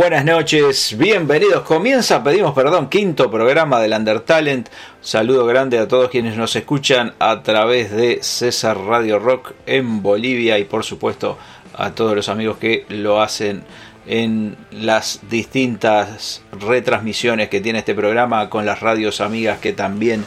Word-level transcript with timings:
Buenas 0.00 0.24
noches, 0.24 0.96
bienvenidos. 0.96 1.60
Comienza, 1.64 2.24
pedimos 2.24 2.54
perdón, 2.54 2.88
quinto 2.88 3.30
programa 3.30 3.78
del 3.80 3.92
Undertalent. 3.92 4.70
Saludo 5.02 5.44
grande 5.44 5.78
a 5.78 5.88
todos 5.88 6.08
quienes 6.08 6.38
nos 6.38 6.56
escuchan 6.56 7.12
a 7.18 7.42
través 7.42 7.90
de 7.90 8.22
César 8.22 8.78
Radio 8.78 9.18
Rock 9.18 9.52
en 9.66 10.02
Bolivia 10.02 10.58
y 10.58 10.64
por 10.64 10.84
supuesto 10.84 11.36
a 11.74 11.90
todos 11.90 12.16
los 12.16 12.30
amigos 12.30 12.56
que 12.56 12.86
lo 12.88 13.20
hacen 13.20 13.62
en 14.06 14.56
las 14.70 15.20
distintas 15.28 16.40
retransmisiones 16.58 17.50
que 17.50 17.60
tiene 17.60 17.80
este 17.80 17.94
programa 17.94 18.48
con 18.48 18.64
las 18.64 18.80
radios 18.80 19.20
amigas 19.20 19.58
que 19.58 19.74
también 19.74 20.24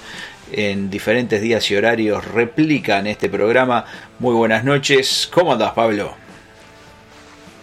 en 0.52 0.92
diferentes 0.92 1.42
días 1.42 1.72
y 1.72 1.76
horarios 1.76 2.24
replican 2.26 3.08
este 3.08 3.28
programa. 3.28 3.86
Muy 4.20 4.36
buenas 4.36 4.64
noches, 4.64 5.28
¿cómo 5.34 5.54
andás 5.54 5.72
Pablo? 5.72 6.23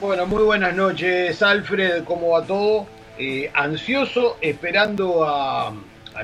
Bueno, 0.00 0.24
muy 0.24 0.42
buenas 0.42 0.74
noches, 0.74 1.42
Alfred, 1.42 2.04
¿cómo 2.04 2.30
va 2.30 2.46
todo? 2.46 2.86
Eh, 3.18 3.50
ansioso, 3.52 4.38
esperando 4.40 5.24
a, 5.24 5.74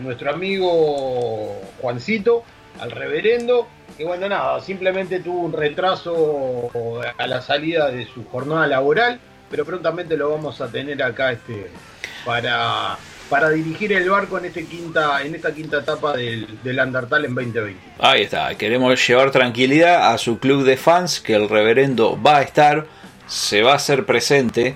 nuestro 0.00 0.30
amigo 0.30 1.60
Juancito, 1.82 2.42
al 2.80 2.90
reverendo, 2.90 3.68
que 3.98 4.06
bueno, 4.06 4.30
nada, 4.30 4.62
simplemente 4.62 5.20
tuvo 5.20 5.40
un 5.40 5.52
retraso 5.52 6.70
a 7.18 7.26
la 7.26 7.42
salida 7.42 7.90
de 7.90 8.06
su 8.06 8.24
jornada 8.24 8.66
laboral, 8.66 9.20
pero 9.50 9.66
prontamente 9.66 10.16
lo 10.16 10.30
vamos 10.30 10.58
a 10.62 10.68
tener 10.68 11.02
acá 11.02 11.32
este, 11.32 11.70
para, 12.24 12.96
para 13.28 13.50
dirigir 13.50 13.92
el 13.92 14.08
barco 14.08 14.38
en, 14.38 14.46
este 14.46 14.64
quinta, 14.64 15.22
en 15.22 15.34
esta 15.34 15.52
quinta 15.52 15.80
etapa 15.80 16.16
del, 16.16 16.62
del 16.62 16.78
Undertale 16.78 17.28
en 17.28 17.34
2020. 17.34 17.80
Ahí 17.98 18.22
está, 18.22 18.54
queremos 18.54 19.06
llevar 19.06 19.30
tranquilidad 19.32 20.14
a 20.14 20.16
su 20.16 20.38
club 20.38 20.64
de 20.64 20.78
fans, 20.78 21.20
que 21.20 21.34
el 21.34 21.46
reverendo 21.46 22.18
va 22.22 22.38
a 22.38 22.42
estar 22.42 22.86
se 23.26 23.62
va 23.62 23.72
a 23.72 23.76
hacer 23.76 24.06
presente 24.06 24.74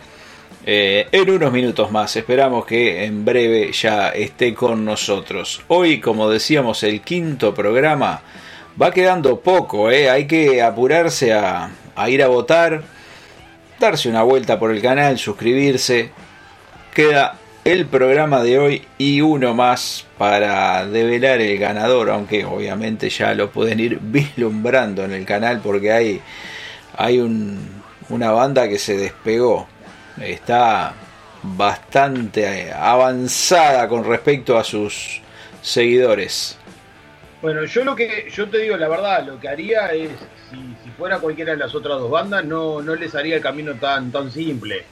eh, 0.67 1.09
en 1.13 1.31
unos 1.31 1.53
minutos 1.53 1.91
más. 1.91 2.15
Esperamos 2.17 2.67
que 2.67 3.05
en 3.05 3.25
breve 3.25 3.73
ya 3.73 4.11
esté 4.11 4.55
con 4.55 4.85
nosotros. 4.85 5.63
Hoy, 5.69 6.01
como 6.01 6.29
decíamos, 6.29 6.83
el 6.83 7.01
quinto 7.01 7.55
programa 7.55 8.23
va 8.81 8.91
quedando 8.91 9.41
poco. 9.41 9.91
Eh. 9.91 10.11
Hay 10.11 10.27
que 10.27 10.63
apurarse 10.63 11.33
a, 11.33 11.71
a 11.97 12.11
ir 12.11 12.23
a 12.23 12.29
votar, 12.29 12.83
darse 13.79 14.09
una 14.09 14.23
vuelta 14.23 14.59
por 14.59 14.71
el 14.71 14.83
canal, 14.83 15.19
suscribirse. 15.19 16.11
Queda 16.95 17.39
el 17.65 17.87
programa 17.87 18.43
de 18.43 18.59
hoy 18.59 18.83
y 18.99 19.21
uno 19.21 19.55
más 19.55 20.07
para 20.19 20.87
develar 20.87 21.41
el 21.41 21.59
ganador, 21.59 22.11
aunque 22.11 22.45
obviamente 22.45 23.11
ya 23.11 23.35
lo 23.35 23.51
pueden 23.51 23.81
ir 23.81 23.99
vislumbrando 24.03 25.05
en 25.05 25.13
el 25.13 25.25
canal 25.25 25.61
porque 25.63 25.93
hay, 25.93 26.21
hay 26.97 27.19
un, 27.19 27.80
una 28.11 28.31
banda 28.33 28.69
que 28.69 28.79
se 28.79 28.97
despegó. 28.97 29.67
Está 30.21 30.93
bastante 31.43 32.73
avanzada 32.73 33.89
con 33.89 34.05
respecto 34.05 34.59
a 34.59 34.65
sus 34.65 35.23
seguidores. 35.63 36.59
Bueno, 37.41 37.65
yo 37.65 37.85
lo 37.85 37.97
que 37.97 38.31
yo 38.31 38.49
te 38.49 38.59
digo 38.59 38.77
la 38.77 38.89
verdad, 38.89 39.25
lo 39.25 39.41
que 39.41 39.49
haría 39.49 39.87
es 39.93 40.11
si, 40.51 40.91
fuera 40.99 41.19
cualquiera 41.19 41.53
de 41.53 41.59
las 41.59 41.75
otras 41.75 41.99
dos 41.99 42.11
bandas 42.11 42.45
no, 42.45 42.83
no 42.83 42.95
les 42.95 43.15
haría 43.15 43.37
el 43.37 43.43
camino 43.43 43.75
tan 43.77 44.13
tan 44.13 44.31
simple. 44.31 44.85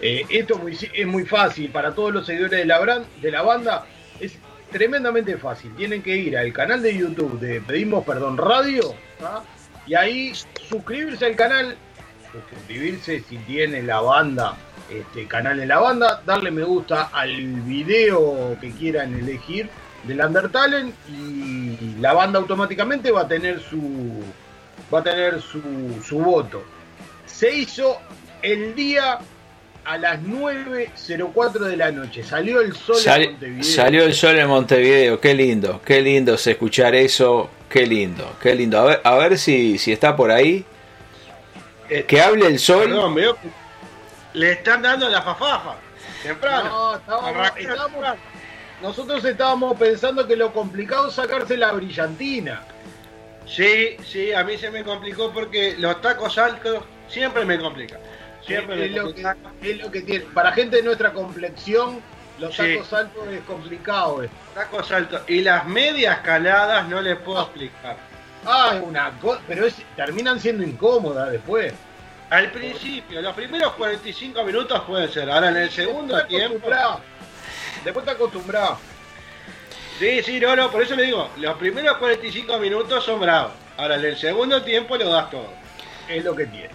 Eh, 0.00 0.26
esto 0.28 0.60
es 0.92 1.06
muy, 1.06 1.24
fácil 1.24 1.70
para 1.70 1.94
todos 1.94 2.12
los 2.12 2.26
seguidores 2.26 2.58
de 2.58 2.66
la, 2.66 3.02
de 3.22 3.30
la 3.30 3.42
banda 3.42 3.86
es 4.20 4.36
tremendamente 4.70 5.38
fácil. 5.38 5.74
Tienen 5.76 6.02
que 6.02 6.14
ir 6.16 6.36
al 6.36 6.52
canal 6.52 6.82
de 6.82 6.94
YouTube 6.94 7.38
de 7.38 7.60
Pedimos 7.60 8.04
Perdón 8.04 8.36
Radio 8.36 8.94
y 9.86 9.94
ahí 9.94 10.32
suscribirse 10.68 11.24
al 11.24 11.36
canal 11.36 11.76
suscribirse 12.48 13.22
si 13.28 13.36
tiene 13.38 13.82
la 13.82 14.00
banda, 14.00 14.56
este 14.90 15.26
canal 15.26 15.60
en 15.60 15.68
la 15.68 15.78
banda, 15.78 16.22
darle 16.26 16.50
me 16.50 16.64
gusta 16.64 17.10
al 17.12 17.34
video 17.62 18.56
que 18.60 18.70
quieran 18.72 19.14
elegir 19.14 19.68
del 20.04 20.20
Undertale 20.20 20.92
y 21.08 21.96
la 22.00 22.12
banda 22.12 22.38
automáticamente 22.38 23.10
va 23.10 23.22
a 23.22 23.28
tener 23.28 23.60
su 23.60 24.22
va 24.92 25.00
a 25.00 25.02
tener 25.02 25.40
su, 25.40 25.60
su 26.06 26.18
voto. 26.18 26.62
Se 27.26 27.54
hizo 27.54 27.98
el 28.42 28.74
día 28.74 29.18
a 29.84 29.98
las 29.98 30.20
9.04 30.20 31.52
de 31.60 31.76
la 31.76 31.90
noche. 31.90 32.22
Salió 32.22 32.60
el 32.60 32.74
sol 32.74 32.96
Sal, 32.96 33.22
en 33.22 33.30
Montevideo. 33.32 33.64
Salió 33.64 34.04
el 34.04 34.14
sol 34.14 34.38
en 34.38 34.48
Montevideo. 34.48 35.20
Qué 35.20 35.34
lindo, 35.34 35.80
qué 35.84 36.00
lindo 36.00 36.34
es 36.34 36.46
escuchar 36.46 36.94
eso. 36.94 37.50
Qué 37.68 37.86
lindo, 37.86 38.36
qué 38.40 38.54
lindo. 38.54 38.78
A 38.78 38.84
ver, 38.84 39.00
a 39.02 39.16
ver 39.16 39.38
si, 39.38 39.78
si 39.78 39.92
está 39.92 40.14
por 40.14 40.30
ahí. 40.30 40.64
Que 41.88 42.20
hable 42.20 42.46
el 42.46 42.58
sol. 42.58 42.84
Perdón, 42.84 43.14
veo 43.14 43.34
que 43.34 43.48
le 44.34 44.52
están 44.52 44.82
dando 44.82 45.08
la 45.08 45.22
fafafa. 45.22 45.76
Temprano. 46.22 46.68
No, 46.68 46.96
estábamos, 46.96 47.52
estábamos, 47.56 48.04
nosotros 48.82 49.24
estábamos 49.24 49.78
pensando 49.78 50.26
que 50.26 50.36
lo 50.36 50.52
complicado 50.52 51.08
es 51.08 51.14
sacarse 51.14 51.56
la 51.56 51.72
brillantina. 51.72 52.62
Sí, 53.46 53.96
sí, 54.04 54.32
a 54.32 54.42
mí 54.42 54.56
se 54.56 54.70
me 54.70 54.84
complicó 54.84 55.32
porque 55.32 55.76
los 55.78 56.00
tacos 56.00 56.38
altos 56.38 56.84
siempre 57.08 57.44
me 57.44 57.58
complican. 57.58 58.00
Siempre 58.44 58.86
es, 58.86 58.92
me 58.92 58.98
lo 58.98 59.14
que, 59.14 59.34
es 59.62 59.78
lo 59.78 59.90
que 59.90 60.02
tiene. 60.02 60.24
Para 60.26 60.52
gente 60.52 60.76
de 60.76 60.82
nuestra 60.82 61.12
complexión, 61.12 62.00
los 62.38 62.56
tacos 62.56 62.86
sí. 62.88 62.94
altos 62.94 63.28
es 63.28 63.40
complicado. 63.42 64.22
Esto. 64.22 64.36
Tacos 64.54 64.90
altos. 64.90 65.22
Y 65.28 65.42
las 65.42 65.66
medias 65.66 66.20
caladas 66.20 66.88
no 66.88 67.00
les 67.00 67.16
puedo 67.18 67.42
explicar. 67.42 67.96
Ah, 68.46 68.78
una 68.82 69.10
cosa, 69.20 69.40
pero 69.46 69.66
es, 69.66 69.76
terminan 69.96 70.38
siendo 70.38 70.62
incómodas 70.62 71.32
después. 71.32 71.72
Al 72.30 72.50
principio, 72.50 73.22
los 73.22 73.34
primeros 73.34 73.74
45 73.74 74.42
minutos 74.44 74.80
pueden 74.86 75.10
ser, 75.10 75.30
ahora 75.30 75.50
en 75.50 75.56
el 75.56 75.70
segundo 75.70 76.16
después 76.16 76.38
tiempo. 76.48 76.68
Después 77.84 78.04
te 78.04 78.10
acostumbras. 78.12 78.72
Sí, 79.98 80.22
sí, 80.22 80.40
no, 80.40 80.56
no, 80.56 80.70
por 80.70 80.82
eso 80.82 80.96
le 80.96 81.04
digo, 81.04 81.30
los 81.36 81.56
primeros 81.56 81.96
45 81.98 82.58
minutos 82.58 83.04
son 83.04 83.20
bravos. 83.20 83.52
Ahora 83.76 83.96
en 83.96 84.04
el 84.04 84.16
segundo 84.16 84.62
tiempo 84.62 84.96
lo 84.96 85.08
das 85.08 85.30
todo. 85.30 85.52
Es 86.08 86.24
lo 86.24 86.34
que 86.34 86.46
tiene. 86.46 86.70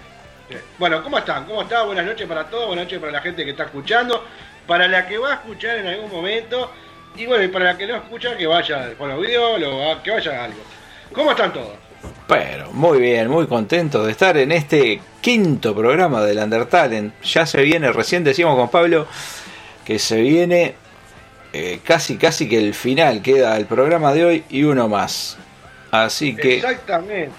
Sí. 0.49 0.55
Bueno, 0.77 1.03
¿cómo 1.03 1.17
están? 1.17 1.45
¿Cómo 1.45 1.61
están? 1.63 1.85
Buenas 1.85 2.05
noches 2.05 2.27
para 2.27 2.49
todos, 2.49 2.67
buenas 2.67 2.85
noches 2.85 2.99
para 2.99 3.11
la 3.11 3.21
gente 3.21 3.43
que 3.43 3.51
está 3.51 3.65
escuchando, 3.65 4.23
para 4.65 4.87
la 4.87 5.07
que 5.07 5.17
va 5.17 5.31
a 5.31 5.33
escuchar 5.35 5.77
en 5.77 5.87
algún 5.87 6.11
momento, 6.11 6.71
y 7.15 7.25
bueno, 7.25 7.43
y 7.43 7.47
para 7.49 7.65
la 7.65 7.77
que 7.77 7.85
no 7.85 7.95
escucha, 7.97 8.37
que 8.37 8.47
vaya 8.47 8.93
con 8.97 9.09
los 9.09 9.19
videos, 9.19 9.59
que 10.03 10.11
vaya 10.11 10.41
a 10.41 10.45
algo. 10.45 10.61
¿Cómo 11.13 11.31
están 11.31 11.51
todos? 11.53 11.73
Pero 12.27 12.71
muy 12.71 12.99
bien, 12.99 13.29
muy 13.29 13.47
contento 13.47 14.05
de 14.05 14.11
estar 14.11 14.37
en 14.37 14.51
este 14.51 15.01
quinto 15.21 15.75
programa 15.75 16.21
del 16.21 16.37
Undertalent. 16.37 17.13
Ya 17.23 17.45
se 17.45 17.61
viene, 17.63 17.91
recién 17.91 18.23
decíamos 18.23 18.55
con 18.55 18.69
Pablo 18.69 19.07
que 19.83 19.97
se 19.99 20.21
viene 20.21 20.75
eh, 21.51 21.79
casi 21.83 22.17
casi 22.17 22.47
que 22.47 22.57
el 22.59 22.73
final 22.75 23.21
queda 23.23 23.57
el 23.57 23.65
programa 23.65 24.13
de 24.13 24.25
hoy 24.25 24.43
y 24.49 24.63
uno 24.63 24.87
más. 24.87 25.37
Así 25.91 26.35
que 26.35 26.57
Exactamente. 26.57 27.31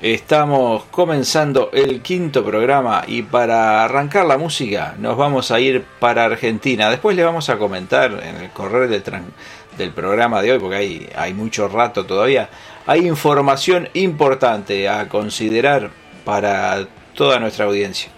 estamos 0.00 0.84
comenzando 0.90 1.70
el 1.74 2.00
quinto 2.00 2.42
programa 2.44 3.04
y 3.06 3.22
para 3.22 3.84
arrancar 3.84 4.24
la 4.24 4.38
música 4.38 4.94
nos 4.98 5.16
vamos 5.18 5.50
a 5.50 5.60
ir 5.60 5.84
para 6.00 6.24
Argentina. 6.24 6.88
Después 6.90 7.14
le 7.14 7.22
vamos 7.24 7.50
a 7.50 7.58
comentar 7.58 8.10
en 8.24 8.36
el 8.36 8.50
correr 8.50 8.88
del, 8.88 9.04
tran- 9.04 9.30
del 9.78 9.90
programa 9.90 10.42
de 10.42 10.52
hoy, 10.52 10.58
porque 10.58 10.76
hay, 10.76 11.08
hay 11.16 11.34
mucho 11.34 11.68
rato 11.68 12.04
todavía, 12.06 12.48
hay 12.86 13.06
información 13.06 13.88
importante 13.94 14.88
a 14.88 15.08
considerar 15.08 15.90
para 16.24 16.86
toda 17.14 17.38
nuestra 17.38 17.64
audiencia. 17.66 18.10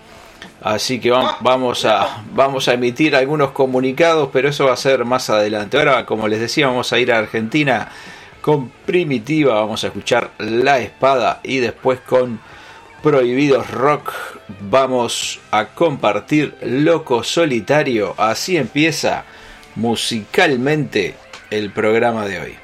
Así 0.62 0.98
que 0.98 1.12
vam- 1.12 1.36
vamos 1.40 1.84
a, 1.84 2.22
vamos 2.32 2.68
a 2.68 2.74
emitir 2.74 3.14
algunos 3.14 3.50
comunicados, 3.50 4.30
pero 4.32 4.48
eso 4.48 4.66
va 4.66 4.72
a 4.72 4.76
ser 4.76 5.04
más 5.04 5.28
adelante. 5.30 5.76
Ahora, 5.78 6.06
como 6.06 6.26
les 6.28 6.40
decía, 6.40 6.66
vamos 6.66 6.92
a 6.92 6.98
ir 6.98 7.12
a 7.12 7.18
Argentina 7.18 7.88
con 8.40 8.70
Primitiva, 8.70 9.54
vamos 9.54 9.84
a 9.84 9.88
escuchar 9.88 10.30
La 10.38 10.78
Espada 10.78 11.40
y 11.42 11.58
después 11.58 12.00
con 12.00 12.40
Prohibidos 13.02 13.70
Rock 13.70 14.12
vamos 14.70 15.40
a 15.50 15.66
compartir 15.66 16.54
Loco 16.62 17.22
Solitario. 17.22 18.14
Así 18.16 18.56
empieza 18.56 19.24
musicalmente 19.76 21.14
el 21.54 21.72
programa 21.72 22.26
de 22.26 22.40
hoy. 22.40 22.56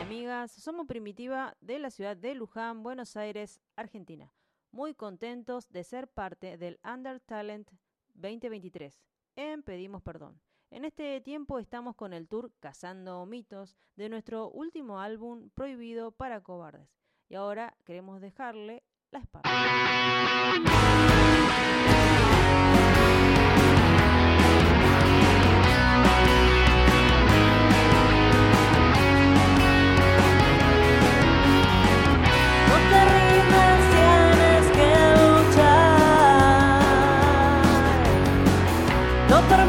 amigas, 0.00 0.50
somos 0.50 0.86
Primitiva 0.86 1.54
de 1.60 1.78
la 1.78 1.90
ciudad 1.90 2.16
de 2.16 2.34
Luján, 2.34 2.82
Buenos 2.82 3.18
Aires, 3.18 3.60
Argentina. 3.76 4.32
Muy 4.70 4.94
contentos 4.94 5.68
de 5.68 5.84
ser 5.84 6.08
parte 6.08 6.56
del 6.56 6.80
Under 6.82 7.20
Talent 7.20 7.70
2023. 8.14 8.98
En 9.36 9.62
Pedimos 9.62 10.02
Perdón. 10.02 10.40
En 10.70 10.86
este 10.86 11.20
tiempo 11.20 11.58
estamos 11.58 11.96
con 11.96 12.14
el 12.14 12.28
tour 12.28 12.50
Cazando 12.60 13.26
Mitos 13.26 13.76
de 13.96 14.08
nuestro 14.08 14.48
último 14.48 15.00
álbum 15.00 15.50
Prohibido 15.50 16.12
para 16.12 16.40
Cobardes. 16.40 16.88
Y 17.28 17.34
ahora 17.34 17.76
queremos 17.84 18.22
dejarle 18.22 18.82
la 19.10 19.18
espada. 19.18 19.42
No 39.28 39.40
permitas 39.48 39.63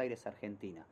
Aires, 0.00 0.26
Argentina. 0.26 0.86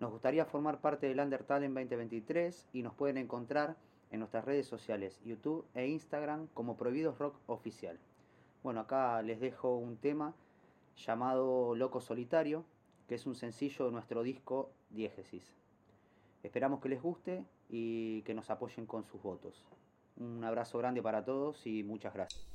Nos 0.00 0.10
gustaría 0.10 0.46
formar 0.46 0.80
parte 0.80 1.08
del 1.08 1.20
Under 1.20 1.44
Talent 1.44 1.74
2023 1.74 2.66
y 2.72 2.82
nos 2.82 2.94
pueden 2.94 3.18
encontrar 3.18 3.76
en 4.10 4.20
nuestras 4.20 4.44
redes 4.44 4.66
sociales, 4.66 5.20
YouTube 5.24 5.66
e 5.74 5.86
Instagram 5.86 6.48
como 6.54 6.76
Prohibidos 6.76 7.18
Rock 7.18 7.36
Oficial. 7.46 7.98
Bueno, 8.62 8.80
acá 8.80 9.22
les 9.22 9.40
dejo 9.40 9.76
un 9.76 9.96
tema 9.96 10.34
llamado 10.96 11.74
Loco 11.74 12.00
Solitario, 12.00 12.64
que 13.08 13.14
es 13.14 13.26
un 13.26 13.34
sencillo 13.34 13.86
de 13.86 13.92
nuestro 13.92 14.22
disco 14.22 14.70
Diégesis. 14.90 15.54
Esperamos 16.42 16.80
que 16.80 16.88
les 16.88 17.02
guste 17.02 17.44
y 17.68 18.22
que 18.22 18.34
nos 18.34 18.50
apoyen 18.50 18.86
con 18.86 19.04
sus 19.04 19.22
votos. 19.22 19.64
Un 20.16 20.42
abrazo 20.44 20.78
grande 20.78 21.02
para 21.02 21.24
todos 21.24 21.66
y 21.66 21.82
muchas 21.82 22.14
gracias. 22.14 22.46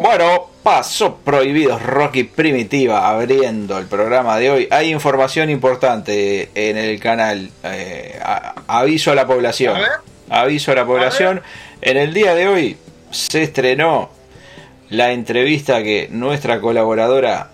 Bueno, 0.00 0.48
paso 0.62 1.16
prohibidos 1.16 1.82
Rocky 1.82 2.24
Primitiva 2.24 3.08
abriendo 3.08 3.78
el 3.78 3.86
programa 3.86 4.38
de 4.38 4.50
hoy. 4.50 4.68
Hay 4.70 4.90
información 4.90 5.50
importante 5.50 6.50
en 6.54 6.76
el 6.76 6.98
canal. 6.98 7.50
Eh, 7.64 8.18
aviso 8.66 9.12
a 9.12 9.14
la 9.14 9.26
población. 9.26 9.78
Aviso 10.30 10.72
a 10.72 10.76
la 10.76 10.86
población. 10.86 11.42
En 11.80 11.96
el 11.96 12.14
día 12.14 12.34
de 12.34 12.48
hoy 12.48 12.76
se 13.10 13.42
estrenó 13.42 14.10
la 14.88 15.12
entrevista 15.12 15.82
que 15.82 16.08
nuestra 16.10 16.60
colaboradora, 16.60 17.50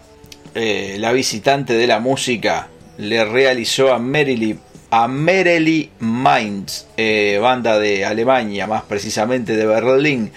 eh, 0.55 0.97
la 0.99 1.13
visitante 1.13 1.75
de 1.75 1.87
la 1.87 1.99
música, 1.99 2.69
le 2.99 3.25
realizó 3.25 3.93
a 3.93 3.99
Merily 3.99 4.59
a 4.91 5.07
Merely 5.07 5.91
Minds, 6.01 6.87
eh, 6.97 7.39
banda 7.43 7.79
de 7.79 8.07
Alemania, 8.07 8.67
más 8.67 8.85
precisamente 8.85 9.55
de 9.55 9.67
Berlín. 9.67 10.33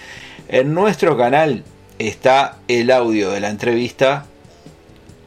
En 0.48 0.74
nuestro 0.74 1.16
canal 1.16 1.64
está 1.98 2.58
el 2.68 2.90
audio 2.90 3.30
de 3.30 3.40
la 3.40 3.50
entrevista 3.50 4.26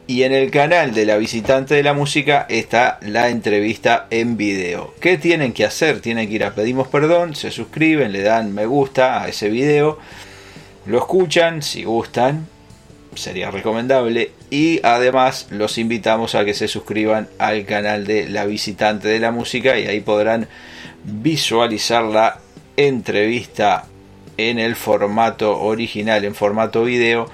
y 0.07 0.24
en 0.24 0.34
el 0.34 0.51
canal 0.51 0.93
de 0.93 1.05
la 1.05 1.17
visitante 1.17 1.74
de 1.74 1.84
la 1.84 1.93
música 1.93 2.45
está 2.50 3.00
la 3.01 3.29
entrevista 3.29 4.07
en 4.12 4.38
video. 4.38 4.93
¿Qué 5.00 5.17
tienen 5.17 5.53
que 5.53 5.65
hacer? 5.65 6.00
Tienen 6.00 6.27
que 6.27 6.36
ir 6.36 6.43
a 6.43 6.53
Pedimos 6.53 6.88
Perdón, 6.88 7.36
se 7.36 7.50
suscriben, 7.50 8.12
le 8.12 8.22
dan 8.22 8.53
me 8.53 8.65
gusta 8.65 9.24
a 9.24 9.27
ese 9.27 9.50
video, 9.50 9.98
lo 10.86 11.00
escuchan 11.00 11.63
si 11.63 11.84
gustan, 11.84 12.48
sería 13.15 13.50
recomendable 13.50 14.31
y 14.51 14.79
además 14.84 15.48
los 15.50 15.77
invitamos 15.77 16.36
a 16.36 16.45
que 16.45 16.53
se 16.53 16.67
suscriban 16.67 17.27
al 17.39 17.65
canal 17.65 18.05
de 18.05 18.29
la 18.29 18.45
visitante 18.45 19.07
de 19.07 19.19
la 19.19 19.31
música 19.31 19.79
y 19.79 19.88
ahí 19.88 20.01
podrán 20.01 20.48
visualizar 21.03 22.03
la 22.03 22.39
entrevista 22.77 23.86
en 24.37 24.59
el 24.59 24.75
formato 24.75 25.59
original, 25.61 26.25
en 26.25 26.35
formato 26.35 26.83
video 26.83 27.29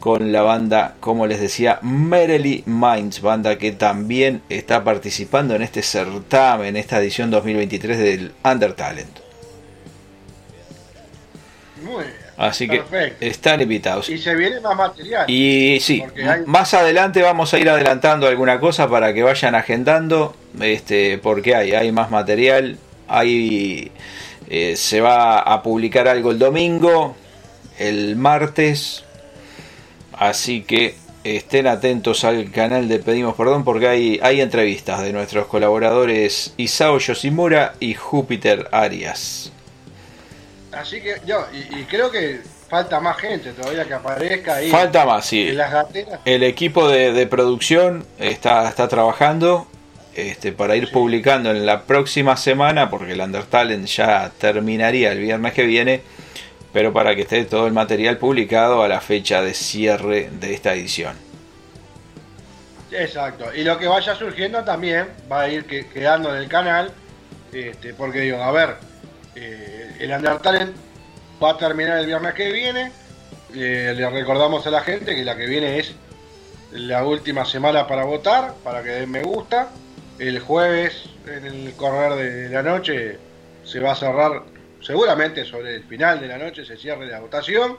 con 0.00 0.32
la 0.32 0.42
banda, 0.42 0.96
como 0.98 1.26
les 1.28 1.40
decía, 1.40 1.78
Merely 1.82 2.64
Minds, 2.66 3.20
banda 3.20 3.56
que 3.56 3.70
también 3.70 4.42
está 4.48 4.82
participando 4.82 5.54
en 5.54 5.62
este 5.62 5.82
certamen, 5.82 6.68
en 6.68 6.76
esta 6.76 6.98
edición 6.98 7.30
2023 7.30 7.98
del 7.98 8.32
Under 8.44 8.72
Talent. 8.72 9.18
Muy 11.84 12.04
bien. 12.04 12.22
Así 12.36 12.66
que 12.66 12.82
están 13.20 13.60
invitados. 13.60 14.08
Y 14.08 14.18
se 14.18 14.34
viene 14.34 14.58
más 14.58 14.76
material. 14.76 15.30
Y 15.30 15.78
sí, 15.80 16.02
más 16.46 16.74
adelante 16.74 17.22
vamos 17.22 17.54
a 17.54 17.58
ir 17.58 17.70
adelantando 17.70 18.26
alguna 18.26 18.58
cosa 18.58 18.88
para 18.88 19.14
que 19.14 19.22
vayan 19.22 19.54
agendando, 19.54 20.34
este, 20.60 21.18
porque 21.18 21.54
hay, 21.54 21.72
hay 21.72 21.92
más 21.92 22.10
material, 22.10 22.78
hay, 23.06 23.92
eh, 24.48 24.76
se 24.76 25.00
va 25.00 25.40
a 25.40 25.62
publicar 25.62 26.08
algo 26.08 26.30
el 26.30 26.38
domingo, 26.38 27.16
el 27.78 28.16
martes, 28.16 29.04
así 30.12 30.62
que 30.62 30.94
estén 31.24 31.66
atentos 31.66 32.24
al 32.24 32.50
canal 32.50 32.88
de 32.88 32.98
Pedimos 32.98 33.36
Perdón 33.36 33.64
porque 33.64 33.88
hay, 33.88 34.20
hay 34.22 34.40
entrevistas 34.40 35.02
de 35.02 35.12
nuestros 35.12 35.46
colaboradores 35.46 36.54
Isao 36.56 36.98
Yoshimura 36.98 37.74
y 37.80 37.94
Júpiter 37.94 38.68
Arias. 38.72 39.52
Así 40.72 41.00
que 41.00 41.16
yo, 41.26 41.46
y, 41.52 41.84
creo 41.84 42.10
que 42.10 42.40
falta 42.68 42.98
más 42.98 43.18
gente 43.18 43.52
todavía 43.52 43.84
que 43.84 43.94
aparezca 43.94 44.56
ahí. 44.56 44.70
Falta 44.70 45.04
más, 45.04 45.26
sí. 45.26 45.54
El 46.24 46.42
equipo 46.42 46.88
de, 46.88 47.26
producción 47.26 48.06
está, 48.18 48.68
está 48.68 48.88
trabajando 48.88 49.66
este, 50.14 50.52
para 50.52 50.76
ir 50.76 50.90
publicando 50.90 51.50
en 51.50 51.64
la 51.64 51.82
próxima 51.82 52.36
semana, 52.36 52.90
porque 52.90 53.12
el 53.12 53.20
Undertalent 53.20 53.86
ya 53.86 54.30
terminaría 54.38 55.12
el 55.12 55.20
viernes 55.20 55.52
que 55.52 55.64
viene, 55.64 56.02
pero 56.72 56.92
para 56.92 57.14
que 57.14 57.22
esté 57.22 57.44
todo 57.44 57.66
el 57.66 57.72
material 57.72 58.18
publicado 58.18 58.82
a 58.82 58.88
la 58.88 59.00
fecha 59.00 59.42
de 59.42 59.54
cierre 59.54 60.30
de 60.30 60.54
esta 60.54 60.74
edición. 60.74 61.16
Exacto, 62.90 63.46
y 63.54 63.64
lo 63.64 63.78
que 63.78 63.86
vaya 63.86 64.14
surgiendo 64.14 64.62
también 64.64 65.08
va 65.30 65.42
a 65.42 65.48
ir 65.48 65.64
quedando 65.64 66.34
en 66.34 66.42
el 66.42 66.48
canal, 66.48 66.92
este, 67.52 67.94
porque 67.94 68.20
digo, 68.20 68.42
a 68.42 68.52
ver, 68.52 68.76
eh, 69.34 69.96
el 69.98 70.10
Undertalent 70.10 70.76
va 71.42 71.50
a 71.50 71.56
terminar 71.56 71.98
el 71.98 72.06
viernes 72.06 72.34
que 72.34 72.52
viene. 72.52 72.92
Eh, 73.54 73.92
le 73.96 74.10
recordamos 74.10 74.66
a 74.66 74.70
la 74.70 74.82
gente 74.82 75.14
que 75.14 75.24
la 75.24 75.36
que 75.36 75.46
viene 75.46 75.78
es 75.78 75.94
la 76.72 77.04
última 77.04 77.44
semana 77.44 77.86
para 77.86 78.04
votar, 78.04 78.54
para 78.62 78.82
que 78.82 78.90
den 78.90 79.10
me 79.10 79.22
gusta. 79.22 79.68
El 80.22 80.38
jueves, 80.38 81.02
en 81.26 81.44
el 81.44 81.72
correr 81.74 82.12
de 82.14 82.48
la 82.48 82.62
noche, 82.62 83.18
se 83.64 83.80
va 83.80 83.90
a 83.90 83.96
cerrar, 83.96 84.44
seguramente 84.80 85.44
sobre 85.44 85.74
el 85.74 85.82
final 85.82 86.20
de 86.20 86.28
la 86.28 86.38
noche 86.38 86.64
se 86.64 86.76
cierre 86.76 87.08
la 87.08 87.18
votación. 87.18 87.76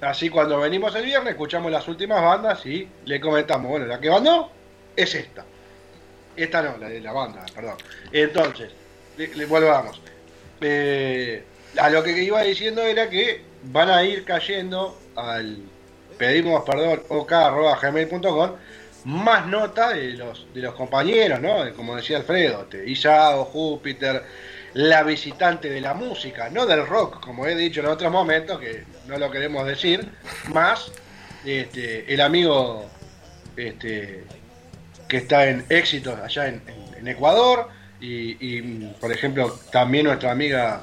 Así 0.00 0.28
cuando 0.28 0.58
venimos 0.58 0.92
el 0.96 1.04
viernes, 1.04 1.34
escuchamos 1.34 1.70
las 1.70 1.86
últimas 1.86 2.20
bandas 2.20 2.66
y 2.66 2.88
le 3.04 3.20
comentamos, 3.20 3.70
bueno, 3.70 3.86
la 3.86 4.00
que 4.00 4.08
ganó 4.08 4.50
es 4.96 5.14
esta. 5.14 5.44
Esta 6.34 6.62
no, 6.62 6.78
la 6.78 6.88
de 6.88 7.00
la 7.00 7.12
banda, 7.12 7.46
perdón. 7.54 7.76
Entonces, 8.10 8.72
le, 9.16 9.32
le 9.32 9.46
volvamos. 9.46 10.00
Eh, 10.60 11.44
a 11.78 11.90
lo 11.90 12.02
que 12.02 12.24
iba 12.24 12.42
diciendo 12.42 12.82
era 12.82 13.08
que 13.08 13.42
van 13.62 13.88
a 13.88 14.02
ir 14.02 14.24
cayendo 14.24 14.98
al 15.14 15.58
pedimos 16.18 16.64
perdón 16.64 17.02
ok.gmail.com 17.08 18.50
más 19.06 19.46
notas 19.46 19.94
de 19.94 20.12
los, 20.12 20.46
de 20.52 20.60
los 20.60 20.74
compañeros, 20.74 21.40
¿no? 21.40 21.72
Como 21.74 21.96
decía 21.96 22.18
Alfredo, 22.18 22.62
este, 22.62 22.88
Isao, 22.88 23.44
Júpiter, 23.46 24.22
la 24.74 25.02
visitante 25.02 25.70
de 25.70 25.80
la 25.80 25.94
música, 25.94 26.50
no 26.50 26.66
del 26.66 26.86
rock, 26.86 27.20
como 27.20 27.46
he 27.46 27.54
dicho 27.54 27.80
en 27.80 27.86
otros 27.86 28.12
momentos, 28.12 28.60
que 28.60 28.84
no 29.06 29.16
lo 29.16 29.30
queremos 29.30 29.66
decir, 29.66 30.06
más 30.52 30.92
este, 31.44 32.12
el 32.12 32.20
amigo 32.20 32.84
este, 33.56 34.24
que 35.08 35.16
está 35.16 35.48
en 35.48 35.64
éxito 35.70 36.18
allá 36.22 36.48
en 36.48 37.08
Ecuador, 37.08 37.70
y, 38.00 38.86
por 39.00 39.12
ejemplo, 39.12 39.58
también 39.72 40.06
nuestra 40.06 40.30
amiga, 40.30 40.82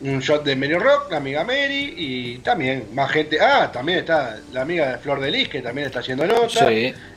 un 0.00 0.20
shot 0.20 0.44
de 0.44 0.56
Mary 0.56 0.74
Rock, 0.74 1.10
la 1.10 1.16
amiga 1.16 1.44
Mary, 1.44 1.94
y 1.96 2.38
también 2.38 2.88
más 2.92 3.10
gente. 3.10 3.38
Ah, 3.40 3.70
también 3.72 3.98
está 3.98 4.38
la 4.52 4.62
amiga 4.62 4.92
de 4.92 4.98
Flor 4.98 5.20
de 5.20 5.30
Lis, 5.30 5.48
que 5.48 5.62
también 5.62 5.86
está 5.86 6.00
haciendo 6.00 6.26
notas. 6.26 6.68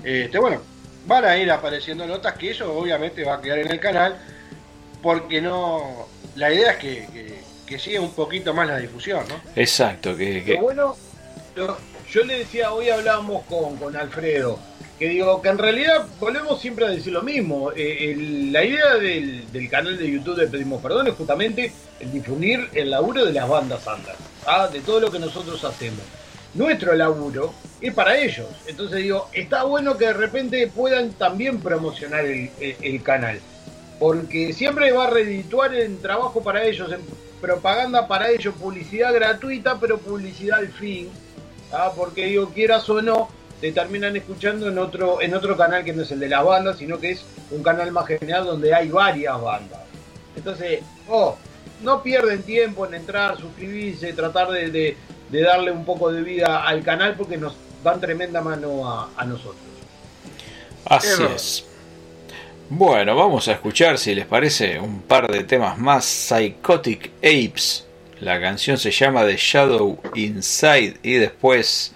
Este, 0.03 0.39
bueno, 0.39 0.61
van 1.05 1.25
a 1.25 1.37
ir 1.37 1.51
apareciendo 1.51 2.05
notas 2.07 2.33
que 2.35 2.51
eso 2.51 2.73
obviamente 2.73 3.23
va 3.23 3.35
a 3.35 3.41
quedar 3.41 3.59
en 3.59 3.71
el 3.71 3.79
canal, 3.79 4.17
porque 5.01 5.41
no. 5.41 6.07
La 6.35 6.51
idea 6.51 6.71
es 6.71 6.77
que, 6.77 7.41
que, 7.67 7.77
siga 7.77 7.99
un 8.01 8.13
poquito 8.13 8.53
más 8.53 8.67
la 8.67 8.77
difusión, 8.77 9.25
¿no? 9.27 9.35
Exacto, 9.55 10.15
que. 10.15 10.57
bueno, 10.61 10.95
yo 11.55 12.23
le 12.23 12.39
decía, 12.39 12.71
hoy 12.73 12.89
hablábamos 12.89 13.43
con, 13.45 13.77
con 13.77 13.95
Alfredo 13.95 14.70
que 15.01 15.09
digo 15.09 15.41
que 15.41 15.49
en 15.49 15.57
realidad 15.57 16.05
volvemos 16.19 16.61
siempre 16.61 16.85
a 16.85 16.89
decir 16.89 17.11
lo 17.11 17.23
mismo. 17.23 17.71
Eh, 17.75 18.15
la 18.51 18.63
idea 18.63 18.97
del, 18.97 19.67
canal 19.67 19.97
de 19.97 20.11
YouTube 20.11 20.35
de 20.35 20.45
Pedimos 20.45 20.79
Perdón 20.79 21.07
es 21.07 21.15
justamente 21.15 21.73
el 21.99 22.11
difundir 22.11 22.69
el 22.75 22.91
laburo 22.91 23.25
de 23.25 23.33
las 23.33 23.49
bandas 23.49 23.87
andas, 23.87 24.15
¿ah? 24.45 24.67
de 24.67 24.79
todo 24.81 24.99
lo 24.99 25.09
que 25.09 25.17
nosotros 25.17 25.63
hacemos. 25.63 26.01
Nuestro 26.53 26.93
laburo 26.93 27.51
es 27.81 27.91
para 27.95 28.15
ellos. 28.15 28.45
Entonces 28.67 29.01
digo, 29.01 29.27
está 29.33 29.63
bueno 29.63 29.97
que 29.97 30.05
de 30.05 30.13
repente 30.13 30.67
puedan 30.67 31.13
también 31.13 31.59
promocionar 31.59 32.23
el, 32.23 33.01
canal. 33.01 33.39
Porque 33.97 34.53
siempre 34.53 34.91
va 34.91 35.07
a 35.07 35.09
redituar 35.09 35.73
en 35.73 35.99
trabajo 35.99 36.43
para 36.43 36.63
ellos, 36.63 36.91
en 36.91 37.01
propaganda 37.41 38.07
para 38.07 38.29
ellos, 38.29 38.53
publicidad 38.53 39.11
gratuita, 39.11 39.79
pero 39.79 39.97
publicidad 39.97 40.59
al 40.59 40.67
fin. 40.67 41.09
¿ah? 41.71 41.91
Porque 41.95 42.27
digo, 42.27 42.49
quieras 42.49 42.87
o 42.87 43.01
no, 43.01 43.40
te 43.61 43.71
terminan 43.71 44.17
escuchando 44.17 44.67
en 44.67 44.79
otro, 44.79 45.21
en 45.21 45.35
otro 45.35 45.55
canal 45.55 45.85
que 45.85 45.93
no 45.93 46.01
es 46.01 46.11
el 46.11 46.19
de 46.19 46.27
las 46.27 46.43
bandas, 46.43 46.79
sino 46.79 46.99
que 46.99 47.11
es 47.11 47.23
un 47.51 47.61
canal 47.61 47.91
más 47.91 48.07
general 48.07 48.45
donde 48.45 48.73
hay 48.73 48.89
varias 48.89 49.39
bandas. 49.39 49.79
Entonces, 50.35 50.79
oh, 51.07 51.37
no 51.83 52.01
pierden 52.01 52.41
tiempo 52.41 52.87
en 52.87 52.95
entrar, 52.95 53.39
suscribirse, 53.39 54.13
tratar 54.13 54.49
de, 54.49 54.97
darle 55.29 55.71
un 55.71 55.85
poco 55.85 56.11
de 56.11 56.23
vida 56.23 56.63
al 56.63 56.83
canal 56.83 57.13
porque 57.15 57.37
nos 57.37 57.55
dan 57.83 58.01
tremenda 58.01 58.41
mano 58.41 58.89
a, 59.15 59.25
nosotros. 59.25 59.55
Así 60.85 61.23
es. 61.35 61.65
Bueno, 62.67 63.15
vamos 63.15 63.47
a 63.47 63.51
escuchar, 63.51 63.99
si 63.99 64.15
les 64.15 64.25
parece, 64.25 64.79
un 64.79 65.01
par 65.01 65.31
de 65.31 65.43
temas 65.43 65.77
más. 65.77 66.05
Psychotic 66.05 67.11
Apes. 67.17 67.85
La 68.21 68.39
canción 68.39 68.77
se 68.77 68.91
llama 68.91 69.25
The 69.25 69.35
Shadow 69.37 69.99
Inside 70.15 70.97
y 71.03 71.13
después 71.13 71.93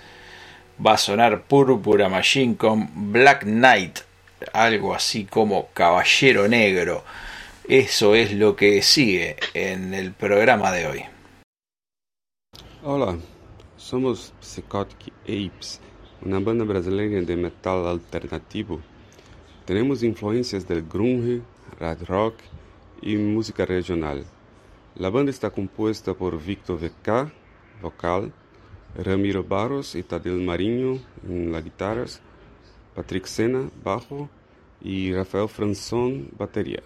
va 0.84 0.94
a 0.94 0.98
sonar 0.98 1.44
Púrpura 1.44 2.10
Machine 2.10 2.58
con 2.58 3.12
Black 3.12 3.44
Knight, 3.44 4.00
algo 4.54 4.94
así 4.94 5.26
como 5.26 5.70
Caballero 5.74 6.48
Negro. 6.48 7.04
Eso 7.68 8.16
es 8.16 8.34
lo 8.34 8.56
que 8.56 8.82
sigue 8.82 9.38
en 9.54 9.94
el 9.94 10.12
programa 10.12 10.72
de 10.72 10.88
hoy. 10.88 11.06
Hola, 12.84 13.18
somos 13.78 14.34
Psychotic 14.40 15.12
Apes, 15.24 15.80
una 16.22 16.40
banda 16.40 16.66
brasileña 16.66 17.22
de 17.22 17.36
metal 17.36 17.88
alternativo. 17.88 18.82
Tenemos 19.66 20.04
influencias 20.04 20.68
del 20.68 20.84
grunge, 20.84 21.42
rad 21.80 22.04
rock 22.06 22.36
y 23.02 23.16
música 23.16 23.66
regional. 23.66 24.24
La 24.96 25.10
banda 25.10 25.32
está 25.32 25.50
compuesta 25.50 26.14
por 26.14 26.40
Victor 26.42 26.80
VK, 26.80 27.32
vocal, 27.82 28.32
Ramiro 28.98 29.44
Barros 29.44 29.96
y 29.96 30.04
Tadel 30.04 30.42
Mariño 30.42 31.00
en 31.28 31.52
las 31.52 31.64
guitarras, 31.64 32.22
Patrick 32.96 33.26
Sena, 33.26 33.70
bajo 33.84 34.30
y 34.82 35.14
Rafael 35.14 35.50
Franzón, 35.50 36.30
batería. 36.38 36.82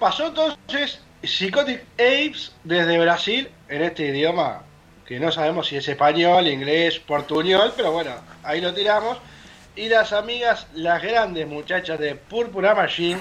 Pasó 0.00 0.26
entonces 0.26 1.00
Psychotic 1.22 1.84
Apes 1.94 2.52
desde 2.64 2.98
Brasil 2.98 3.48
en 3.68 3.82
este 3.82 4.08
idioma 4.08 4.64
que 5.10 5.18
no 5.18 5.32
sabemos 5.32 5.66
si 5.66 5.74
es 5.74 5.88
español, 5.88 6.46
inglés, 6.46 7.00
portuñol, 7.00 7.72
pero 7.76 7.90
bueno, 7.90 8.12
ahí 8.44 8.60
lo 8.60 8.72
tiramos. 8.72 9.18
Y 9.74 9.88
las 9.88 10.12
amigas, 10.12 10.68
las 10.74 11.02
grandes 11.02 11.48
muchachas 11.48 11.98
de 11.98 12.14
Purpura 12.14 12.76
Machine 12.76 13.18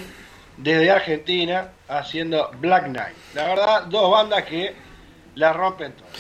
desde 0.56 0.92
Argentina 0.92 1.70
haciendo 1.88 2.52
Black 2.60 2.90
Knight. 2.90 3.16
La 3.34 3.48
verdad, 3.48 3.84
dos 3.86 4.12
bandas 4.12 4.44
que 4.46 4.76
la 5.34 5.52
rompen 5.52 5.94
todas. 5.94 6.14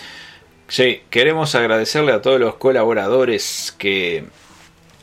Sí, 0.70 1.04
queremos 1.12 1.54
agradecerle 1.54 2.14
a 2.14 2.22
todos 2.24 2.40
los 2.40 2.56
colaboradores 2.56 3.76
que 3.78 4.26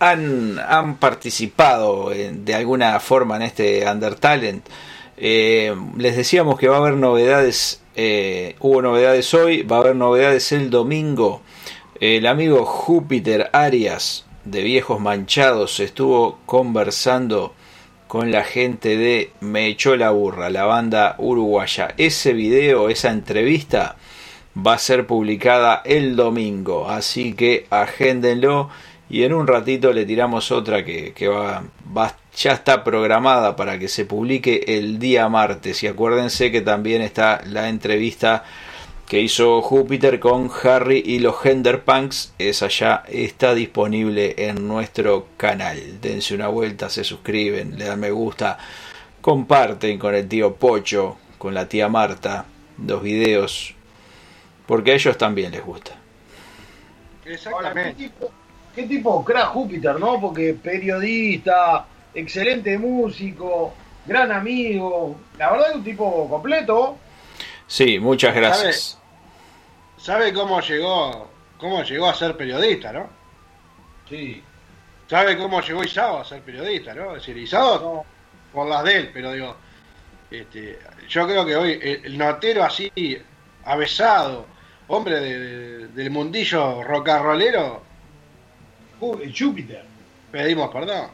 han, 0.01 0.59
han 0.59 0.97
participado 0.97 2.11
de 2.11 2.55
alguna 2.57 2.99
forma 2.99 3.37
en 3.37 3.43
este 3.43 3.89
Undertalent. 3.89 4.67
Eh, 5.17 5.75
les 5.97 6.17
decíamos 6.17 6.59
que 6.59 6.69
va 6.69 6.77
a 6.77 6.81
haber 6.81 6.95
novedades, 6.95 7.83
eh, 7.95 8.57
hubo 8.61 8.83
novedades 8.83 9.33
hoy, 9.35 9.63
va 9.63 9.77
a 9.77 9.81
haber 9.81 9.97
novedades 9.97 10.53
el 10.53 10.71
domingo. 10.71 11.43
El 12.01 12.27
amigo 12.27 12.65
Júpiter 12.65 13.49
Arias 13.53 14.27
de 14.45 14.63
Viejos 14.63 15.01
Manchados 15.01 15.81
estuvo 15.81 16.39
conversando 16.45 17.55
con 18.07 18.31
la 18.31 18.45
gente 18.45 18.97
de 18.97 19.33
Me 19.41 19.67
echó 19.67 19.97
la 19.97 20.11
burra, 20.11 20.51
la 20.51 20.65
banda 20.65 21.17
uruguaya. 21.19 21.95
Ese 21.97 22.33
video, 22.33 22.89
esa 22.89 23.11
entrevista 23.11 23.97
va 24.57 24.75
a 24.75 24.79
ser 24.79 25.07
publicada 25.07 25.83
el 25.85 26.17
domingo, 26.17 26.89
así 26.89 27.33
que 27.35 27.67
agéndenlo 27.71 28.71
y 29.09 29.23
en 29.23 29.33
un 29.33 29.47
ratito 29.47 29.93
le 29.93 30.05
tiramos 30.05 30.51
otra 30.51 30.85
que, 30.85 31.29
va, 31.29 31.63
va, 31.97 32.17
ya 32.37 32.53
está 32.53 32.85
programada 32.85 33.57
para 33.57 33.79
que 33.79 33.89
se 33.89 34.05
publique 34.05 34.65
el 34.67 34.99
día 34.99 35.29
martes. 35.29 35.83
Y 35.83 35.87
acuérdense 35.87 36.53
que 36.53 36.61
también 36.61 37.03
está 37.03 37.41
la 37.47 37.69
entrevista 37.69 38.45
que 39.09 39.21
hizo 39.21 39.63
Júpiter 39.63 40.21
con 40.21 40.51
Harry 40.63 41.03
y 41.05 41.21
los 41.21 41.45
Henderpunks. 41.45 42.35
Esa 42.39 42.69
ya 42.69 43.05
está 43.09 43.55
disponible 43.55 44.35
en 44.37 44.69
nuestro 44.69 45.29
canal. 45.37 46.01
Dense 46.01 46.35
una 46.35 46.49
vuelta, 46.49 46.91
se 46.91 47.05
suscriben, 47.05 47.79
le 47.79 47.87
dan 47.87 48.01
me 48.01 48.11
gusta, 48.11 48.59
comparten 49.21 49.99
con 49.99 50.15
el 50.15 50.29
tío 50.29 50.57
Pocho, 50.57 51.17
con 51.39 51.55
la 51.55 51.69
tía 51.69 51.89
Marta, 51.89 52.45
los 52.85 53.03
videos, 53.03 53.75
porque 54.67 54.93
a 54.93 54.95
ellos 54.95 55.17
también 55.17 55.53
les 55.53 55.65
gusta. 55.65 55.93
Exactamente 57.25 58.11
qué 58.77 58.83
tipo 58.83 59.25
crack 59.25 59.47
Júpiter, 59.47 59.99
¿no? 59.99 60.21
Porque 60.21 60.53
periodista, 60.53 61.87
excelente 62.17 62.79
músico, 62.79 63.75
gran 64.07 64.33
amigo, 64.33 65.17
la 65.39 65.51
verdad 65.53 65.71
es 65.71 65.77
un 65.77 65.85
tipo 65.85 66.29
completo. 66.29 66.97
Sí, 67.67 67.99
muchas 67.99 68.35
gracias. 68.35 68.99
¿Sabe 69.99 70.33
cómo 70.33 70.61
llegó, 70.61 71.29
cómo 71.59 71.83
llegó 71.83 72.09
a 72.09 72.15
ser 72.15 72.37
periodista, 72.37 72.93
no? 72.93 73.09
Sí. 74.09 74.43
¿Sabe 75.09 75.37
cómo 75.37 75.61
llegó 75.61 75.85
Isao 75.85 76.19
a 76.21 76.25
ser 76.25 76.43
periodista, 76.43 76.95
no? 76.95 77.11
Es 77.17 77.23
decir, 77.27 77.37
Isao 77.37 78.05
por 78.53 78.69
las 78.69 78.85
de 78.85 78.97
él, 78.97 79.11
pero 79.13 79.33
digo, 79.33 79.55
este, 80.31 80.79
yo 81.09 81.27
creo 81.27 81.45
que 81.45 81.57
hoy 81.57 81.79
el, 82.05 82.17
notero 82.19 82.65
así, 82.65 82.91
avesado, 83.65 84.47
hombre 84.89 85.21
de- 85.21 85.39
de- 85.39 85.89
del 85.89 86.11
mundillo 86.11 86.83
rocarrolero, 86.83 87.83
Júpiter. 89.01 89.85
pedimos 90.33 90.71
perdón. 90.71 91.11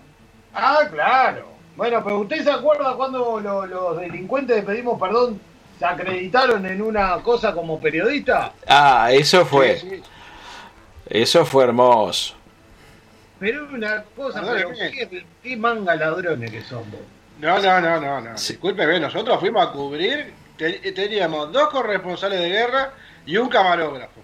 Ah, 0.54 0.80
claro. 0.90 1.52
Bueno, 1.76 2.02
pero 2.04 2.18
¿usted 2.20 2.42
se 2.44 2.50
acuerda 2.50 2.94
cuando 2.94 3.40
lo- 3.40 3.66
los 3.66 3.98
delincuentes 4.00 4.56
de 4.56 4.62
Pedimos 4.62 5.00
Perdón 5.00 5.40
se 5.78 5.84
acreditaron 5.86 6.64
en 6.66 6.82
una 6.82 7.16
cosa 7.22 7.52
como 7.54 7.80
periodista? 7.80 8.52
Ah, 8.66 9.08
eso 9.12 9.44
fue. 9.46 9.78
Sí, 9.78 9.88
sí. 9.90 10.02
Eso 11.08 11.44
fue 11.44 11.64
hermoso. 11.64 12.34
Pero 13.40 13.64
una 13.72 14.04
cosa, 14.14 14.40
pero 14.40 14.68
Perdóneme. 14.68 14.90
qué, 14.92 15.24
qué 15.42 15.56
manga 15.56 15.96
ladrones 15.96 16.50
que 16.50 16.62
son 16.62 16.88
vos. 16.90 17.00
No, 17.40 17.58
no, 17.58 17.80
no, 17.80 18.00
no, 18.00 18.20
no. 18.20 18.38
Sí. 18.38 18.52
Discúlpeme, 18.52 19.00
nosotros 19.00 19.40
fuimos 19.40 19.66
a 19.66 19.72
cubrir, 19.72 20.32
te- 20.56 20.92
teníamos 20.92 21.50
dos 21.52 21.70
corresponsales 21.70 22.38
de 22.40 22.48
guerra 22.50 22.92
y 23.26 23.36
un 23.36 23.48
camarógrafo. 23.48 24.20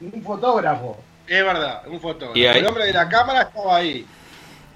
Un 0.00 0.22
fotógrafo. 0.22 0.98
Es 1.28 1.44
verdad, 1.44 1.82
un 1.86 2.00
fotógrafo. 2.00 2.36
Y 2.38 2.46
ahí- 2.46 2.58
El 2.58 2.66
hombre 2.66 2.86
de 2.86 2.92
la 2.92 3.08
cámara 3.08 3.42
estaba 3.42 3.76
ahí. 3.76 4.04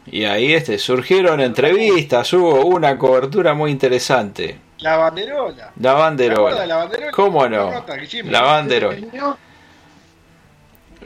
Y 0.07 0.25
ahí 0.25 0.53
este, 0.55 0.79
surgieron 0.79 1.41
entrevistas, 1.41 2.33
hubo 2.33 2.65
una 2.67 2.97
cobertura 2.99 3.55
muy 3.55 3.71
interesante. 3.71 4.59
La 4.79 4.97
banderola. 4.97 5.73
La 5.79 5.81
¿Te 5.83 5.89
acuerdas 5.89 6.01
banderola. 6.01 6.61
de 6.63 6.67
la 6.67 6.77
banderola? 6.77 7.13
¿Cómo 7.13 7.49
no? 7.49 7.85
La 8.25 8.41
banderola. 8.43 8.97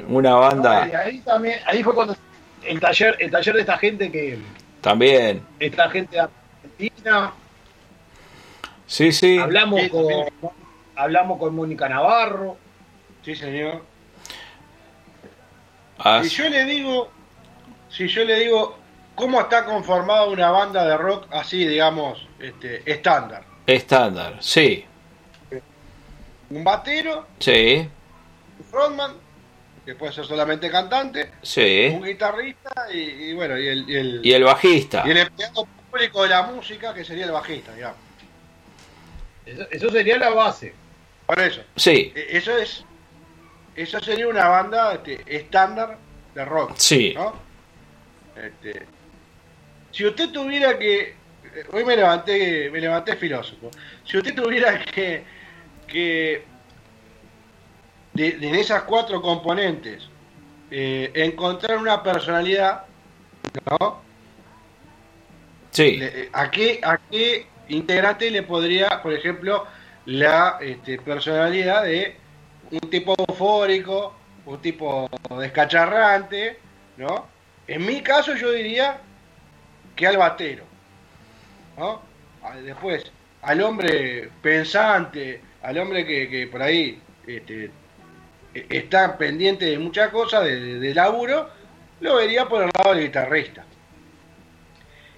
Una 0.08 0.30
no, 0.30 0.40
banda 0.40 0.82
ahí 1.04 1.20
también, 1.20 1.60
ahí 1.66 1.82
fue 1.84 1.94
cuando 1.94 2.16
el 2.64 2.80
taller, 2.80 3.16
el 3.20 3.30
taller 3.30 3.54
de 3.54 3.60
esta 3.60 3.78
gente 3.78 4.10
que, 4.10 4.38
también. 4.80 5.42
esta 5.60 5.88
gente 5.90 6.16
de 6.16 6.20
Argentina, 6.22 7.32
Sí, 8.86 9.12
sí. 9.12 9.38
hablamos 9.38 9.80
Sí, 9.80 9.88
con, 9.88 10.04
hablamos 10.96 11.38
con 11.38 11.54
Mónica 11.54 11.88
Navarro. 11.88 12.56
Sí, 13.24 13.34
señor. 13.34 13.82
Ah, 15.98 16.20
Si 16.24 16.28
yo 16.30 16.48
le 16.48 16.64
digo, 16.64 17.08
si 17.88 18.08
yo 18.08 18.24
le 18.24 18.38
digo 18.40 18.76
cómo 19.14 19.40
está 19.40 19.64
conformada 19.64 20.26
una 20.26 20.50
banda 20.50 20.84
de 20.86 20.96
rock 20.96 21.26
así, 21.30 21.66
digamos, 21.66 22.26
este, 22.38 22.82
estándar. 22.90 23.44
estándar. 23.66 24.36
Sí, 24.40 24.84
Un 26.50 26.62
batero, 26.62 27.26
sí, 27.40 27.88
un 28.58 28.64
frontman, 28.66 29.12
que 29.84 29.94
puede 29.94 30.12
ser 30.12 30.24
solamente 30.24 30.70
cantante, 30.70 31.32
sí. 31.42 31.90
un 31.94 32.02
guitarrista 32.04 32.86
y, 32.92 32.98
y 32.98 33.34
bueno, 33.34 33.58
y 33.58 33.68
el, 33.68 33.90
y 33.90 33.96
el, 33.96 34.20
Y 34.24 34.32
el 34.32 34.44
bajista. 34.44 35.02
y 35.06 35.10
el 35.10 35.16
empleado 35.18 35.66
público 35.90 36.22
de 36.22 36.28
la 36.30 36.42
música, 36.42 36.92
que 36.94 37.04
sería 37.04 37.24
el 37.26 37.32
bajista, 37.32 37.74
digamos. 37.74 37.98
Eso, 39.46 39.66
eso 39.70 39.90
sería 39.90 40.16
la 40.18 40.30
base. 40.30 40.74
Por 41.26 41.38
eso. 41.40 41.62
Sí, 41.76 42.12
E- 42.14 42.36
Eso 42.38 42.56
es. 42.56 42.84
Eso 43.76 43.98
sería 44.00 44.28
una 44.28 44.48
banda 44.48 44.94
este, 44.94 45.22
estándar 45.26 45.98
de 46.34 46.44
rock. 46.44 46.72
Sí. 46.76 47.12
¿no? 47.14 47.34
Este, 48.36 48.86
si 49.94 50.04
usted 50.04 50.30
tuviera 50.30 50.76
que. 50.78 51.14
Hoy 51.72 51.84
me 51.84 51.96
levanté, 51.96 52.68
me 52.70 52.80
levanté 52.80 53.14
filósofo. 53.14 53.70
Si 54.04 54.18
usted 54.18 54.34
tuviera 54.34 54.84
que. 54.84 55.22
que 55.86 56.44
de, 58.12 58.32
de 58.32 58.60
esas 58.60 58.82
cuatro 58.82 59.22
componentes, 59.22 60.08
eh, 60.70 61.10
encontrar 61.14 61.78
una 61.78 62.02
personalidad, 62.02 62.84
¿no? 63.70 64.02
sí. 65.70 65.98
Eh, 66.00 66.28
¿A 66.32 66.50
qué, 66.50 66.80
¿A 66.82 66.98
qué 67.10 67.46
integrante 67.68 68.30
le 68.30 68.42
podría, 68.42 69.02
por 69.02 69.12
ejemplo, 69.12 69.66
la 70.06 70.58
este, 70.60 70.98
personalidad 70.98 71.84
de 71.84 72.16
un 72.70 72.90
tipo 72.90 73.14
eufórico, 73.16 74.14
un 74.46 74.60
tipo 74.60 75.08
descacharrante, 75.38 76.58
¿no? 76.96 77.26
En 77.66 77.86
mi 77.86 78.02
caso 78.02 78.34
yo 78.34 78.52
diría 78.52 79.00
que 79.94 80.06
al 80.06 80.16
batero, 80.16 80.64
¿no? 81.76 82.02
Después, 82.62 83.10
al 83.42 83.60
hombre 83.62 84.28
pensante, 84.42 85.40
al 85.62 85.78
hombre 85.78 86.04
que, 86.04 86.28
que 86.28 86.46
por 86.46 86.62
ahí 86.62 87.00
este, 87.26 87.70
e- 88.54 88.66
está 88.68 89.16
pendiente 89.16 89.64
de 89.66 89.78
muchas 89.78 90.10
cosas, 90.10 90.44
de, 90.44 90.78
de- 90.78 90.94
laburo, 90.94 91.48
lo 92.00 92.16
vería 92.16 92.46
por 92.46 92.62
el 92.62 92.70
lado 92.76 92.94
del 92.94 93.04
guitarrista. 93.06 93.64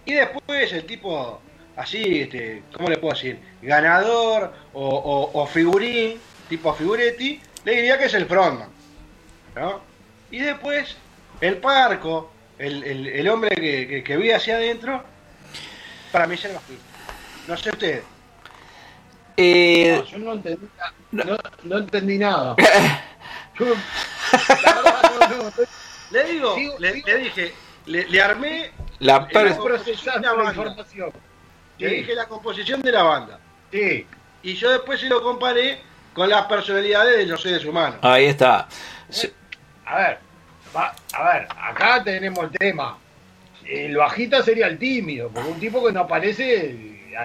Y 0.04 0.12
después 0.14 0.72
el 0.72 0.84
tipo 0.84 1.40
así, 1.76 2.20
este, 2.20 2.62
¿cómo 2.72 2.88
le 2.88 2.98
puedo 2.98 3.14
decir? 3.14 3.38
Ganador 3.62 4.52
o 4.72 5.46
figurín, 5.50 6.20
tipo 6.48 6.72
figuretti, 6.74 7.40
le 7.64 7.72
diría 7.74 7.98
que 7.98 8.04
es 8.04 8.14
el 8.14 8.26
frontman. 8.26 8.68
¿no? 9.56 9.80
Y 10.30 10.38
después 10.38 10.96
el 11.40 11.56
parco, 11.58 12.30
el, 12.58 12.82
el- 12.84 13.06
el 13.06 13.28
hombre 13.28 13.50
que, 13.56 13.86
que, 13.88 14.04
que 14.04 14.16
vive 14.16 14.34
hacia 14.34 14.56
adentro, 14.56 15.02
para 16.12 16.26
mí 16.26 16.34
es 16.34 16.44
el 16.44 16.52
bajista. 16.54 16.84
No 17.48 17.56
sé 17.56 17.70
usted. 17.70 18.02
Eh, 19.36 19.96
No, 19.98 20.04
yo 20.04 20.18
no 20.18 20.32
entendí, 20.32 20.66
no, 21.12 21.24
no 21.64 21.78
entendí 21.78 22.18
nada. 22.18 22.56
Yo, 23.58 23.66
la 24.64 24.82
verdad, 24.82 25.52
Le 26.10 26.24
digo, 26.24 26.56
le, 26.78 26.92
dije, 26.92 27.54
le, 27.86 28.06
le 28.06 28.20
armé, 28.22 28.70
la 28.98 29.26
per- 29.26 29.46
estoy 29.46 29.64
procesando 29.66 30.36
la 30.36 30.50
información. 30.50 31.10
le 31.78 31.88
dije 31.88 32.14
la 32.14 32.26
composición 32.26 32.82
de 32.82 32.92
la 32.92 33.02
banda. 33.02 33.38
sí. 33.72 34.06
Y 34.42 34.54
yo 34.54 34.70
después 34.70 35.00
se 35.00 35.08
lo 35.08 35.22
comparé 35.22 35.80
con 36.14 36.28
las 36.30 36.46
personalidades 36.46 37.16
de 37.16 37.26
los 37.26 37.40
seres 37.42 37.64
humanos. 37.64 37.98
Ahí 38.02 38.26
está. 38.26 38.68
A 39.86 39.96
ver, 39.96 40.18
va- 40.74 40.94
a 41.14 41.32
ver, 41.32 41.48
acá 41.60 42.02
tenemos 42.04 42.44
el 42.44 42.50
tema. 42.50 42.98
El 43.64 43.96
bajista 43.96 44.42
sería 44.42 44.66
el 44.68 44.78
tímido, 44.78 45.28
porque 45.30 45.48
un 45.50 45.58
tipo 45.60 45.84
que 45.84 45.92
no 45.92 46.00
aparece. 46.00 46.74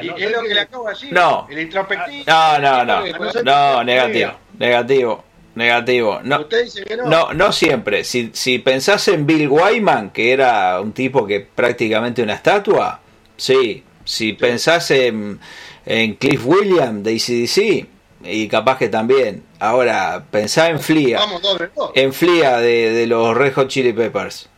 no 0.04 0.18
es 0.18 0.32
lo 0.32 0.42
que 0.42 0.54
le 0.54 0.60
acabo 0.62 0.86
de 0.86 0.94
decir. 0.94 1.14
No. 1.14 1.48
El 1.50 1.60
introspectivo. 1.60 2.24
No, 2.28 2.60
no, 2.60 2.86
no. 2.86 3.04
No, 3.44 3.84
negativo. 3.84 4.32
Negativo. 4.58 5.24
Negativo. 5.54 6.20
No. 6.24 6.40
Usted 6.42 6.64
dice 6.64 6.84
que 6.84 6.98
no. 6.98 7.06
No, 7.06 7.34
no 7.34 7.52
siempre. 7.52 8.04
Si, 8.04 8.32
si 8.34 8.60
pensás 8.60 9.08
en 9.10 9.26
Bill 9.28 9.50
Wyman, 9.50 10.10
que 10.12 10.32
era 10.32 10.80
un 10.82 10.94
tipo 10.94 11.28
que 11.28 11.42
prácticamente 11.42 12.24
una 12.24 12.34
estatua, 12.36 13.00
sí. 13.38 13.84
Si 14.04 14.34
pensás 14.34 14.90
en, 14.92 15.40
en 15.86 16.16
Cliff 16.16 16.44
Williams 16.46 17.04
de 17.04 17.12
ACDC, 17.16 17.88
y 18.24 18.48
capaz 18.48 18.78
que 18.78 18.90
también. 18.90 19.44
Ahora, 19.60 20.24
pensá 20.32 20.70
en 20.70 20.80
Flia. 20.80 21.20
Vamos 21.20 21.42
doble. 21.42 21.70
En 21.96 22.14
Flia 22.14 22.58
de, 22.58 22.92
de 22.92 23.08
los 23.08 23.36
Red 23.36 23.54
Hot 23.54 23.68
Chili 23.68 23.94
Peppers. 23.94 24.50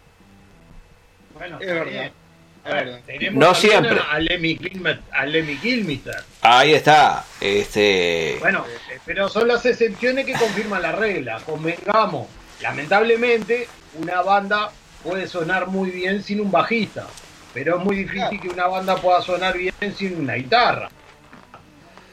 Bueno, 1.35 1.57
Es 1.59 1.67
verdad. 1.67 2.11
A 2.65 2.75
ver, 2.75 3.33
No 3.33 3.53
siempre. 3.53 3.99
A, 4.09 4.19
Lemmy 4.19 4.55
Kilmister. 5.57 6.15
Ahí 6.41 6.73
está. 6.73 7.25
Este. 7.41 8.37
Bueno, 8.39 8.65
eh, 8.89 8.99
pero 9.05 9.27
son 9.27 9.49
las 9.49 9.65
excepciones 9.65 10.25
que 10.25 10.33
confirman 10.33 10.81
la 10.81 10.93
regla. 10.93 11.41
Convengamos, 11.45 12.27
lamentablemente, 12.61 13.67
una 13.95 14.21
banda 14.21 14.71
puede 15.03 15.27
sonar 15.27 15.67
muy 15.67 15.91
bien 15.91 16.23
sin 16.23 16.39
un 16.39 16.51
bajista, 16.51 17.05
pero 17.53 17.79
es 17.79 17.83
muy 17.83 17.97
difícil 17.97 18.39
que 18.39 18.47
una 18.47 18.67
banda 18.67 18.95
pueda 18.95 19.21
sonar 19.21 19.57
bien 19.57 19.73
sin 19.97 20.21
una 20.21 20.35
guitarra. 20.35 20.89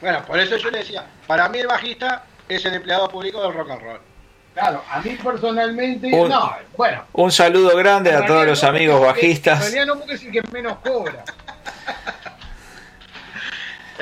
Bueno, 0.01 0.25
por 0.25 0.39
eso 0.39 0.57
yo 0.57 0.69
le 0.71 0.79
decía, 0.79 1.05
para 1.27 1.47
mí 1.49 1.59
el 1.59 1.67
bajista 1.67 2.23
es 2.49 2.65
el 2.65 2.73
empleado 2.73 3.07
público 3.09 3.41
del 3.43 3.53
rock 3.53 3.69
and 3.71 3.81
roll. 3.81 3.99
Claro, 4.53 4.83
a 4.89 4.99
mí 4.99 5.11
personalmente, 5.23 6.07
Un- 6.11 6.27
no, 6.29 6.53
bueno. 6.75 7.05
Un 7.13 7.31
saludo 7.31 7.75
grande 7.77 8.09
en 8.09 8.17
a 8.23 8.25
todos 8.25 8.45
los 8.45 8.61
no, 8.63 8.69
amigos 8.69 8.95
porque- 8.99 9.21
En 9.21 9.27
bajistas. 9.27 9.59
realidad 9.61 9.85
no 9.85 9.97
porque 9.97 10.13
es 10.15 10.23
el 10.23 10.31
que 10.31 10.41
menos 10.51 10.77
cobra. 10.79 11.23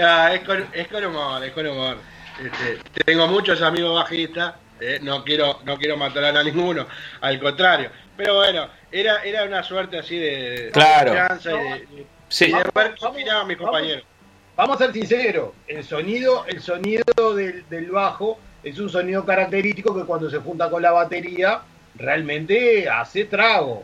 Ah, 0.01 0.33
es, 0.33 0.41
con, 0.45 0.65
es 0.71 0.87
con 0.87 1.03
humor, 1.03 1.43
es 1.43 1.51
con 1.51 1.67
humor. 1.67 1.97
Este, 2.41 3.03
tengo 3.03 3.27
muchos 3.27 3.61
amigos 3.61 3.93
bajistas, 4.01 4.53
eh, 4.79 4.97
no 5.01 5.25
quiero 5.25 5.59
no 5.65 5.77
quiero 5.77 5.97
matar 5.97 6.23
a 6.23 6.41
ninguno, 6.41 6.87
al 7.19 7.37
contrario. 7.37 7.91
Pero 8.15 8.35
bueno, 8.35 8.69
era 8.93 9.21
era 9.23 9.43
una 9.43 9.61
suerte 9.61 9.99
así 9.99 10.17
de, 10.17 10.49
de 10.67 10.71
Claro. 10.71 11.07
confianza 11.07 11.51
y 11.51 11.53
de, 11.57 11.69
de- 11.97 12.07
Sí. 12.29 12.45
y 12.45 12.51
de 12.53 12.63
ver 12.73 12.95
qué 12.95 13.45
mis 13.45 13.57
compañeros. 13.57 14.03
Vamos 14.03 14.18
a 14.67 14.77
ser 14.77 14.93
sinceros, 14.93 15.51
el 15.67 15.83
sonido, 15.83 16.45
el 16.47 16.61
sonido 16.61 17.03
del, 17.35 17.67
del 17.69 17.91
bajo 17.91 18.39
es 18.63 18.77
un 18.79 18.89
sonido 18.89 19.23
característico 19.25 19.95
que 19.95 20.03
cuando 20.05 20.29
se 20.29 20.37
junta 20.39 20.69
con 20.69 20.81
la 20.81 20.91
batería 20.91 21.61
realmente 21.95 22.89
hace 22.89 23.25
trago. 23.25 23.83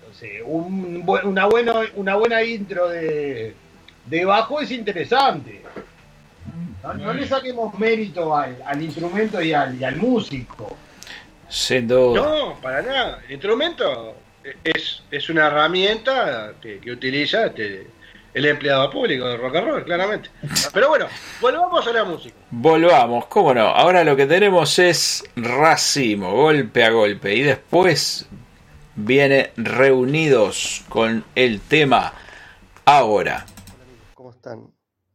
Entonces, 0.00 0.42
un 0.44 1.04
buen- 1.04 1.26
una, 1.26 1.46
buena, 1.46 1.74
una 1.96 2.14
buena 2.16 2.42
intro 2.42 2.88
de, 2.88 3.54
de 4.06 4.24
bajo 4.24 4.60
es 4.60 4.70
interesante. 4.70 5.62
No, 6.82 6.94
no 6.94 7.12
le 7.12 7.26
saquemos 7.26 7.76
mérito 7.78 8.34
al, 8.36 8.56
al 8.64 8.80
instrumento 8.82 9.42
y 9.42 9.52
al, 9.52 9.78
y 9.78 9.84
al 9.84 9.96
músico. 9.96 10.76
Sin 11.48 11.88
duda. 11.88 12.20
No, 12.22 12.54
para 12.60 12.80
nada. 12.82 13.20
El 13.26 13.32
instrumento 13.32 14.14
es, 14.64 15.02
es 15.10 15.28
una 15.28 15.48
herramienta 15.48 16.54
que, 16.62 16.78
que 16.78 16.90
utiliza 16.92 17.46
este, 17.46 17.88
el 18.36 18.44
empleado 18.44 18.90
público 18.90 19.26
de 19.26 19.38
rock 19.38 19.56
and 19.56 19.66
roll, 19.66 19.84
claramente. 19.84 20.28
Pero 20.74 20.90
bueno, 20.90 21.06
volvamos 21.40 21.86
a 21.86 21.90
la 21.90 22.04
música. 22.04 22.36
Volvamos, 22.50 23.24
cómo 23.28 23.54
no. 23.54 23.62
Ahora 23.62 24.04
lo 24.04 24.14
que 24.14 24.26
tenemos 24.26 24.78
es 24.78 25.24
racimo, 25.36 26.32
golpe 26.32 26.84
a 26.84 26.90
golpe. 26.90 27.34
Y 27.34 27.42
después 27.42 28.26
viene 28.94 29.52
reunidos 29.56 30.84
con 30.90 31.24
el 31.34 31.62
tema 31.62 32.12
ahora. 32.84 33.46
¿Cómo 34.12 34.32
están? 34.32 34.70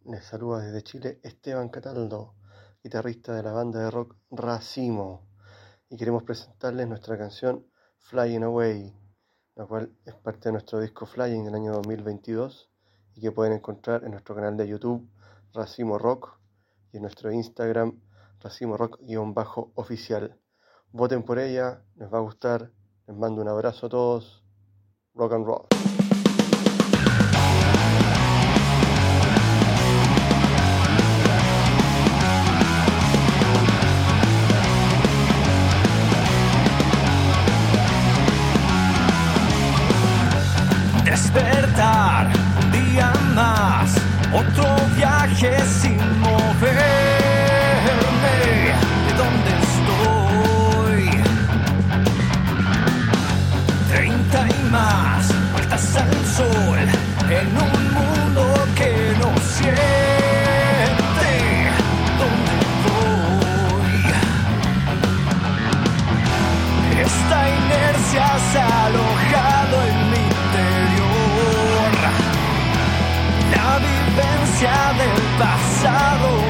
Les 0.05 0.25
saluda 0.25 0.63
desde 0.63 0.81
Chile 0.81 1.19
Esteban 1.21 1.69
Cataldo, 1.69 2.33
guitarrista 2.83 3.35
de 3.35 3.43
la 3.43 3.51
banda 3.51 3.83
de 3.83 3.91
rock 3.91 4.15
Racimo. 4.31 5.29
Y 5.91 5.97
queremos 5.97 6.23
presentarles 6.23 6.87
nuestra 6.87 7.19
canción 7.19 7.67
Flying 7.99 8.45
Away, 8.45 8.91
la 9.57 9.67
cual 9.67 9.91
es 10.07 10.15
parte 10.15 10.49
de 10.49 10.53
nuestro 10.53 10.79
disco 10.79 11.05
Flying 11.05 11.45
del 11.45 11.53
año 11.53 11.73
2022 11.73 12.70
y 13.15 13.21
que 13.21 13.31
pueden 13.31 13.53
encontrar 13.53 14.03
en 14.03 14.11
nuestro 14.11 14.35
canal 14.35 14.57
de 14.57 14.67
YouTube 14.67 15.07
Racimo 15.53 15.97
Rock 15.97 16.37
y 16.91 16.97
en 16.97 17.03
nuestro 17.03 17.31
Instagram 17.31 17.99
Racimo 18.39 18.77
Rock-oficial. 18.77 20.37
Voten 20.91 21.23
por 21.23 21.39
ella, 21.39 21.83
les 21.95 22.11
va 22.11 22.17
a 22.17 22.21
gustar. 22.21 22.71
Les 23.07 23.15
mando 23.15 23.41
un 23.41 23.47
abrazo 23.47 23.85
a 23.87 23.89
todos. 23.89 24.43
Rock 25.13 25.33
and 25.33 25.45
roll. 25.45 26.00
Otro 44.33 44.65
viaje 44.95 45.57
sin 45.81 45.97
moverme 46.19 47.01
de 49.05 49.13
donde 49.21 49.51
estoy. 49.67 51.03
Treinta 53.89 54.39
y 54.47 54.69
más 54.71 55.23
vueltas 55.51 55.95
al 55.97 56.13
sol 56.37 56.79
en 57.29 57.47
un 57.67 57.93
mundo 57.93 58.43
que 58.75 58.91
no 59.19 59.29
siente 59.57 61.31
dónde 62.19 62.53
voy. 62.85 63.99
Esta 67.05 67.37
inercia 67.49 68.25
se 68.51 68.59
vivencia 74.61 74.93
del 74.93 75.39
pasado 75.39 76.40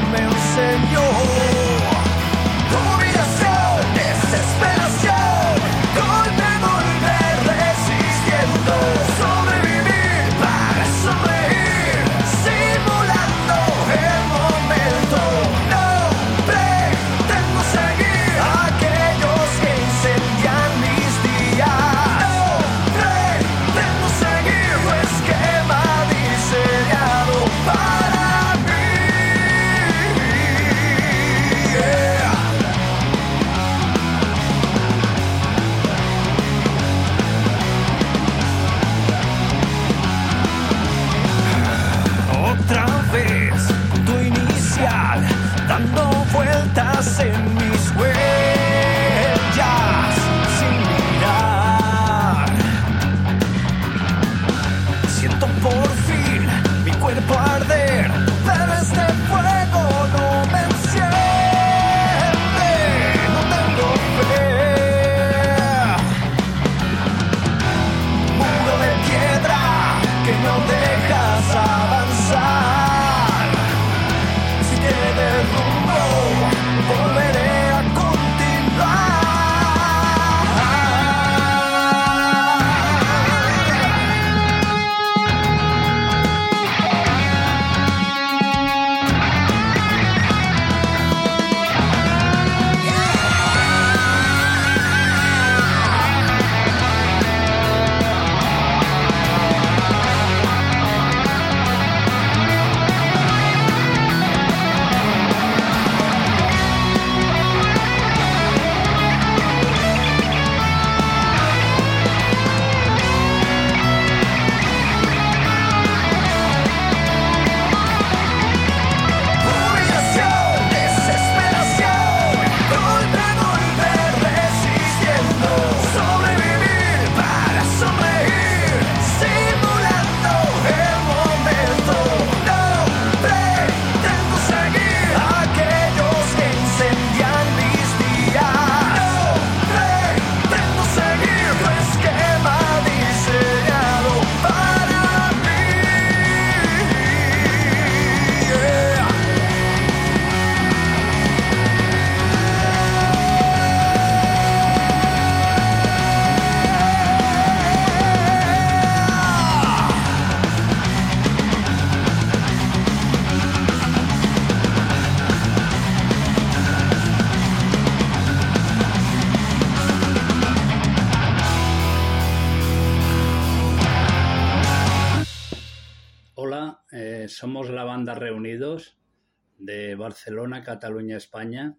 Cataluña, 180.72 181.18
España. 181.18 181.76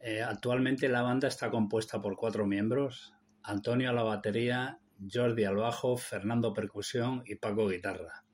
Eh, 0.00 0.22
actualmente 0.22 0.88
la 0.88 1.02
banda 1.02 1.26
está 1.26 1.50
compuesta 1.50 2.00
por 2.00 2.16
cuatro 2.16 2.46
miembros, 2.46 3.14
Antonio 3.42 3.88
a 3.88 3.92
la 3.94 4.02
batería, 4.02 4.78
Jordi 5.10 5.44
al 5.44 5.56
bajo, 5.56 5.96
Fernando 5.96 6.52
percusión 6.52 7.22
y 7.24 7.36
Paco 7.36 7.66
guitarra. 7.68 8.24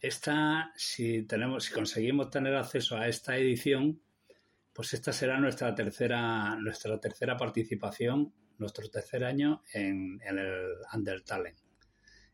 esta, 0.00 0.72
si 0.76 1.22
tenemos, 1.22 1.64
si 1.64 1.72
conseguimos 1.72 2.30
tener 2.30 2.54
acceso 2.56 2.96
a 2.96 3.06
esta 3.06 3.36
edición, 3.36 4.02
pues 4.72 4.92
esta 4.92 5.12
será 5.12 5.38
nuestra 5.38 5.74
tercera, 5.74 6.56
nuestra 6.56 6.98
tercera 7.00 7.36
participación, 7.36 8.34
nuestro 8.58 8.90
tercer 8.90 9.24
año 9.24 9.62
en, 9.72 10.20
en 10.22 10.38
el 10.38 10.74
Undertalent. 10.92 11.58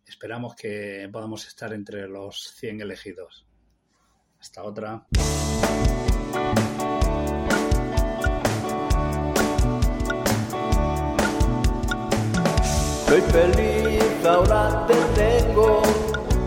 Esperamos 0.07 0.57
que 0.57 1.09
podamos 1.13 1.47
estar 1.47 1.73
entre 1.75 2.09
los 2.09 2.55
100 2.57 2.81
elegidos. 2.81 3.47
Hasta 4.41 4.65
otra. 4.65 5.07
Soy 13.11 13.23
feliz, 13.23 14.25
ahora 14.25 14.87
te 14.87 14.95
tengo. 15.21 15.83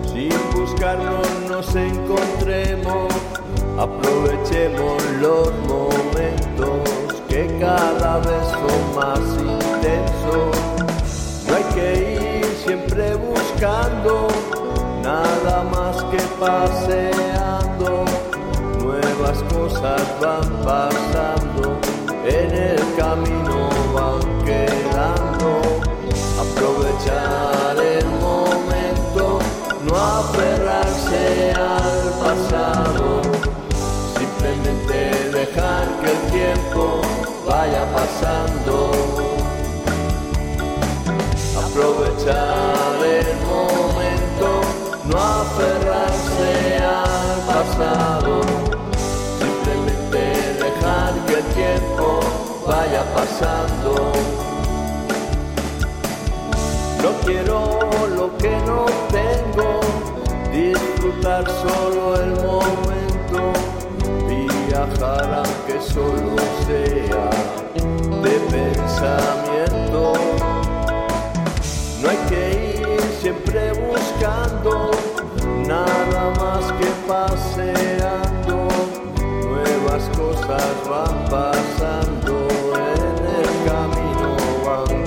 Sin 0.05 0.31
buscarnos 0.53 1.27
nos 1.49 1.75
encontremos. 1.75 3.13
Aprovechemos 3.77 5.03
los 5.19 5.51
momentos 5.67 7.21
que 7.27 7.47
cada 7.59 8.19
vez 8.19 8.47
son 8.47 8.95
más 8.95 9.19
intensos. 9.41 10.55
No 11.49 11.55
hay 11.57 11.63
que 11.75 12.39
ir 12.39 12.45
siempre 12.65 13.13
buscando 13.15 14.29
nada 15.03 15.63
más 15.63 16.01
que 16.05 16.21
paseando. 16.39 18.05
Nuevas 18.79 19.43
cosas 19.53 20.01
van 20.21 20.49
pasando, 20.63 21.77
en 22.25 22.51
el 22.55 22.79
camino 22.95 23.67
van 23.93 24.45
quedando. 24.45 25.32
Aprovechar 27.03 27.77
el 27.83 28.05
momento, 28.21 29.39
no 29.83 29.93
aferrarse 29.97 31.51
al 31.51 32.13
pasado, 32.23 33.21
simplemente 34.17 35.29
dejar 35.31 35.85
que 35.99 36.11
el 36.11 36.21
tiempo 36.31 37.01
vaya 37.45 37.83
pasando. 37.91 38.91
Aprovechar 41.57 42.95
el 43.03 43.35
momento, 43.51 44.61
no 45.03 45.17
aferrarse 45.19 46.77
al 46.77 47.39
pasado, 47.53 48.41
simplemente 49.41 50.21
dejar 50.57 51.11
que 51.25 51.33
el 51.33 51.45
tiempo 51.53 52.19
vaya 52.65 53.03
pasando. 53.13 53.82
Quiero 57.33 57.79
lo 58.15 58.37
que 58.37 58.55
no 58.67 58.85
tengo, 59.09 59.79
disfrutar 60.51 61.43
solo 61.49 62.15
el 62.21 62.31
momento, 62.41 63.53
viajar 64.27 65.43
aunque 65.43 65.81
solo 65.81 66.35
sea 66.65 67.29
de 68.21 68.35
pensamiento. 68.51 70.13
No 72.01 72.09
hay 72.09 72.17
que 72.29 72.41
ir 72.81 73.01
siempre 73.21 73.71
buscando 73.73 74.91
nada 75.67 76.23
más 76.39 76.71
que 76.73 76.89
paseando. 77.07 78.67
Nuevas 79.49 80.03
cosas 80.17 80.67
van 80.87 81.25
pasando, 81.29 82.47
en 82.75 83.25
el 83.39 83.49
camino 83.65 84.35
van 84.65 85.03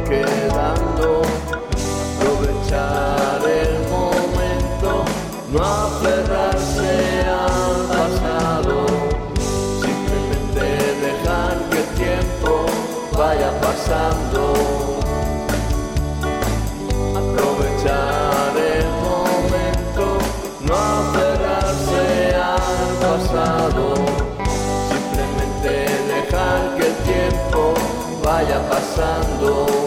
no 5.57 5.65
aferrarse 5.65 7.25
al 7.27 7.77
pasado. 7.97 8.87
Simplemente 9.81 10.65
dejar 11.07 11.55
que 11.71 11.79
el 11.79 11.89
tiempo 12.05 12.67
vaya 13.17 13.51
pasando. 13.61 14.43
Aprovechar 17.23 18.53
el 18.57 18.89
momento, 19.09 20.19
no 20.69 20.75
aferrarse 20.75 22.35
al 22.37 22.89
pasado, 23.07 23.95
simplemente 24.91 25.73
dejar 26.15 26.77
que 26.77 26.87
el 26.87 26.97
tiempo 27.11 27.75
vaya 28.23 28.59
pasando. 28.69 29.86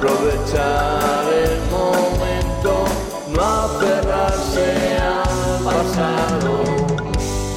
Aprovechar 0.00 1.24
el 1.32 1.58
momento, 1.72 2.84
no 3.34 3.42
aferrarse 3.42 4.96
al 4.96 5.64
pasado, 5.64 6.62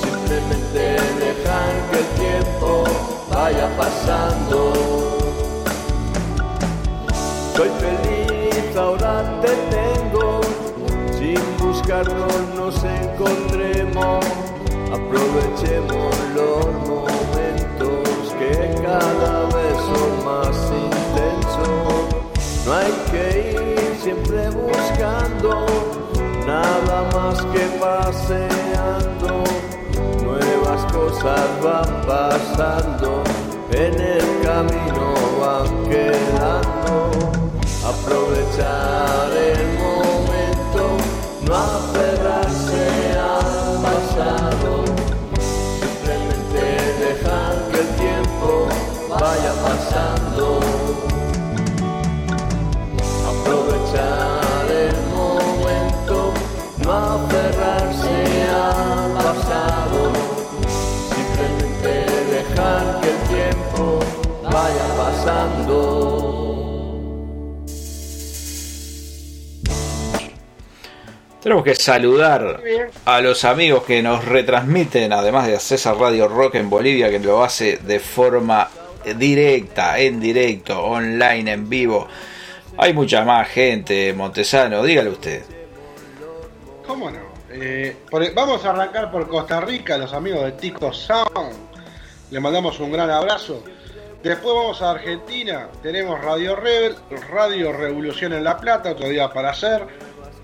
simplemente 0.02 0.98
dejar 1.20 1.72
que 1.92 2.00
el 2.00 2.08
tiempo 2.18 2.84
vaya 3.30 3.70
pasando. 3.78 4.74
Soy 7.56 7.70
feliz, 7.80 8.76
ahora 8.76 9.40
te 9.42 9.54
tengo, 9.70 10.42
sin 11.20 11.40
buscarnos 11.60 12.42
nos 12.56 12.84
encontremos, 12.84 14.26
aprovechemos 14.92 16.16
los 16.34 16.66
momentos 16.90 18.34
que 18.40 18.82
cada 18.82 19.41
No 22.66 22.74
hay 22.74 22.92
que 23.10 23.54
ir 23.54 23.96
siempre 24.02 24.50
buscando 24.52 25.66
nada 26.46 27.10
más 27.12 27.44
que 27.46 27.66
paseando, 27.80 29.44
nuevas 30.24 30.94
cosas 30.94 31.50
van 31.64 32.02
pasando, 32.06 33.24
en 33.72 34.00
el 34.00 34.42
camino 34.44 35.14
van 35.40 35.90
quedando. 35.90 37.12
Aprovechar 37.84 39.32
el 39.32 39.80
momento, 39.80 40.98
no 41.48 41.56
aferrarse 41.56 43.12
al 43.18 43.82
pasado, 43.82 44.86
simplemente 45.80 46.62
dejar 47.00 47.54
que 47.72 47.80
el 47.80 47.88
tiempo 47.96 48.68
vaya 49.10 49.54
pasando. 49.64 50.71
Pasando. 65.42 66.02
Tenemos 71.42 71.64
que 71.64 71.74
saludar 71.74 72.62
a 73.06 73.22
los 73.22 73.44
amigos 73.46 73.84
que 73.84 74.04
nos 74.04 74.24
retransmiten, 74.26 75.12
además 75.12 75.48
de 75.48 75.56
a 75.56 75.60
César 75.60 75.98
Radio 75.98 76.28
Rock 76.28 76.56
en 76.56 76.70
Bolivia, 76.70 77.10
que 77.10 77.18
lo 77.20 77.44
hace 77.44 77.78
de 77.78 78.00
forma 78.00 78.70
directa, 79.18 79.98
en 79.98 80.20
directo, 80.20 80.80
online, 80.84 81.52
en 81.52 81.68
vivo. 81.68 82.08
Hay 82.78 82.94
mucha 82.94 83.24
más 83.26 83.48
gente, 83.50 84.14
Montesano, 84.14 84.84
dígale 84.84 85.10
usted. 85.10 85.42
¿Cómo 86.86 87.10
no? 87.10 87.20
Eh, 87.50 87.98
por- 88.10 88.32
vamos 88.36 88.64
a 88.64 88.70
arrancar 88.70 89.12
por 89.12 89.28
Costa 89.28 89.60
Rica, 89.62 89.98
los 89.98 90.14
amigos 90.14 90.44
de 90.44 90.52
Tico 90.54 90.94
Sound. 90.94 91.54
Le 92.30 92.40
mandamos 92.40 92.80
un 92.80 92.92
gran 92.92 93.10
abrazo. 93.10 93.64
Después 94.24 94.54
vamos 94.54 94.82
a 94.84 94.92
Argentina, 94.92 95.68
tenemos 95.82 96.24
Radio 96.24 96.56
Rebel, 96.56 96.96
Radio 97.32 97.74
Revolución 97.74 98.34
en 98.34 98.44
La 98.44 98.56
Plata, 98.58 98.92
otro 98.92 99.10
día 99.10 99.34
para 99.34 99.50
hacer. 99.50 99.88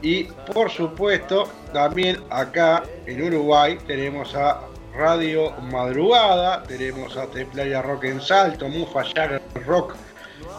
Y 0.01 0.23
por 0.51 0.71
supuesto, 0.71 1.47
también 1.73 2.23
acá 2.31 2.83
en 3.05 3.21
Uruguay 3.21 3.77
tenemos 3.85 4.33
a 4.33 4.61
Radio 4.95 5.51
Madrugada, 5.71 6.63
tenemos 6.63 7.15
a 7.17 7.27
Playa 7.27 7.83
Rock 7.83 8.05
en 8.05 8.19
Salto, 8.19 8.67
Mufa 8.67 9.03
Jagger 9.03 9.43
Rock, 9.67 9.93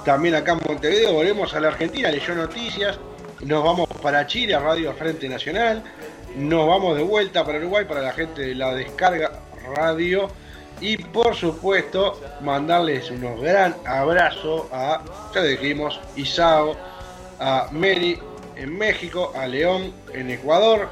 también 0.05 0.37
acá 0.37 0.53
en 0.53 0.61
Montevideo, 0.69 1.12
volvemos 1.12 1.53
a 1.55 1.61
la 1.61 1.69
Argentina, 1.69 2.12
leyó 2.12 2.37
noticias, 2.37 3.01
nos 3.41 3.64
vamos 3.64 3.89
para 4.01 4.29
Chile, 4.29 4.55
a 4.55 4.61
Radio 4.61 4.93
Frente 4.93 5.29
Nacional, 5.29 5.83
nos 6.37 6.69
vamos 6.69 6.97
de 6.97 7.03
vuelta 7.03 7.45
para 7.45 7.59
Uruguay 7.59 7.85
para 7.85 8.01
la 8.01 8.12
gente 8.12 8.43
de 8.43 8.55
la 8.55 8.73
descarga 8.75 9.33
radio 9.75 10.29
y 10.81 10.97
por 10.97 11.35
supuesto 11.35 12.20
mandarles 12.41 13.11
unos 13.11 13.41
gran 13.41 13.74
abrazos 13.85 14.66
a, 14.72 15.03
ya 15.35 15.43
dijimos, 15.43 16.01
Isao, 16.16 16.76
a 17.41 17.68
Mary 17.72 18.18
en 18.57 18.76
México, 18.76 19.33
a 19.37 19.47
León 19.47 19.93
en 20.12 20.31
Ecuador, 20.31 20.89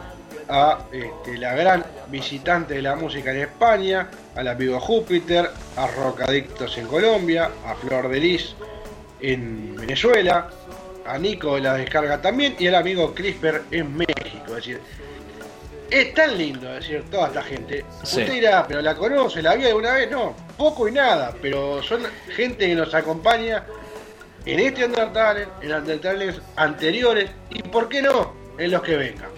a 0.49 0.79
este, 0.93 1.39
la 1.39 1.55
gran 1.55 1.85
visitante 2.09 2.75
de 2.75 2.83
la 2.83 2.95
música 2.95 3.33
en 3.33 3.41
España, 3.41 4.09
al 4.37 4.49
amigo 4.49 4.79
Júpiter, 4.81 5.51
a 5.77 5.87
Rocadictos 5.89 6.79
en 6.79 6.87
Colombia, 6.87 7.51
a 7.67 7.75
Flor 7.75 8.09
de 8.09 8.21
Lis 8.21 8.55
en 9.21 9.75
Venezuela, 9.77 10.49
a 11.07 11.19
Nico 11.19 11.55
de 11.55 11.63
la 11.63 11.75
descarga 11.75 12.21
también 12.21 12.57
y 12.59 12.67
al 12.69 12.77
amigo 12.77 13.15
Crisper 13.15 13.63
en 13.71 13.97
México. 13.97 14.49
Es 14.49 14.55
decir, 14.57 14.81
es 15.91 16.15
tan 16.15 16.37
lindo 16.37 16.73
decir 16.73 17.05
toda 17.11 17.29
esta 17.29 17.43
gente. 17.43 17.85
Sí. 18.03 18.21
Usted 18.21 18.33
dirá, 18.33 18.67
pero 18.67 18.83
la 18.83 18.95
conoce, 18.95 19.43
la 19.43 19.55
vio 19.55 19.69
alguna 19.69 19.95
vez, 19.95 20.11
no, 20.11 20.35
poco 20.57 20.89
y 20.89 20.93
nada, 20.93 21.35
pero 21.41 21.83
son 21.83 22.03
gente 22.35 22.67
que 22.67 22.75
nos 22.75 22.95
acompaña 22.95 23.65
en 24.45 24.61
este 24.61 24.85
Undertale, 24.85 25.49
en 25.63 25.73
Undertales 25.73 26.41
anteriores 26.57 27.31
y 27.51 27.63
por 27.63 27.89
qué 27.89 28.03
no, 28.03 28.33
en 28.59 28.71
los 28.71 28.83
que 28.83 28.97
vengan. 28.97 29.29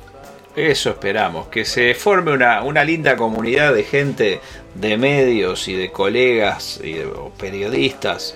Eso 0.57 0.91
esperamos, 0.91 1.49
que 1.49 1.65
se 1.65 1.95
forme 1.95 2.33
una, 2.33 2.63
una 2.63 2.83
linda 2.83 3.17
comunidad 3.17 3.75
de 3.75 3.85
gente 3.85 4.41
de 4.75 4.97
medios 4.97 5.69
y 5.69 5.75
de 5.75 5.93
colegas 5.93 6.81
y 6.83 6.95
de 6.95 7.09
periodistas 7.39 8.35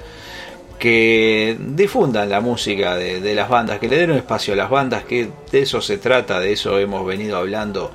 que 0.82 1.56
difundan 1.60 2.28
la 2.28 2.40
música 2.40 2.96
de, 2.96 3.34
las 3.36 3.48
bandas, 3.48 3.78
que 3.78 3.86
le 3.86 3.98
den 3.98 4.10
un 4.10 4.16
espacio 4.16 4.54
a 4.54 4.56
las 4.56 4.68
bandas, 4.68 5.04
que 5.04 5.28
de 5.52 5.62
eso 5.62 5.80
se 5.80 5.96
trata, 5.96 6.40
de 6.40 6.54
eso 6.54 6.76
hemos 6.76 7.06
venido 7.06 7.36
hablando 7.36 7.92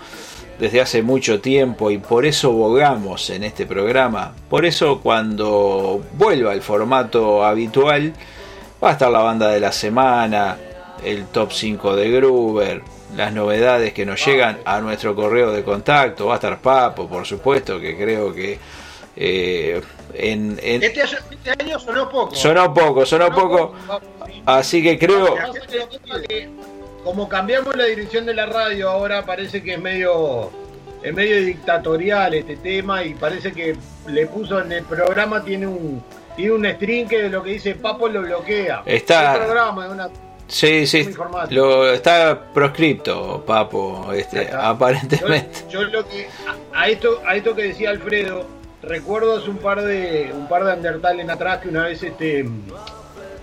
desde 0.58 0.80
hace 0.80 1.02
mucho 1.02 1.42
tiempo 1.42 1.92
y 1.92 1.98
por 1.98 2.26
eso 2.26 2.54
bogamos 2.54 3.30
en 3.30 3.44
este 3.44 3.66
programa. 3.66 4.32
Por 4.50 4.66
eso 4.66 5.02
cuando 5.02 6.02
vuelva 6.14 6.54
el 6.54 6.62
formato 6.62 7.44
habitual, 7.44 8.14
va 8.82 8.92
a 8.92 8.92
estar 8.94 9.12
la 9.12 9.20
banda 9.20 9.50
de 9.50 9.60
la 9.60 9.74
semana, 9.74 10.58
el 11.04 11.26
top 11.26 11.52
5 11.52 11.94
de 11.94 12.10
Gruber, 12.10 12.82
las 13.18 13.34
novedades 13.34 13.92
que 13.92 14.06
nos 14.06 14.26
llegan 14.26 14.60
a 14.64 14.80
nuestro 14.80 15.14
correo 15.14 15.52
de 15.52 15.62
contacto, 15.62 16.28
va 16.28 16.36
a 16.36 16.38
estar 16.38 16.62
Papo, 16.62 17.06
por 17.10 17.26
supuesto, 17.26 17.82
que 17.82 17.98
creo 17.98 18.34
que 18.34 18.58
eh, 19.18 19.82
en, 20.14 20.60
en- 20.62 20.84
Este, 20.84 21.02
año- 21.60 21.80
sonó 21.80 22.10
poco. 22.10 22.36
sonó 22.36 22.74
poco, 22.74 23.06
sonó 23.06 23.30
poco, 23.34 23.74
así 24.46 24.82
que 24.84 24.98
creo... 24.98 25.36
Como 27.04 27.30
cambiamos 27.30 27.76
la 27.76 27.86
dirección 27.86 28.26
de 28.26 28.34
la 28.34 28.46
radio, 28.46 28.90
ahora 28.90 29.26
parece 29.26 29.64
que 29.64 29.74
es 29.76 29.80
medio, 29.80 30.52
es 31.02 31.14
medio 31.14 31.42
dictatorial 31.42 32.34
este 32.34 32.58
tema 32.58 33.02
y 33.04 33.14
parece 33.14 33.54
que 33.54 33.78
le 34.08 34.26
puso 34.28 34.60
en 34.62 34.72
el 34.74 34.84
programa, 34.84 35.42
tiene 35.44 35.68
un, 35.68 36.04
tiene 36.36 36.52
un 36.52 36.66
string 36.66 37.08
que 37.08 37.30
lo 37.30 37.42
que 37.44 37.52
dice 37.52 37.76
Papo 37.76 38.10
lo 38.10 38.22
bloquea. 38.24 38.84
Está- 38.86 39.36
El 39.36 39.42
programa 39.44 39.86
es 39.86 39.92
una 39.92 40.10
Sí, 40.50 40.88
sí, 40.88 41.10
lo, 41.50 41.92
está 41.92 42.42
proscripto, 42.54 43.44
Papo, 43.46 44.12
este, 44.14 44.50
aparentemente. 44.54 45.60
Yo 45.70 45.84
lo 45.84 46.08
que 46.08 46.28
a, 46.74 46.82
a 46.84 46.88
esto 46.90 47.22
a 47.26 47.36
esto 47.36 47.54
que 47.54 47.64
decía 47.64 47.90
Alfredo, 47.90 48.46
recuerdo 48.82 49.38
hace 49.38 49.50
un 49.50 49.58
par 49.58 49.82
de 49.82 50.32
un 50.34 50.48
par 50.48 50.64
de 50.64 50.74
Undertale 50.74 51.22
en 51.22 51.32
atrás 51.32 51.60
que 51.60 51.70
una 51.70 51.86
vez 51.86 52.04
este 52.04 52.46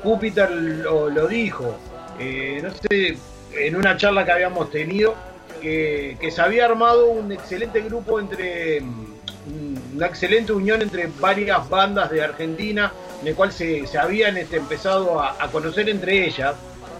Júpiter 0.02 0.50
lo, 0.50 1.26
dijo, 1.26 1.78
eh, 2.18 2.60
no 2.62 2.70
sé, 2.70 3.16
en 3.52 3.74
una 3.74 3.96
charla 3.96 4.24
que 4.24 4.32
habíamos 4.32 4.70
tenido, 4.70 5.14
que, 5.62 6.30
se 6.30 6.42
había 6.42 6.66
armado 6.66 7.06
un 7.06 7.32
excelente 7.32 7.80
grupo 7.80 8.20
entre 8.20 8.82
mm, 8.82 9.96
una 9.96 10.06
excelente 10.06 10.52
unión 10.52 10.82
entre 10.82 11.08
varias 11.18 11.68
bandas 11.70 12.10
de 12.10 12.22
Argentina, 12.22 12.92
en 13.22 13.28
el 13.28 13.34
cual 13.34 13.50
se, 13.50 13.86
se 13.86 13.96
habían 13.96 14.36
este, 14.36 14.58
empezado 14.58 15.22
a, 15.22 15.38
conocer 15.50 15.88
entre 15.88 16.26
ellas, 16.26 16.54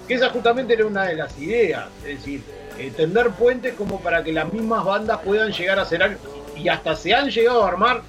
que 0.08 0.14
esa 0.14 0.30
justamente 0.30 0.72
era 0.72 0.86
una 0.86 1.04
de 1.04 1.16
las 1.16 1.38
ideas, 1.38 1.88
es 2.06 2.18
decir, 2.18 2.42
eh, 2.78 2.90
tender 2.96 3.30
puentes 3.32 3.74
como 3.74 4.00
para 4.00 4.24
que 4.24 4.32
las 4.32 4.50
mismas 4.50 4.82
bandas 4.82 5.20
puedan 5.22 5.52
llegar 5.52 5.78
a 5.78 5.82
algo, 5.82 6.20
y 6.56 6.68
hasta 6.68 6.96
se 6.96 7.14
han 7.14 7.28
llegado 7.28 7.64
a 7.64 7.68
armar 7.68 8.02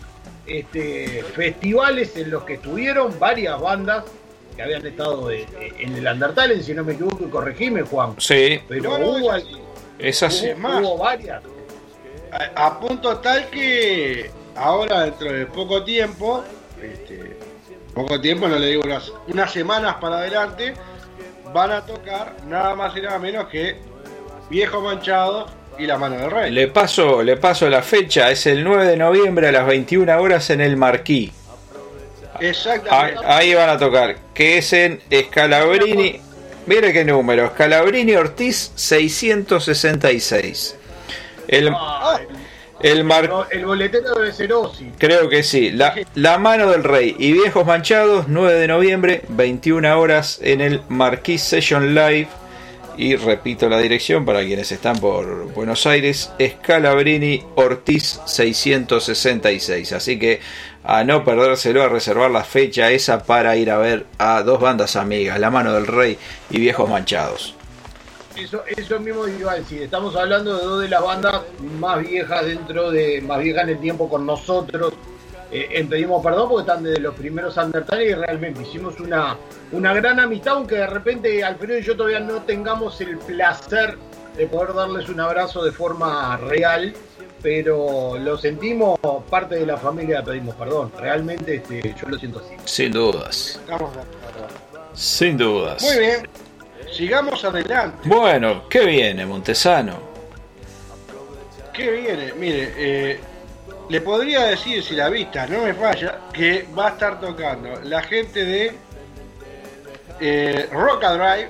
este, 0.47 1.23
festivales 1.35 2.15
en 2.17 2.31
los 2.31 2.43
que 2.43 2.55
estuvieron 2.55 3.17
varias 3.19 3.59
bandas 3.59 4.03
que 4.55 4.61
habían 4.61 4.85
estado 4.85 5.27
de- 5.27 5.45
de- 5.47 5.73
en 5.79 5.95
el 5.95 6.07
Undertale, 6.07 6.61
si 6.63 6.73
no 6.73 6.83
me 6.83 6.93
equivoco, 6.93 7.25
y 7.25 7.29
corregime 7.29 7.81
Juan. 7.81 8.15
Sí, 8.19 8.59
Pero 8.67 8.95
hubo, 8.95 9.33
es 9.35 9.43
así. 9.43 9.61
es 9.99 10.23
así. 10.23 10.47
hubo- 10.51 10.57
más. 10.59 10.81
hubo 10.81 10.97
varias. 10.97 11.43
A, 12.31 12.65
a 12.67 12.79
punto 12.79 13.17
tal 13.19 13.49
que 13.49 14.29
ahora 14.55 15.01
dentro 15.05 15.31
de 15.31 15.45
poco 15.47 15.83
tiempo, 15.83 16.43
este, 16.81 17.37
poco 17.93 18.19
tiempo, 18.21 18.47
no 18.47 18.57
le 18.59 18.67
digo 18.67 18.81
unas, 18.85 19.11
unas 19.27 19.51
semanas 19.51 19.95
para 19.99 20.17
adelante, 20.19 20.73
van 21.53 21.71
a 21.71 21.85
tocar 21.85 22.35
nada 22.47 22.75
más 22.75 22.95
y 22.95 23.01
nada 23.01 23.19
menos 23.19 23.47
que 23.47 23.77
Viejo 24.49 24.79
Manchado 24.81 25.47
y 25.77 25.85
La 25.85 25.97
Mano 25.97 26.17
del 26.17 26.31
Rey. 26.31 26.51
Le 26.51 26.67
paso, 26.67 27.21
le 27.23 27.37
paso 27.37 27.69
la 27.69 27.81
fecha, 27.81 28.29
es 28.31 28.45
el 28.47 28.63
9 28.63 28.85
de 28.85 28.97
noviembre 28.97 29.47
a 29.47 29.51
las 29.51 29.65
21 29.67 30.19
horas 30.21 30.49
en 30.49 30.61
el 30.61 30.77
Marquí. 30.77 31.31
Exactamente. 32.39 33.19
ahí 33.25 33.53
van 33.53 33.69
a 33.69 33.77
tocar, 33.77 34.17
que 34.33 34.57
es 34.57 34.73
en 34.73 34.99
Scalabrini. 35.11 36.19
Mire 36.65 36.91
qué 36.91 37.05
número, 37.05 37.49
Scalabrini 37.51 38.15
Ortiz 38.15 38.71
666. 38.75 40.75
El, 41.47 41.69
Ah, 41.73 42.19
el 42.81 43.03
Mar- 43.03 43.29
el 43.51 43.65
boletero 43.65 44.15
debe 44.15 44.33
ser 44.33 44.51
Ozzy. 44.51 44.91
Creo 44.97 45.29
que 45.29 45.43
sí. 45.43 45.71
La, 45.71 45.93
la 46.15 46.37
mano 46.37 46.69
del 46.71 46.83
rey 46.83 47.15
y 47.19 47.31
viejos 47.33 47.65
manchados, 47.65 48.25
9 48.27 48.53
de 48.59 48.67
noviembre, 48.67 49.21
21 49.29 49.97
horas 49.99 50.39
en 50.41 50.59
el 50.61 50.81
Marquis 50.89 51.41
Session 51.43 51.93
Live. 51.95 52.27
Y 52.97 53.17
repito 53.17 53.67
la 53.67 53.79
dirección 53.79 54.23
para 54.23 54.41
quienes 54.41 54.71
están 54.71 54.97
por 54.99 55.51
Buenos 55.53 55.85
Aires, 55.85 56.31
Scalabrini 56.39 57.43
Ortiz 57.55 58.21
666. 58.25 59.91
Así 59.91 60.17
que 60.17 60.39
a 60.83 61.03
no 61.03 61.25
perdérselo, 61.25 61.83
a 61.83 61.89
reservar 61.89 62.31
la 62.31 62.45
fecha 62.45 62.91
esa 62.91 63.23
para 63.23 63.57
ir 63.57 63.69
a 63.69 63.77
ver 63.77 64.05
a 64.17 64.43
dos 64.43 64.61
bandas 64.61 64.95
amigas, 64.95 65.39
La 65.39 65.49
Mano 65.49 65.73
del 65.73 65.87
Rey 65.87 66.17
y 66.49 66.59
Viejos 66.59 66.89
Manchados. 66.89 67.55
Eso, 68.37 68.63
eso 68.65 68.99
mismo 68.99 69.27
iba 69.27 69.53
a 69.53 69.55
decir. 69.55 69.81
Estamos 69.81 70.15
hablando 70.15 70.57
de 70.57 70.63
dos 70.63 70.81
de 70.81 70.89
las 70.89 71.01
bandas 71.01 71.41
más 71.79 71.99
viejas 71.99 72.45
dentro 72.45 72.91
de. 72.91 73.21
más 73.21 73.39
viejas 73.39 73.63
en 73.63 73.69
el 73.69 73.79
tiempo 73.79 74.09
con 74.09 74.25
nosotros. 74.25 74.93
Eh, 75.55 75.69
en 75.71 75.87
pedimos 75.87 76.21
perdón 76.21 76.49
porque 76.49 76.69
están 76.69 76.83
desde 76.83 76.99
los 76.99 77.15
primeros 77.15 77.55
Undertale 77.55 78.09
y 78.09 78.13
realmente 78.13 78.61
hicimos 78.61 78.99
una, 78.99 79.37
una 79.71 79.93
gran 79.93 80.19
amistad, 80.19 80.55
aunque 80.55 80.75
de 80.75 80.87
repente 80.87 81.45
Alfredo 81.45 81.79
y 81.79 81.81
yo 81.81 81.95
todavía 81.95 82.19
no 82.19 82.41
tengamos 82.41 82.99
el 82.99 83.17
placer 83.19 83.97
de 84.35 84.47
poder 84.47 84.73
darles 84.73 85.07
un 85.07 85.21
abrazo 85.21 85.63
de 85.63 85.71
forma 85.71 86.35
real, 86.35 86.93
pero 87.41 88.17
lo 88.17 88.37
sentimos 88.37 88.99
parte 89.29 89.55
de 89.55 89.65
la 89.65 89.77
familia 89.77 90.21
Pedimos 90.21 90.55
Perdón. 90.55 90.91
Realmente 90.99 91.55
este, 91.55 91.95
yo 92.01 92.09
lo 92.09 92.19
siento 92.19 92.39
así. 92.39 92.55
Sin 92.65 92.91
dudas. 92.91 93.57
Sin 94.93 95.37
dudas. 95.37 95.81
Muy 95.83 95.99
bien, 95.99 96.29
sigamos 96.91 97.45
adelante. 97.45 97.97
Bueno, 98.03 98.67
¿qué 98.67 98.83
viene, 98.83 99.25
Montesano? 99.25 99.99
¿Qué 101.71 101.91
viene? 101.91 102.33
Mire, 102.33 102.73
eh, 102.75 103.19
le 103.89 104.01
podría 104.01 104.43
decir, 104.45 104.83
si 104.83 104.95
la 104.95 105.09
vista 105.09 105.45
no 105.47 105.63
me 105.63 105.73
falla, 105.73 106.19
que 106.33 106.67
va 106.77 106.87
a 106.87 106.89
estar 106.91 107.19
tocando 107.19 107.69
la 107.83 108.01
gente 108.01 108.43
de 108.43 108.77
eh, 110.19 110.69
Drive 110.71 111.49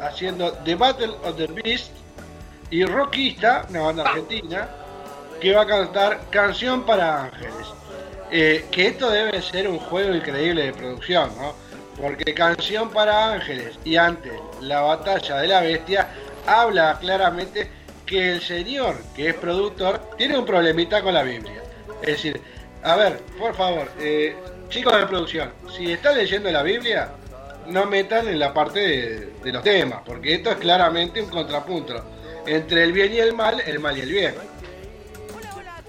haciendo 0.00 0.52
The 0.64 0.74
Battle 0.74 1.14
of 1.24 1.36
the 1.36 1.46
Beast 1.46 1.92
y 2.70 2.84
Rockista, 2.84 3.66
una 3.70 3.80
banda 3.80 4.02
argentina, 4.04 4.68
que 5.40 5.54
va 5.54 5.62
a 5.62 5.66
cantar 5.66 6.20
Canción 6.30 6.84
para 6.84 7.24
Ángeles. 7.24 7.66
Eh, 8.30 8.66
que 8.70 8.88
esto 8.88 9.10
debe 9.10 9.40
ser 9.42 9.68
un 9.68 9.78
juego 9.78 10.14
increíble 10.14 10.66
de 10.66 10.72
producción, 10.72 11.30
¿no? 11.38 11.54
Porque 12.00 12.34
Canción 12.34 12.90
para 12.90 13.32
Ángeles 13.32 13.78
y 13.84 13.96
antes 13.96 14.32
La 14.60 14.80
Batalla 14.80 15.36
de 15.36 15.48
la 15.48 15.60
Bestia 15.60 16.08
habla 16.46 16.98
claramente 17.00 17.70
que 18.06 18.32
el 18.32 18.40
señor 18.40 18.96
que 19.14 19.30
es 19.30 19.34
productor 19.34 20.00
tiene 20.16 20.38
un 20.38 20.44
problemita 20.44 21.02
con 21.02 21.14
la 21.14 21.22
Biblia. 21.22 21.62
Es 22.02 22.08
decir, 22.08 22.40
a 22.82 22.96
ver, 22.96 23.18
por 23.38 23.54
favor, 23.54 23.90
eh, 23.98 24.36
chicos 24.68 24.96
de 24.96 25.06
producción, 25.06 25.52
si 25.74 25.92
están 25.92 26.16
leyendo 26.16 26.50
la 26.50 26.62
Biblia, 26.62 27.10
no 27.66 27.86
metan 27.86 28.28
en 28.28 28.38
la 28.38 28.52
parte 28.52 28.80
de, 28.80 29.32
de 29.42 29.52
los 29.52 29.62
temas, 29.62 30.02
porque 30.04 30.34
esto 30.34 30.50
es 30.50 30.56
claramente 30.56 31.22
un 31.22 31.30
contrapunto 31.30 32.04
entre 32.46 32.84
el 32.84 32.92
bien 32.92 33.12
y 33.14 33.18
el 33.18 33.32
mal, 33.32 33.62
el 33.66 33.80
mal 33.80 33.96
y 33.96 34.00
el 34.02 34.10
bien. 34.10 34.34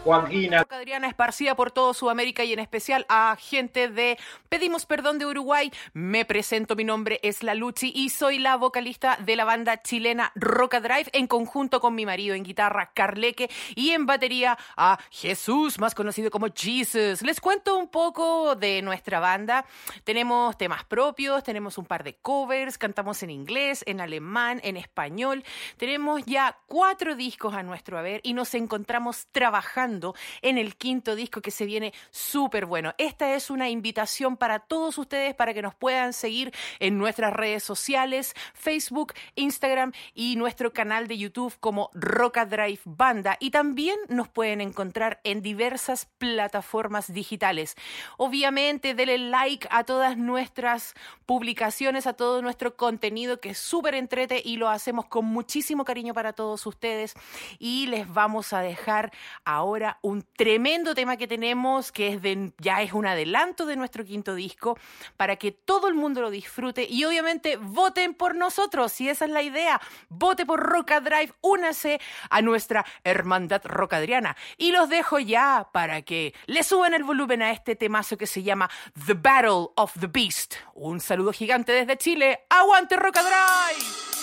Joaquina. 0.05 0.67
Adriana 0.69 1.07
esparcida 1.07 1.55
por 1.55 1.71
todo 1.71 1.95
Sudamérica 1.95 2.43
y 2.43 2.53
en 2.53 2.59
especial 2.59 3.07
a 3.09 3.35
gente 3.39 3.89
de 3.89 4.19
Pedimos 4.49 4.85
Perdón 4.85 5.17
de 5.17 5.25
Uruguay. 5.25 5.71
Me 5.93 6.25
presento, 6.25 6.75
mi 6.75 6.83
nombre 6.83 7.19
es 7.23 7.41
La 7.41 7.55
Luchi 7.55 7.91
y 7.95 8.09
soy 8.09 8.37
la 8.37 8.55
vocalista 8.55 9.17
de 9.25 9.35
la 9.35 9.45
banda 9.45 9.81
chilena 9.81 10.31
Roca 10.35 10.79
Drive 10.79 11.09
en 11.13 11.25
conjunto 11.25 11.81
con 11.81 11.95
mi 11.95 12.05
marido 12.05 12.35
en 12.35 12.43
guitarra 12.43 12.91
Carleque 12.93 13.49
y 13.73 13.93
en 13.93 14.05
batería 14.05 14.59
a 14.77 14.99
Jesús, 15.09 15.79
más 15.79 15.95
conocido 15.95 16.29
como 16.29 16.49
Jesus. 16.55 17.23
Les 17.23 17.41
cuento 17.41 17.75
un 17.75 17.87
poco 17.87 18.55
de 18.55 18.83
nuestra 18.83 19.19
banda. 19.19 19.65
Tenemos 20.03 20.55
temas 20.55 20.83
propios, 20.83 21.43
tenemos 21.43 21.79
un 21.79 21.85
par 21.85 22.03
de 22.03 22.13
covers, 22.17 22.77
cantamos 22.77 23.23
en 23.23 23.31
inglés, 23.31 23.83
en 23.87 23.99
alemán, 24.01 24.61
en 24.63 24.77
español. 24.77 25.43
Tenemos 25.77 26.23
ya 26.27 26.59
cuatro 26.67 27.15
discos 27.15 27.55
a 27.55 27.63
nuestro 27.63 27.97
haber 27.97 28.21
y 28.23 28.33
nos 28.33 28.53
encontramos 28.53 29.25
trabajando 29.31 29.94
en 30.41 30.57
el 30.57 30.75
quinto 30.75 31.15
disco 31.15 31.41
que 31.41 31.51
se 31.51 31.65
viene 31.65 31.93
súper 32.11 32.65
bueno. 32.65 32.93
Esta 32.97 33.35
es 33.35 33.49
una 33.49 33.69
invitación 33.69 34.37
para 34.37 34.59
todos 34.59 34.97
ustedes 34.97 35.35
para 35.35 35.53
que 35.53 35.61
nos 35.61 35.75
puedan 35.75 36.13
seguir 36.13 36.53
en 36.79 36.97
nuestras 36.97 37.33
redes 37.33 37.63
sociales, 37.63 38.33
Facebook, 38.53 39.13
Instagram 39.35 39.91
y 40.13 40.35
nuestro 40.35 40.73
canal 40.73 41.07
de 41.07 41.17
YouTube 41.17 41.55
como 41.59 41.89
Roca 41.93 42.45
Drive 42.45 42.81
Banda. 42.85 43.37
Y 43.39 43.51
también 43.51 43.97
nos 44.09 44.27
pueden 44.27 44.61
encontrar 44.61 45.19
en 45.23 45.41
diversas 45.41 46.07
plataformas 46.17 47.13
digitales. 47.13 47.75
Obviamente, 48.17 48.93
denle 48.93 49.17
like 49.17 49.67
a 49.71 49.83
todas 49.83 50.17
nuestras 50.17 50.93
publicaciones, 51.25 52.07
a 52.07 52.13
todo 52.13 52.41
nuestro 52.41 52.75
contenido 52.75 53.39
que 53.39 53.49
es 53.49 53.57
súper 53.57 53.95
entrete 53.95 54.41
y 54.43 54.57
lo 54.57 54.69
hacemos 54.69 55.05
con 55.05 55.25
muchísimo 55.25 55.85
cariño 55.85 56.13
para 56.13 56.33
todos 56.33 56.65
ustedes. 56.65 57.13
Y 57.59 57.87
les 57.87 58.11
vamos 58.11 58.53
a 58.53 58.61
dejar 58.61 59.11
ahora 59.43 59.84
un 60.01 60.25
tremendo 60.35 60.95
tema 60.95 61.17
que 61.17 61.27
tenemos, 61.27 61.91
que 61.91 62.13
es 62.13 62.19
ya 62.59 62.81
es 62.81 62.93
un 62.93 63.05
adelanto 63.05 63.65
de 63.65 63.75
nuestro 63.75 64.05
quinto 64.05 64.35
disco, 64.35 64.77
para 65.17 65.35
que 65.35 65.51
todo 65.51 65.87
el 65.87 65.93
mundo 65.93 66.21
lo 66.21 66.29
disfrute 66.29 66.87
y 66.89 67.03
obviamente 67.05 67.57
voten 67.57 68.13
por 68.13 68.35
nosotros, 68.35 68.91
si 68.91 69.09
esa 69.09 69.25
es 69.25 69.31
la 69.31 69.41
idea. 69.41 69.81
Vote 70.09 70.45
por 70.45 70.59
Roca 70.59 70.99
Drive, 70.99 71.33
únase 71.41 71.99
a 72.29 72.41
nuestra 72.41 72.85
hermandad 73.03 73.61
rocadriana. 73.65 74.35
Y 74.57 74.71
los 74.71 74.89
dejo 74.89 75.19
ya 75.19 75.69
para 75.71 76.01
que 76.01 76.33
le 76.45 76.63
suban 76.63 76.93
el 76.93 77.03
volumen 77.03 77.41
a 77.41 77.51
este 77.51 77.75
temazo 77.75 78.17
que 78.17 78.27
se 78.27 78.43
llama 78.43 78.69
The 79.05 79.13
Battle 79.13 79.69
of 79.75 79.93
the 79.99 80.07
Beast. 80.07 80.55
Un 80.73 80.99
saludo 80.99 81.31
gigante 81.31 81.71
desde 81.71 81.97
Chile. 81.97 82.45
¡Aguante 82.49 82.95
Roca 82.95 83.21
Drive! 83.21 84.15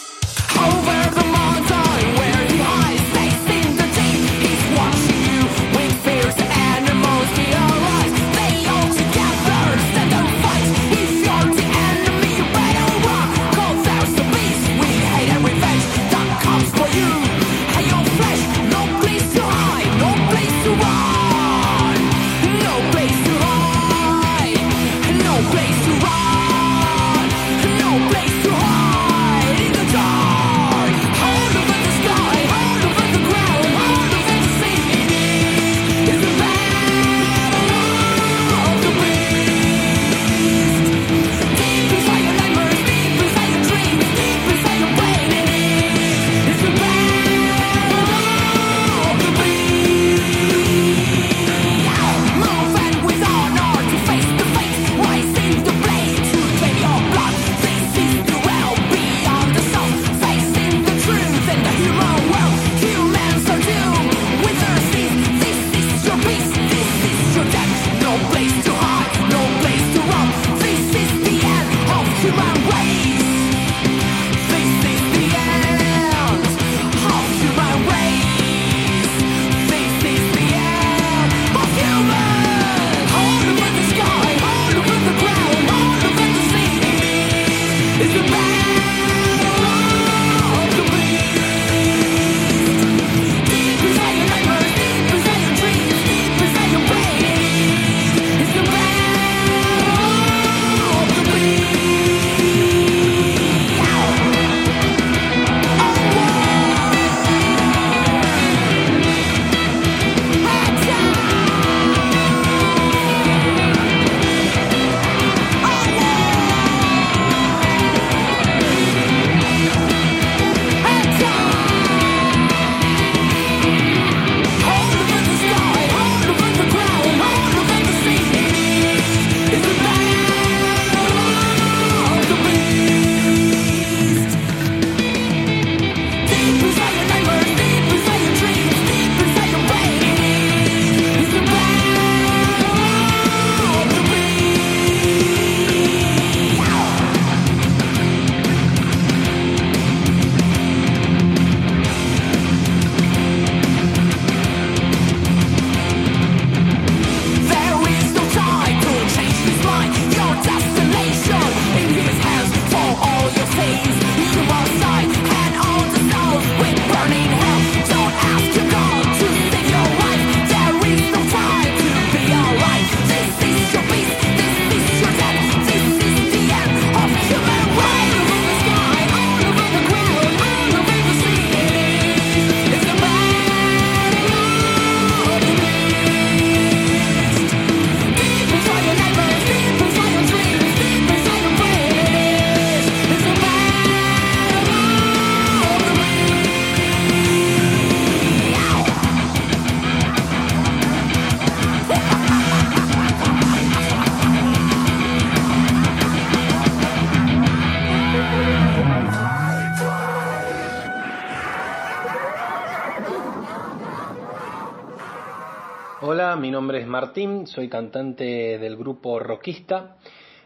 Soy 217.52 217.68
cantante 217.68 218.58
del 218.58 218.76
grupo 218.76 219.18
Roquista, 219.18 219.96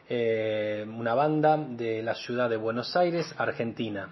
eh, 0.09 0.85
una 0.89 1.15
banda 1.15 1.57
de 1.57 2.03
la 2.03 2.15
ciudad 2.15 2.51
de 2.51 2.57
Buenos 2.57 2.97
Aires, 2.97 3.33
Argentina. 3.39 4.11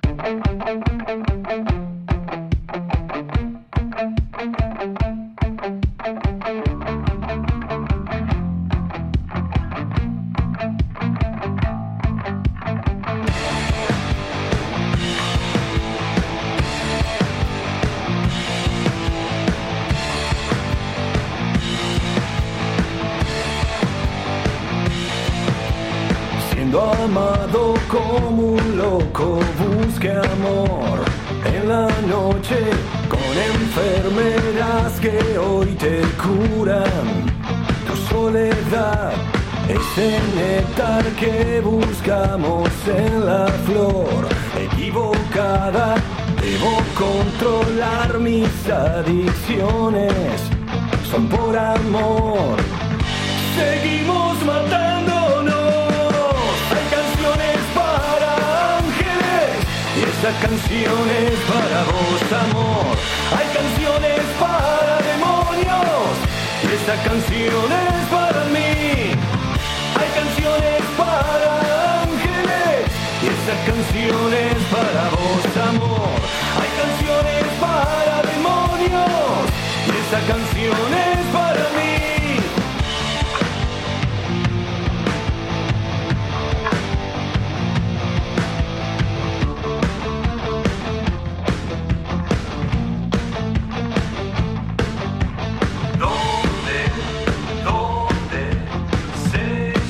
Mis 48.25 48.49
adicciones, 48.70 50.41
son 51.11 51.29
por 51.29 51.55
amor. 51.55 52.57
Seguimos 53.55 54.43
matándonos. 54.47 55.55
Hay 56.75 56.87
canciones 56.97 57.59
para 57.81 58.31
ángeles 58.81 59.53
y 59.99 60.01
esa 60.12 60.33
canción 60.41 61.05
es 61.27 61.39
para 61.53 61.81
vos, 61.91 62.25
amor. 62.47 62.97
Hay 63.37 63.49
canciones 63.59 64.22
para 64.41 64.95
demonios 65.11 66.14
y 66.64 66.66
esa 66.81 66.97
canción 67.07 67.68
es 67.89 68.03
para 68.16 68.43
mí. 68.57 69.12
Hay 70.01 70.11
canciones 70.20 70.81
para 70.97 71.51
ángeles 72.05 72.81
y 73.22 73.27
esa 73.37 73.57
canción 73.68 74.27
es 74.49 74.61
para 74.72 75.03
vos, 75.14 75.45
amor. 75.68 76.44
Esa 80.15 80.27
canción 80.27 80.95
es 80.95 81.27
para 81.33 81.65
mí. 81.77 82.37
¿Dónde, 95.99 96.79
dónde 97.65 98.43
se 99.31 99.43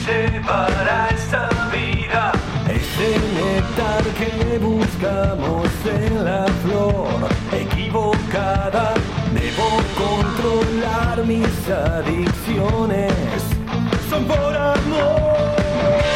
llevará 0.07 1.09
esta 1.11 1.49
vida? 1.70 2.33
Ese 2.68 3.09
néctar 3.35 4.05
que 4.18 4.59
buscamos 4.59 5.68
en 5.87 6.25
la 6.25 6.47
flor 6.62 7.29
equivocada. 7.53 8.95
Debo 9.35 9.66
controlar 9.99 11.26
mis 11.26 11.68
adicciones. 11.68 13.12
Son 14.09 14.24
por 14.26 14.57
amor. 14.57 16.14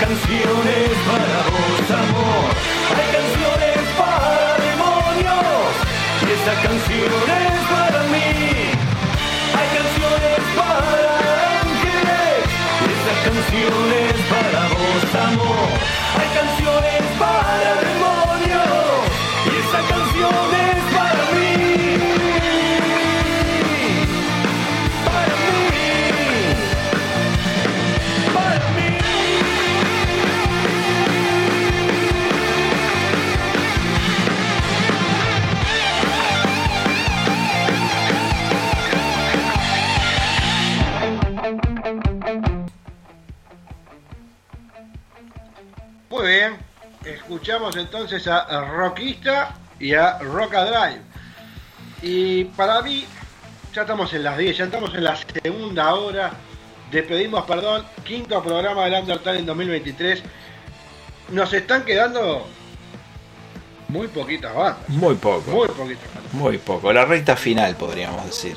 Y 0.00 0.02
esa 0.02 0.08
canción 0.08 0.60
es 0.68 0.96
para 1.08 1.40
vos, 1.50 1.90
amor. 1.90 2.50
Hay 2.96 3.06
canciones 3.16 3.80
para 3.98 4.56
demonios 4.64 5.72
y 6.22 6.30
esa 6.36 6.54
canción 6.62 7.22
es 7.28 7.60
para 7.68 8.00
mí. 8.12 8.32
Hay 9.58 9.68
canciones 9.76 10.40
para 10.56 11.02
ángeles 11.60 12.40
y 12.80 12.88
esa 12.96 13.14
canción 13.26 13.80
es 14.08 14.18
para 14.32 14.62
vos, 14.72 15.10
amor. 15.28 15.68
Hay 16.18 16.28
canciones 16.38 17.02
para 17.18 17.70
demonios 17.84 19.04
y 19.46 19.52
esa 19.62 19.80
canción 19.92 20.44
es 20.68 20.79
escuchamos 47.60 47.76
entonces 47.76 48.26
a 48.26 48.60
Rockista 48.72 49.54
y 49.78 49.92
a 49.94 50.18
Rocka 50.18 50.64
Drive. 50.64 51.00
Y 52.02 52.44
para 52.44 52.80
mí, 52.82 53.04
ya 53.74 53.82
estamos 53.82 54.12
en 54.14 54.24
las 54.24 54.38
10, 54.38 54.56
ya 54.56 54.64
estamos 54.64 54.94
en 54.94 55.04
la 55.04 55.16
segunda 55.42 55.94
hora. 55.94 56.30
Despedimos, 56.90 57.44
perdón, 57.44 57.84
quinto 58.04 58.42
programa 58.42 58.84
del 58.86 58.94
Undertale 59.02 59.40
en 59.40 59.46
2023. 59.46 60.22
Nos 61.32 61.52
están 61.52 61.84
quedando 61.84 62.46
muy 63.88 64.08
poquitas 64.08 64.54
bandas. 64.54 64.88
Muy 64.88 65.14
poco. 65.16 65.50
Muy 65.50 65.68
poquitas 65.68 66.14
bandas. 66.14 66.32
Muy 66.32 66.58
poco. 66.58 66.92
La 66.92 67.04
recta 67.04 67.36
final, 67.36 67.76
podríamos 67.76 68.24
decir. 68.24 68.56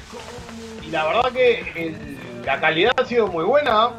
Y 0.82 0.90
la 0.92 1.06
verdad 1.06 1.32
que 1.32 1.60
el- 1.76 2.18
la 2.46 2.60
calidad 2.60 2.94
ha 2.98 3.06
sido 3.06 3.28
muy 3.28 3.44
buena. 3.44 3.90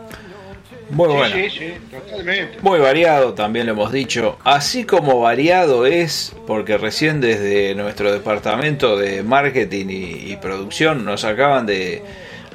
Muy 0.94 1.08
sí, 1.08 1.14
bueno. 1.14 1.34
sí, 1.36 1.50
sí, 1.50 1.72
totalmente. 1.90 2.58
Muy 2.62 2.78
variado, 2.78 3.34
también 3.34 3.66
lo 3.66 3.72
hemos 3.72 3.92
dicho. 3.92 4.38
Así 4.44 4.84
como 4.84 5.20
variado 5.20 5.86
es, 5.86 6.32
porque 6.46 6.78
recién 6.78 7.20
desde 7.20 7.74
nuestro 7.74 8.12
departamento 8.12 8.96
de 8.96 9.22
marketing 9.22 9.86
y, 9.88 10.32
y 10.32 10.36
producción 10.36 11.04
nos 11.04 11.24
acaban 11.24 11.66
de 11.66 12.02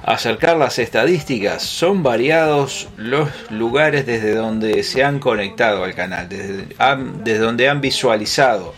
acercar 0.04 0.56
las 0.58 0.80
estadísticas. 0.80 1.62
Son 1.62 2.02
variados 2.02 2.88
los 2.98 3.30
lugares 3.52 4.06
desde 4.06 4.34
donde 4.34 4.82
se 4.84 5.04
han 5.04 5.20
conectado 5.20 5.84
al 5.84 5.94
canal, 5.94 6.30
desde, 6.30 6.66
han- 6.78 7.24
desde 7.24 7.40
donde 7.40 7.68
han 7.68 7.82
visualizado 7.82 8.74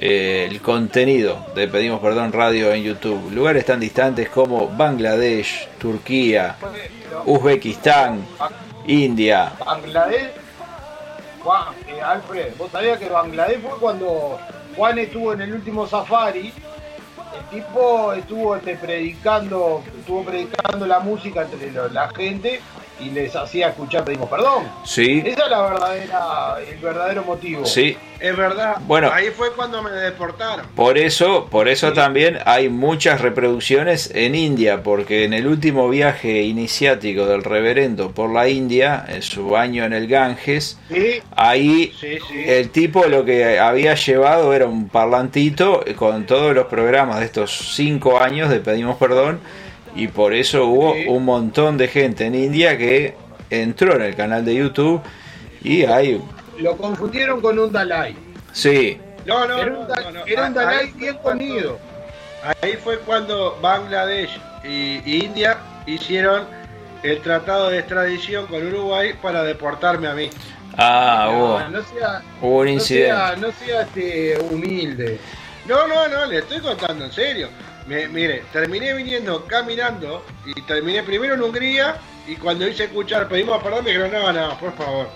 eh, 0.00 0.48
el 0.50 0.60
contenido 0.60 1.46
de 1.54 1.68
Pedimos 1.68 2.00
Perdón 2.00 2.32
Radio 2.32 2.72
en 2.72 2.82
YouTube. 2.82 3.30
Lugares 3.32 3.64
tan 3.64 3.80
distantes 3.80 4.28
como 4.28 4.68
Bangladesh, 4.68 5.68
Turquía, 5.78 6.56
Uzbekistán, 7.24 8.24
India, 8.86 9.52
Bangladesh, 9.64 10.32
Juan, 11.42 11.74
eh, 11.88 12.00
Alfred, 12.00 12.56
vos 12.56 12.70
sabías 12.70 12.98
que 12.98 13.08
Bangladesh 13.08 13.60
fue 13.60 13.78
cuando 13.78 14.38
Juan 14.76 14.98
estuvo 14.98 15.32
en 15.32 15.42
el 15.42 15.54
último 15.54 15.86
safari. 15.86 16.52
El 17.38 17.60
tipo 17.60 18.12
estuvo 18.12 18.56
este, 18.56 18.76
predicando, 18.76 19.82
estuvo 19.98 20.24
predicando 20.24 20.86
la 20.86 21.00
música 21.00 21.42
entre 21.42 21.70
la 21.90 22.08
gente 22.10 22.60
y 23.04 23.10
les 23.10 23.34
hacía 23.36 23.68
escuchar 23.68 24.04
pedimos 24.04 24.28
perdón. 24.28 24.64
Sí. 24.84 25.22
Esa 25.24 25.44
es 25.44 25.50
la 25.50 25.62
verdadera, 25.62 26.56
el 26.68 26.78
verdadero 26.78 27.24
motivo. 27.24 27.64
Sí. 27.64 27.96
Es 28.20 28.36
verdad. 28.36 28.76
Bueno. 28.86 29.10
Ahí 29.12 29.30
fue 29.36 29.50
cuando 29.52 29.82
me 29.82 29.90
deportaron. 29.90 30.64
Por 30.76 30.96
eso, 30.96 31.46
por 31.50 31.66
eso 31.66 31.92
también 31.92 32.38
hay 32.44 32.68
muchas 32.68 33.20
reproducciones 33.20 34.12
en 34.14 34.36
India, 34.36 34.84
porque 34.84 35.24
en 35.24 35.32
el 35.32 35.48
último 35.48 35.88
viaje 35.88 36.42
iniciático 36.42 37.26
del 37.26 37.42
reverendo 37.42 38.12
por 38.12 38.30
la 38.32 38.48
India, 38.48 39.04
en 39.08 39.22
su 39.22 39.56
año 39.56 39.84
en 39.84 39.92
el 39.92 40.06
Ganges, 40.06 40.78
Sí. 40.88 41.20
ahí 41.34 41.92
sí. 42.00 42.18
el 42.46 42.70
tipo 42.70 43.04
lo 43.06 43.24
que 43.24 43.58
había 43.58 43.94
llevado 43.96 44.52
era 44.54 44.66
un 44.66 44.88
parlantito 44.88 45.84
con 45.96 46.24
todos 46.24 46.54
los 46.54 46.66
programas 46.66 47.18
de 47.18 47.26
estos 47.26 47.72
cinco 47.74 48.20
años 48.20 48.50
de 48.50 48.60
Pedimos 48.60 48.98
Perdón, 48.98 49.40
y 49.94 50.08
por 50.08 50.34
eso 50.34 50.66
hubo 50.66 50.92
un 51.08 51.24
montón 51.24 51.76
de 51.78 51.88
gente 51.88 52.26
en 52.26 52.34
India 52.34 52.76
que 52.78 53.14
entró 53.50 53.94
en 53.96 54.02
el 54.02 54.14
canal 54.16 54.44
de 54.44 54.54
YouTube 54.54 55.00
y 55.62 55.84
hay, 55.84 56.20
Lo 56.58 56.76
confundieron 56.76 57.40
con 57.40 57.58
un 57.58 57.70
Dalai. 57.72 58.16
sí, 58.52 58.98
No, 59.26 59.46
no, 59.46 59.58
Era 59.58 59.78
un, 59.78 59.86
da- 59.88 60.00
no, 60.00 60.10
no. 60.10 60.26
era 60.26 60.42
un 60.42 60.48
Ahí 60.48 60.54
Dalai 60.54 60.92
bien 60.92 61.16
cuando- 61.22 61.44
comido. 61.44 61.78
Ahí 62.60 62.72
fue 62.82 62.98
cuando 62.98 63.56
Bangladesh 63.62 64.30
y, 64.64 65.00
y 65.08 65.24
India 65.24 65.58
hicieron 65.86 66.44
el 67.04 67.20
tratado 67.20 67.68
de 67.70 67.78
extradición 67.78 68.46
con 68.46 68.66
Uruguay 68.66 69.12
para 69.22 69.44
deportarme 69.44 70.08
a 70.08 70.14
mí. 70.14 70.28
ah, 70.76 71.28
No, 71.30 71.38
hubo, 71.38 71.60
no 71.70 71.82
sea, 71.84 72.22
hubo 72.40 72.58
un 72.60 72.64
no 72.66 72.70
incidente. 72.72 73.06
sea, 73.14 73.36
no 73.36 73.52
sea 73.52 73.82
este, 73.82 74.38
humilde. 74.50 75.20
No, 75.66 75.86
no, 75.86 76.08
no, 76.08 76.26
le 76.26 76.38
estoy 76.38 76.58
contando 76.60 77.04
en 77.04 77.12
serio. 77.12 77.48
Me- 77.86 78.06
mire, 78.08 78.44
terminé 78.52 78.92
viniendo 78.94 79.44
caminando 79.46 80.24
y 80.44 80.60
terminé 80.62 81.02
primero 81.02 81.34
en 81.34 81.42
Hungría 81.42 81.96
y 82.26 82.36
cuando 82.36 82.66
hice 82.68 82.84
escuchar 82.84 83.28
pedimos 83.28 83.60
perdón 83.62 83.84
me 83.84 83.90
dijeron, 83.90 84.12
no, 84.12 84.32
no, 84.32 84.58
por 84.58 84.72
favor. 84.76 85.08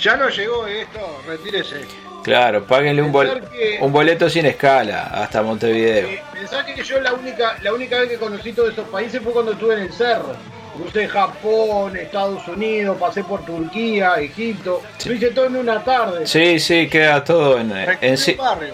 Ya 0.00 0.16
no 0.16 0.28
llegó 0.28 0.66
esto, 0.66 1.22
retírese. 1.26 1.84
Claro, 2.24 2.64
páguenle 2.66 3.02
un, 3.02 3.12
bol- 3.12 3.40
que- 3.52 3.78
un 3.80 3.92
boleto 3.92 4.28
sin 4.28 4.46
escala 4.46 5.02
hasta 5.04 5.42
Montevideo. 5.42 6.08
Eh, 6.08 6.22
Pensá 6.34 6.66
que 6.66 6.82
yo 6.82 7.00
la 7.00 7.12
única, 7.14 7.56
la 7.62 7.72
única 7.72 8.00
vez 8.00 8.10
que 8.10 8.16
conocí 8.16 8.52
todos 8.52 8.72
esos 8.72 8.88
países 8.88 9.22
fue 9.22 9.32
cuando 9.32 9.52
estuve 9.52 9.74
en 9.74 9.80
el 9.82 9.92
cerro. 9.92 10.34
Crucé 10.76 11.08
Japón, 11.08 11.96
Estados 11.96 12.46
Unidos, 12.48 12.96
pasé 12.98 13.24
por 13.24 13.44
Turquía, 13.44 14.14
Egipto. 14.14 14.82
Lo 15.04 15.12
hice 15.14 15.30
todo 15.30 15.46
en 15.46 15.56
una 15.56 15.82
tarde. 15.82 16.26
Sí, 16.26 16.58
sí, 16.58 16.88
queda 16.88 17.22
todo 17.24 17.58
en, 17.58 17.72
en, 17.72 18.16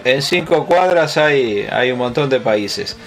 en 0.03 0.21
cinco 0.21 0.65
cuadras 0.65 1.17
hay, 1.17 1.67
hay 1.71 1.91
un 1.91 1.99
montón 1.99 2.29
de 2.29 2.39
países. 2.39 2.97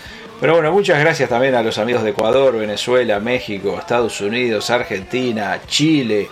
Pero 0.41 0.55
bueno, 0.55 0.71
muchas 0.73 1.01
gracias 1.01 1.31
también 1.31 1.55
a 1.55 1.63
los 1.63 1.79
amigos 1.79 2.03
de 2.03 2.11
Ecuador, 2.11 2.59
Venezuela, 2.59 3.21
México, 3.21 3.77
Estados 3.79 4.21
Unidos, 4.21 4.69
Argentina, 4.71 5.61
Chile. 5.67 6.29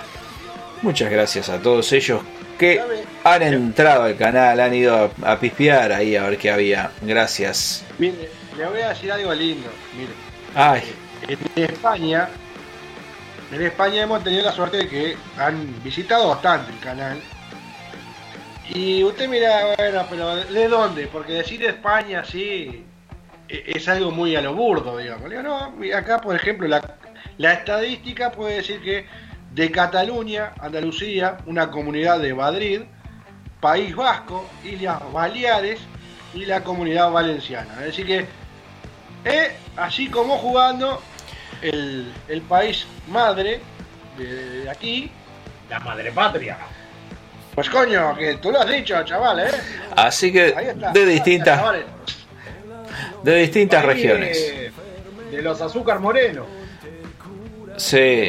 Muchas 0.83 1.11
gracias 1.11 1.49
a 1.49 1.59
todos 1.59 1.91
ellos 1.93 2.21
que 2.59 2.81
han 3.25 3.43
entrado 3.43 4.03
al 4.05 4.17
canal, 4.17 4.61
han 4.61 4.75
ido 4.75 5.11
a, 5.25 5.33
a 5.33 5.41
pispear 5.41 5.93
ahí 5.93 6.17
a 6.17 6.25
ver 6.25 6.39
qué 6.39 6.51
había. 6.51 6.91
Gracias. 7.01 7.83
Mire, 7.99 8.29
le 8.59 8.67
voy 8.67 8.81
a 8.81 8.91
decir 8.91 9.11
algo 9.11 9.33
lindo. 9.35 9.69
Mire, 9.97 10.13
Ay, 10.55 10.83
en 11.27 11.65
España, 11.65 12.29
en 13.55 13.63
España 13.63 14.03
hemos 14.03 14.25
tenido 14.25 14.43
la 14.43 14.53
suerte 14.53 14.79
de 14.79 14.89
que 14.89 15.17
han 15.39 15.83
visitado 15.83 16.29
bastante 16.29 16.73
el 16.73 16.81
canal. 16.81 17.21
Y 18.75 19.05
usted 19.05 19.29
mira, 19.29 19.75
bueno, 19.77 20.07
pero 20.11 20.37
¿de 20.37 20.69
dónde? 20.69 21.07
Porque 21.07 21.35
decir 21.35 21.65
España 21.65 22.25
sí 22.25 22.85
e- 23.49 23.63
es 23.67 23.89
algo 23.89 24.11
muy 24.11 24.35
a 24.35 24.41
lo 24.41 24.55
burdo, 24.55 24.97
digamos. 24.97 25.31
No, 25.33 25.73
acá 25.97 26.21
por 26.21 26.35
ejemplo 26.35 26.67
la, 26.67 27.53
estadística 27.53 28.33
puede 28.33 28.57
decir 28.57 28.83
que 28.83 29.07
de 29.53 29.71
Cataluña, 29.71 30.53
Andalucía, 30.59 31.39
una 31.47 31.71
comunidad 31.71 32.19
de 32.19 32.35
Madrid, 32.35 32.81
País 33.61 33.95
Vasco, 33.95 34.49
Islas 34.65 35.01
Baleares 35.13 35.81
y 36.33 36.45
la 36.45 36.65
comunidad 36.65 37.13
valenciana. 37.13 37.73
Es 37.81 37.97
decir 37.97 38.07
que 38.07 38.27
es 39.25 39.53
así 39.77 40.09
como 40.09 40.39
jugando 40.39 41.01
el, 41.69 42.13
el 42.29 42.43
país 42.43 42.87
madre 43.09 43.61
de, 44.19 44.25
de 44.63 44.71
aquí. 44.71 45.11
La 45.71 45.81
madre 45.81 46.13
patria. 46.13 46.59
Pues 47.55 47.71
coño, 47.71 48.15
que 48.17 48.35
tú 48.35 48.51
lo 48.51 48.61
has 48.61 48.69
dicho, 48.69 49.03
chaval, 49.05 49.41
¿eh? 49.41 49.51
así 49.97 50.33
que 50.33 50.49
está. 50.49 50.91
de 50.93 51.07
distintas, 51.07 51.59
Chavales. 51.59 51.85
de 53.23 53.35
distintas 53.37 53.83
Ahí, 53.83 53.89
regiones. 53.89 54.39
De, 55.31 55.43
los 55.43 55.61
azúcar 55.61 56.01
moreno. 56.01 56.47
Sí, 57.77 58.29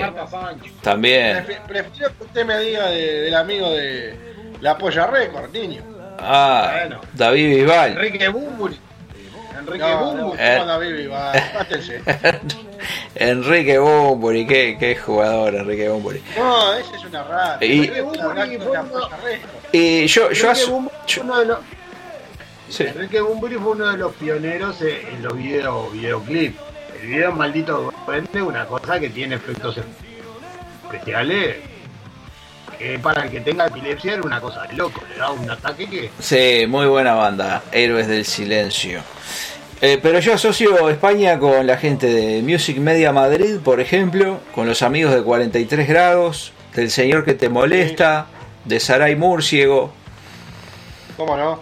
también. 0.82 1.38
Prefi- 1.46 1.60
Prefiero 1.68 2.18
que 2.18 2.24
usted 2.24 2.46
me 2.46 2.60
diga 2.60 2.88
de- 2.90 3.22
del 3.22 3.36
amigo 3.36 3.70
de 3.72 4.16
la 4.62 4.78
Polla 4.78 5.06
Record, 5.08 5.52
niño. 5.52 5.82
Ah, 6.20 6.72
Bueno. 6.82 7.02
David 7.14 7.56
Bisbal. 7.58 7.92
Enrique 7.92 8.28
Bumburi. 8.30 8.80
Enrique 9.60 9.80
No, 9.80 10.34
Eh. 10.38 10.58
¿cómo? 10.60 10.64
Pátense. 11.58 12.02
Enrique 13.16 13.78
Bumburi, 13.80 14.46
qué, 14.46 14.78
qué 14.80 14.96
jugador 14.96 15.56
Enrique 15.56 15.90
Bumburi. 15.90 16.22
No, 16.38 16.74
ese 16.74 16.96
es 16.96 17.06
una 17.06 17.24
rata. 17.24 17.66
Y- 17.66 17.74
Enrique 17.86 18.02
Bumburi 18.02 18.58
fue 18.58 18.78
Record. 19.24 19.52
Y 19.72 20.08
yo, 20.08 20.32
yo 20.32 20.52
Enrique 20.52 20.66
Bumburi 20.72 20.92
fue 21.08 21.24
uno 21.24 21.40
de 21.40 21.46
los- 21.46 21.60
Enrique 22.80 23.22
Bumburi 23.22 23.56
fue 23.56 23.72
uno 23.72 23.92
de 23.92 23.98
los 23.98 24.14
pioneros 24.16 24.82
en 24.82 25.08
en 25.16 25.24
los 25.24 25.38
video, 25.38 25.90
videoclips. 25.92 26.60
El 27.02 27.08
video 27.08 27.32
maldito 27.32 27.94
duende 28.06 28.42
una 28.42 28.66
cosa 28.66 29.00
que 29.00 29.10
tiene 29.10 29.36
efectos 29.36 29.78
especiales. 30.92 31.58
Que 32.78 33.00
para 33.00 33.24
el 33.24 33.32
que 33.32 33.42
tenga 33.42 33.68
epilepsia 33.68 34.14
era 34.14 34.22
una 34.24 34.40
cosa 34.42 34.64
de 34.64 34.74
loco. 34.74 35.02
Le 35.10 35.18
da 35.18 35.32
un 35.32 35.50
ataque 35.50 35.90
que. 35.90 36.10
Sí, 36.20 36.68
muy 36.68 36.88
buena 36.88 37.14
banda, 37.14 37.64
Héroes 37.72 38.08
del 38.08 38.26
Silencio. 38.26 39.02
Eh, 39.82 40.00
pero 40.02 40.20
yo 40.20 40.34
asocio 40.34 40.90
España 40.90 41.38
con 41.38 41.68
la 41.68 41.78
gente 41.78 42.08
de 42.08 42.42
Music 42.42 42.78
Media 42.78 43.12
Madrid, 43.12 43.58
por 43.64 43.80
ejemplo, 43.82 44.40
con 44.54 44.68
los 44.68 44.82
amigos 44.82 45.14
de 45.14 45.22
43 45.22 45.88
grados, 45.88 46.54
del 46.74 46.90
señor 46.90 47.26
que 47.26 47.34
te 47.34 47.50
molesta, 47.50 48.28
de 48.64 48.80
Saray 48.80 49.16
Murciego, 49.16 49.94
¿Cómo 51.18 51.38
no? 51.38 51.60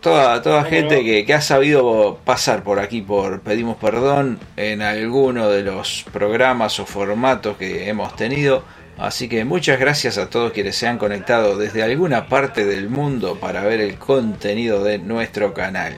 toda, 0.00 0.40
toda 0.42 0.58
¿Cómo 0.58 0.70
gente 0.70 0.96
no? 0.98 1.02
que, 1.02 1.24
que 1.24 1.34
ha 1.34 1.40
sabido 1.40 2.18
pasar 2.24 2.62
por 2.62 2.78
aquí, 2.78 3.02
por 3.02 3.40
Pedimos 3.40 3.76
Perdón, 3.76 4.38
en 4.56 4.82
alguno 4.82 5.48
de 5.48 5.62
los 5.62 6.04
programas 6.12 6.78
o 6.80 6.86
formatos 6.86 7.56
que 7.56 7.88
hemos 7.88 8.14
tenido. 8.16 8.62
Así 8.98 9.28
que 9.28 9.44
muchas 9.44 9.78
gracias 9.78 10.18
a 10.18 10.28
todos 10.28 10.52
quienes 10.52 10.74
se 10.76 10.88
han 10.88 10.98
conectado 10.98 11.56
desde 11.56 11.82
alguna 11.82 12.26
parte 12.26 12.64
del 12.64 12.88
mundo 12.88 13.36
para 13.40 13.62
ver 13.62 13.80
el 13.80 13.96
contenido 13.96 14.82
de 14.82 14.98
nuestro 14.98 15.54
canal. 15.54 15.96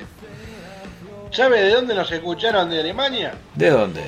¿Sabe 1.31 1.63
de 1.63 1.71
dónde 1.71 1.95
nos 1.95 2.11
escucharon 2.13 2.69
de 2.69 2.81
Alemania? 2.81 3.33
¿De 3.55 3.71
dónde? 3.71 4.03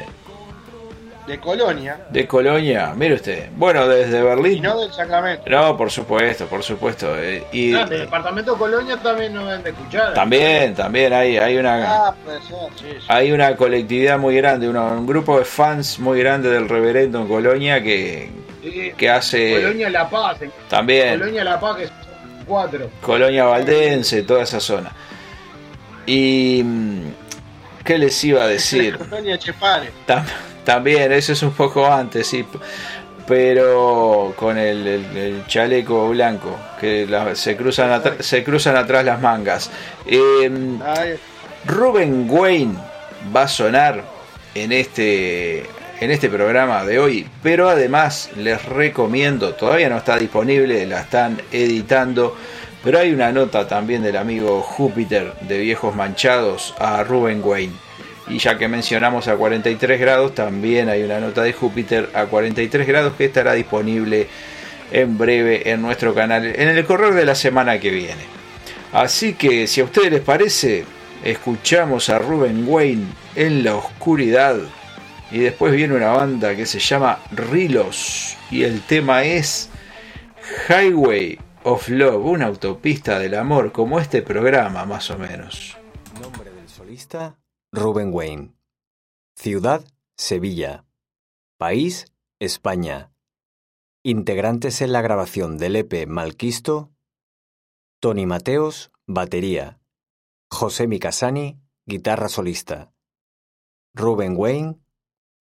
De 1.26 1.38
Colonia. 1.38 1.99
De 2.11 2.26
Colonia, 2.26 2.93
mire 2.97 3.14
usted. 3.14 3.49
Bueno, 3.57 3.86
desde 3.86 4.18
Y 4.18 4.22
Berlín. 4.22 4.62
no 4.62 4.80
del 4.80 4.93
Sacramento. 4.93 5.45
No, 5.49 5.76
por 5.76 5.88
supuesto, 5.90 6.47
por 6.47 6.64
supuesto. 6.64 7.16
eh, 7.16 7.45
Y 7.53 7.72
Ah, 7.74 7.86
del 7.86 8.01
departamento 8.01 8.59
Colonia 8.59 8.97
también 8.97 9.32
nos 9.32 9.47
deben 9.47 9.62
de 9.62 9.70
escuchar. 9.70 10.14
también, 10.14 10.74
también 10.74 11.12
hay, 11.12 11.38
hay 11.38 11.57
una 11.57 12.09
Ah, 12.09 12.14
puede 12.24 12.43
ser, 12.43 12.57
sí, 12.76 12.86
sí. 12.99 13.07
hay 13.09 13.30
una 13.30 13.57
colectividad 13.57 14.18
muy 14.18 14.34
grande, 14.36 14.68
una- 14.68 14.88
un 14.88 15.07
grupo 15.07 15.38
de 15.38 15.45
fans 15.45 16.01
muy 16.01 16.18
grande 16.18 16.51
del 16.51 16.68
reverendo 16.68 17.20
en 17.20 17.28
Colonia 17.28 17.80
que, 17.80 18.28
Sí. 18.63 18.93
que 18.97 19.11
hace 19.11 19.55
Colonia 19.61 19.91
La 19.91 20.09
Paz. 20.09 20.39
también 20.69 21.19
Colonia 21.19 21.45
La 21.45 21.59
Paz, 21.61 21.77
que 21.79 21.87
son 21.89 21.97
cuatro. 22.47 22.91
Colonia 23.01 23.45
Valdense, 23.45 24.23
toda 24.23 24.43
esa 24.45 24.61
zona. 24.61 24.93
Y 26.07 26.63
mm, 26.65 27.03
¿qué 27.85 27.99
les 27.99 28.23
iba 28.25 28.45
a 28.45 28.47
decir? 28.49 28.97
Colonia 29.11 29.39
Chepare. 29.39 29.91
Tam- 30.07 30.25
también, 30.65 31.13
eso 31.13 31.33
es 31.33 31.43
un 31.43 31.53
poco 31.53 31.87
antes, 31.87 32.27
sí. 32.27 32.45
Pero 33.27 34.35
con 34.37 34.59
el, 34.59 34.87
el- 34.87 35.17
el 35.17 35.47
chaleco 35.47 36.09
blanco, 36.11 36.57
que 36.81 37.07
la- 37.07 37.35
se, 37.35 37.57
cruzan 37.57 38.03
se 38.21 38.43
cruzan 38.45 38.77
atrás 38.77 39.05
las 39.05 39.21
mangas. 39.21 39.71
Ay, 40.07 41.15
Ruben 41.65 42.27
Wayne 42.29 42.75
va 43.35 43.43
a 43.43 43.49
sonar 43.49 44.03
en 44.55 44.73
este 44.73 45.65
en 46.03 46.11
este 46.11 46.29
programa 46.29 46.85
de 46.85 46.99
hoy, 46.99 47.25
pero 47.45 47.69
además 47.69 48.31
les 48.37 48.65
recomiendo, 48.65 49.55
todavía 49.55 49.89
no 49.89 49.99
está 49.99 50.19
disponible, 50.19 50.85
la 50.85 51.03
están 51.03 51.41
editando, 51.53 52.37
pero 52.83 52.99
hay 52.99 53.13
una 53.13 53.31
nota 53.31 53.69
también 53.69 54.03
del 54.03 54.17
amigo 54.17 54.63
Júpiter 54.63 55.33
de 55.43 55.61
Viejos 55.61 55.95
Manchados 55.95 56.75
a 56.81 57.05
Ruben 57.05 57.41
Wayne. 57.45 57.75
Y 58.27 58.39
ya 58.39 58.59
que 58.59 58.67
mencionamos 58.67 59.29
a 59.29 59.37
43 59.37 60.01
grados, 60.01 60.35
también 60.35 60.89
hay 60.89 61.05
una 61.05 61.21
nota 61.21 61.45
de 61.45 61.53
Júpiter 61.53 62.11
a 62.15 62.27
43 62.27 62.85
grados 62.85 63.13
que 63.15 63.27
estará 63.27 63.53
disponible 63.53 64.27
en 64.91 65.17
breve 65.17 65.71
en 65.71 65.83
nuestro 65.83 66.15
canal, 66.15 66.45
en 66.47 66.69
el 66.69 66.85
correr 66.85 67.15
de 67.15 67.27
la 67.27 67.37
semana 67.37 67.79
que 67.79 67.91
viene. 67.91 68.23
Así 68.93 69.35
que 69.35 69.69
si 69.69 69.81
a 69.81 69.85
ustedes 69.85 70.11
les 70.11 70.21
parece, 70.21 70.85
escuchamos 71.23 72.09
a 72.09 72.19
Ruben 72.19 72.65
Wayne 72.67 73.07
en 73.37 73.63
la 73.63 73.77
oscuridad 73.77 74.57
Y 75.33 75.39
después 75.39 75.72
viene 75.72 75.97
una 75.97 76.11
banda 76.11 76.55
que 76.55 76.66
se 76.66 76.78
llama 76.78 77.18
Rilos. 77.30 78.37
Y 78.51 78.64
el 78.64 78.83
tema 78.83 79.24
es 79.24 79.70
Highway 80.68 81.39
of 81.64 81.89
Love, 81.89 82.24
una 82.24 82.47
autopista 82.47 83.18
del 83.18 83.35
amor, 83.35 83.72
como 83.72 83.99
este 83.99 84.20
programa 84.20 84.85
más 84.85 85.11
o 85.11 85.16
menos. 85.16 85.78
Nombre 86.20 86.51
del 86.51 86.68
solista, 86.68 87.39
Rubén 87.72 88.12
Wayne. 88.12 88.53
Ciudad, 89.35 89.83
Sevilla. 90.18 90.85
País, 91.57 92.12
España. 92.39 93.11
Integrantes 94.03 94.83
en 94.83 94.93
la 94.93 95.01
grabación 95.01 95.57
del 95.57 95.76
EP 95.76 96.07
Malquisto, 96.07 96.93
Tony 98.01 98.26
Mateos, 98.26 98.91
batería. 99.07 99.78
José 100.51 100.89
Micasani, 100.89 101.59
guitarra 101.87 102.28
solista. 102.28 102.93
Rubén 103.95 104.35
Wayne, 104.37 104.80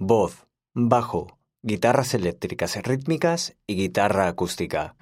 voz, 0.02 0.48
bajo, 0.74 1.38
guitarras 1.62 2.16
eléctricas 2.16 2.76
rítmicas 2.76 3.56
y 3.68 3.76
guitarra 3.76 4.28
acústica. 4.28 4.96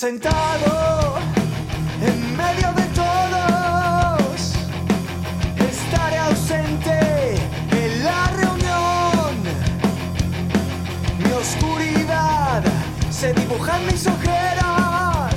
Sentado 0.00 1.18
en 2.00 2.34
medio 2.34 2.72
de 2.72 2.84
todos, 2.94 4.54
estaré 5.70 6.16
ausente 6.16 7.34
en 7.70 8.02
la 8.02 8.28
reunión. 8.28 9.36
Mi 11.18 11.30
oscuridad 11.32 12.62
se 13.10 13.34
dibuja 13.34 13.76
en 13.76 13.86
mis 13.88 14.06
ojeras 14.06 15.34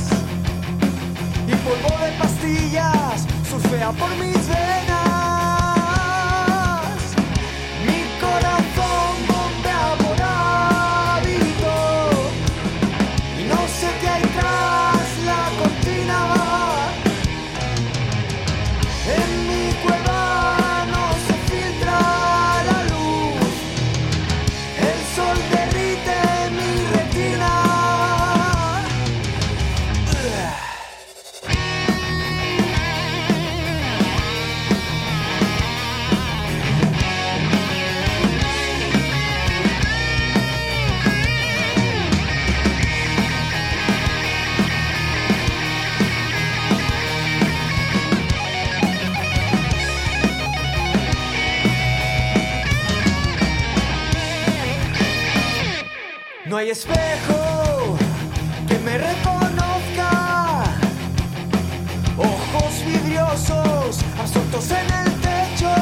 y 1.46 1.56
polvo 1.66 1.98
de 2.02 2.12
pastillas 2.18 3.28
surfea 3.50 3.92
por 3.92 4.12
mis 4.16 4.48
venas. 4.48 4.93
Espejo 56.74 57.96
que 58.68 58.80
me 58.80 58.98
reconozca. 58.98 60.64
Ojos 62.18 62.74
vidriosos 62.88 64.00
absortos 64.20 64.72
en 64.72 64.88
el 65.02 65.10
techo. 65.28 65.74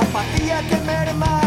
Apatía 0.00 0.60
que 0.68 0.76
merma 0.92 1.45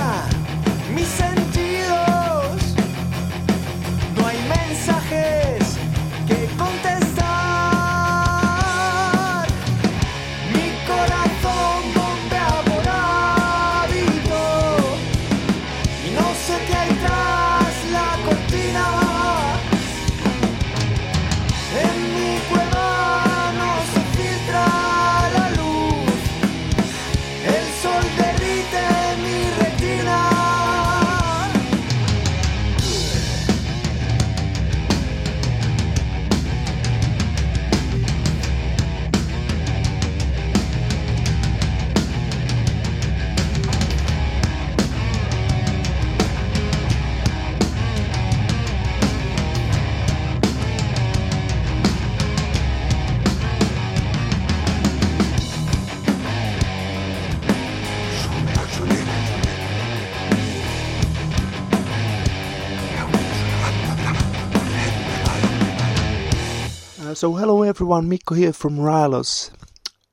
so 67.20 67.34
hello 67.34 67.64
everyone, 67.64 68.08
Mikko 68.08 68.34
here 68.34 68.54
from 68.54 68.78
Rylos, 68.78 69.52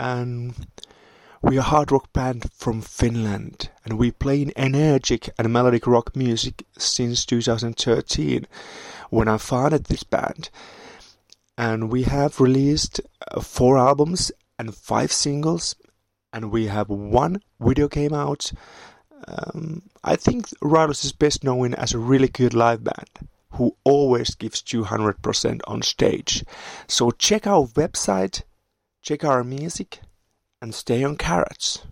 and 0.00 0.56
we 1.40 1.56
are 1.56 1.60
a 1.60 1.62
hard 1.62 1.92
rock 1.92 2.12
band 2.12 2.50
from 2.50 2.82
Finland, 2.82 3.70
and 3.84 3.96
we 3.96 4.10
play 4.10 4.42
in 4.42 4.52
energetic 4.56 5.30
and 5.38 5.52
melodic 5.52 5.86
rock 5.86 6.16
music 6.16 6.66
since 6.76 7.24
2013, 7.24 8.48
when 9.10 9.28
I 9.28 9.36
founded 9.36 9.84
this 9.84 10.02
band. 10.02 10.50
And 11.56 11.92
we 11.92 12.02
have 12.02 12.40
released 12.40 13.00
uh, 13.30 13.40
four 13.40 13.78
albums 13.78 14.32
and 14.58 14.74
five 14.74 15.12
singles, 15.12 15.76
and 16.32 16.50
we 16.50 16.66
have 16.66 16.88
one 16.88 17.40
video 17.60 17.86
came 17.86 18.14
out. 18.14 18.50
Um, 19.28 19.82
I 20.02 20.16
think 20.16 20.48
Rylos 20.58 21.04
is 21.04 21.12
best 21.12 21.44
known 21.44 21.72
as 21.72 21.94
a 21.94 21.98
really 21.98 22.26
good 22.26 22.52
live 22.52 22.82
band 22.82 23.28
who 23.52 23.76
always 23.84 24.34
gives 24.34 24.62
200% 24.62 25.60
on 25.66 25.82
stage. 25.82 26.44
So 26.86 27.10
check 27.10 27.46
our 27.46 27.66
website, 27.68 28.42
check 29.02 29.24
our 29.24 29.44
music, 29.44 30.00
and 30.60 30.74
stay 30.74 31.04
on 31.04 31.16
carrots. 31.16 31.82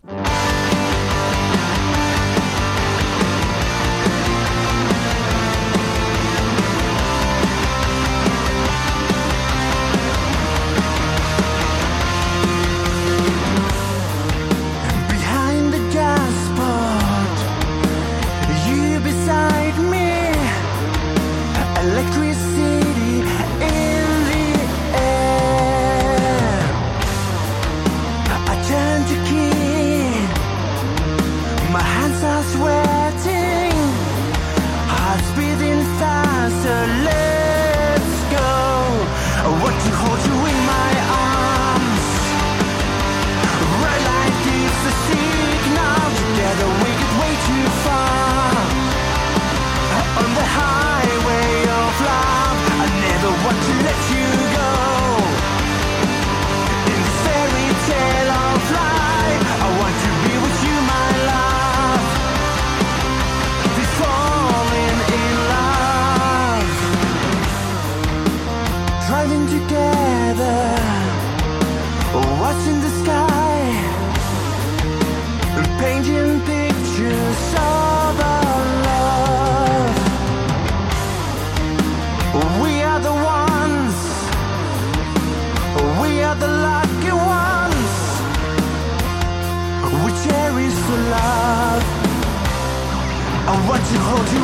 Hold 93.97 94.33
you 94.33 94.44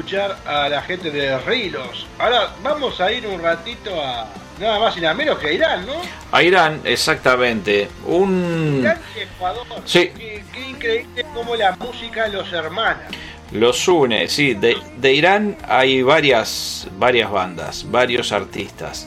escuchar 0.00 0.38
a 0.46 0.68
la 0.68 0.80
gente 0.80 1.10
de 1.10 1.38
Rilos. 1.40 2.06
Ahora 2.18 2.50
vamos 2.62 2.98
a 3.02 3.12
ir 3.12 3.26
un 3.26 3.40
ratito 3.42 4.02
a 4.02 4.26
nada 4.58 4.78
más 4.78 4.96
y 4.96 5.00
nada 5.02 5.12
menos 5.12 5.38
que 5.38 5.52
Irán, 5.52 5.84
¿no? 5.84 5.92
A 6.32 6.42
Irán, 6.42 6.80
exactamente. 6.84 7.86
Un. 8.06 8.78
Irán 8.80 8.98
y 9.14 9.20
Ecuador. 9.20 9.66
Sí. 9.84 10.10
Qué, 10.16 10.42
qué 10.54 10.68
increíble 10.70 11.26
cómo 11.34 11.54
la 11.54 11.76
música 11.76 12.28
los 12.28 12.50
hermana. 12.50 13.08
Los 13.52 13.86
une, 13.88 14.26
sí. 14.28 14.54
De, 14.54 14.78
de 14.96 15.12
Irán 15.12 15.58
hay 15.68 16.02
varias, 16.02 16.88
varias 16.96 17.30
bandas, 17.30 17.84
varios 17.90 18.32
artistas. 18.32 19.06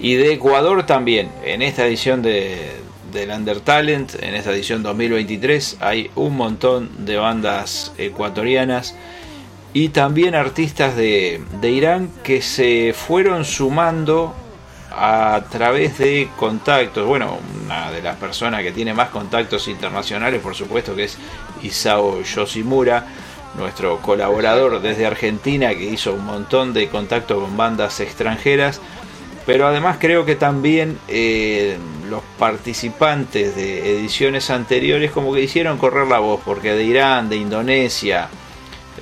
Y 0.00 0.14
de 0.14 0.32
Ecuador 0.32 0.84
también. 0.86 1.30
En 1.44 1.62
esta 1.62 1.86
edición 1.86 2.20
de, 2.22 2.72
del 3.12 3.30
Undertalent, 3.30 4.20
en 4.20 4.34
esta 4.34 4.50
edición 4.50 4.82
2023, 4.82 5.76
hay 5.78 6.10
un 6.16 6.36
montón 6.36 7.06
de 7.06 7.16
bandas 7.16 7.92
ecuatorianas. 7.96 8.96
Y 9.76 9.90
también 9.90 10.34
artistas 10.34 10.96
de, 10.96 11.42
de 11.60 11.70
Irán 11.70 12.08
que 12.24 12.40
se 12.40 12.94
fueron 12.94 13.44
sumando 13.44 14.34
a 14.90 15.42
través 15.50 15.98
de 15.98 16.30
contactos. 16.38 17.06
Bueno, 17.06 17.38
una 17.62 17.90
de 17.90 18.00
las 18.00 18.16
personas 18.16 18.62
que 18.62 18.72
tiene 18.72 18.94
más 18.94 19.10
contactos 19.10 19.68
internacionales, 19.68 20.40
por 20.40 20.54
supuesto, 20.54 20.96
que 20.96 21.04
es 21.04 21.18
Isao 21.62 22.22
Yoshimura, 22.22 23.06
nuestro 23.58 23.98
colaborador 23.98 24.80
desde 24.80 25.04
Argentina, 25.04 25.68
que 25.74 25.84
hizo 25.84 26.14
un 26.14 26.24
montón 26.24 26.72
de 26.72 26.88
contactos 26.88 27.38
con 27.38 27.54
bandas 27.58 28.00
extranjeras. 28.00 28.80
Pero 29.44 29.66
además 29.66 29.98
creo 30.00 30.24
que 30.24 30.36
también 30.36 30.98
eh, 31.06 31.76
los 32.08 32.22
participantes 32.38 33.54
de 33.54 33.98
ediciones 33.98 34.48
anteriores 34.48 35.10
como 35.10 35.34
que 35.34 35.42
hicieron 35.42 35.76
correr 35.76 36.06
la 36.08 36.18
voz, 36.18 36.40
porque 36.46 36.72
de 36.72 36.82
Irán, 36.82 37.28
de 37.28 37.36
Indonesia, 37.36 38.30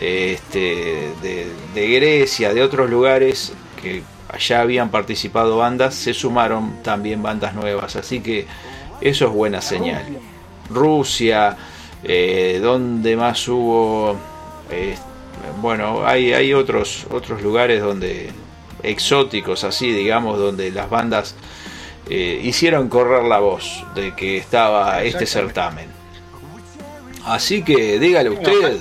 este, 0.05 1.13
de, 1.23 1.47
de 1.75 1.89
Grecia, 1.89 2.53
de 2.53 2.63
otros 2.63 2.91
lugares 2.91 3.53
que 3.81 4.03
allá 4.29 4.61
habían 4.61 4.91
participado 4.91 5.59
bandas, 5.59 5.95
se 5.95 6.15
sumaron 6.15 6.83
también 6.83 7.23
bandas 7.23 7.55
nuevas, 7.55 7.97
así 7.97 8.21
que 8.21 8.47
eso 9.01 9.27
es 9.27 9.33
buena 9.33 9.61
señal. 9.61 10.05
Rusia, 10.71 11.57
eh, 12.03 12.59
donde 12.63 13.17
más 13.17 13.47
hubo, 13.49 14.17
eh, 14.71 14.97
bueno, 15.61 16.07
hay, 16.07 16.33
hay 16.33 16.53
otros, 16.55 17.07
otros 17.11 17.43
lugares 17.43 17.81
donde 17.81 18.31
exóticos 18.83 19.65
así, 19.65 19.93
digamos, 19.93 20.39
donde 20.39 20.71
las 20.71 20.91
bandas 20.91 21.35
eh, 22.09 22.41
hicieron 22.43 22.89
correr 22.89 23.25
la 23.25 23.39
voz 23.39 23.85
de 23.95 24.15
que 24.15 24.37
estaba 24.37 25.03
este 25.03 25.27
certamen. 25.27 25.87
Así 27.25 27.63
que 27.63 27.99
dígale 27.99 28.31
usted. 28.31 28.81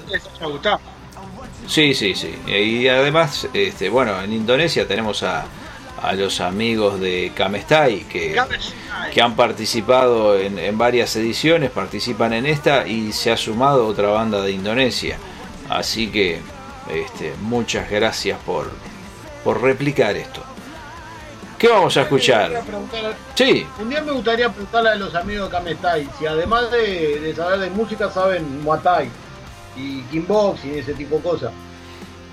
Sí, 1.67 1.93
sí, 1.93 2.13
sí. 2.15 2.35
Y 2.47 2.87
además, 2.87 3.47
este, 3.53 3.89
bueno, 3.89 4.21
en 4.21 4.33
Indonesia 4.33 4.87
tenemos 4.87 5.23
a, 5.23 5.45
a 6.01 6.13
los 6.13 6.41
amigos 6.41 6.99
de 6.99 7.31
Kamestai 7.33 8.01
que, 8.01 8.35
que 9.13 9.21
han 9.21 9.35
participado 9.35 10.37
en, 10.37 10.59
en 10.59 10.77
varias 10.77 11.15
ediciones, 11.15 11.71
participan 11.71 12.33
en 12.33 12.45
esta 12.45 12.85
y 12.87 13.13
se 13.13 13.31
ha 13.31 13.37
sumado 13.37 13.87
otra 13.87 14.09
banda 14.09 14.41
de 14.41 14.51
Indonesia. 14.51 15.17
Así 15.69 16.07
que 16.09 16.41
este, 16.93 17.33
muchas 17.41 17.89
gracias 17.89 18.37
por, 18.45 18.69
por 19.43 19.61
replicar 19.61 20.17
esto. 20.17 20.43
¿Qué 21.57 21.69
vamos 21.69 21.95
a 21.95 22.01
escuchar? 22.01 22.61
Sí. 23.35 23.65
Un 23.79 23.89
día 23.89 24.01
me 24.01 24.11
gustaría 24.11 24.49
preguntarle 24.49 24.89
a 24.89 24.95
los 24.95 25.15
amigos 25.15 25.49
de 25.49 25.57
Kamestai 25.57 26.09
si 26.19 26.25
además 26.25 26.69
de, 26.69 27.21
de 27.21 27.33
saber 27.33 27.59
de 27.59 27.69
música 27.69 28.11
saben 28.11 28.61
Muay 28.61 29.09
y 29.77 30.01
Kickbox 30.03 30.65
y 30.65 30.79
ese 30.79 30.93
tipo 30.93 31.15
de 31.17 31.21
cosas. 31.21 31.51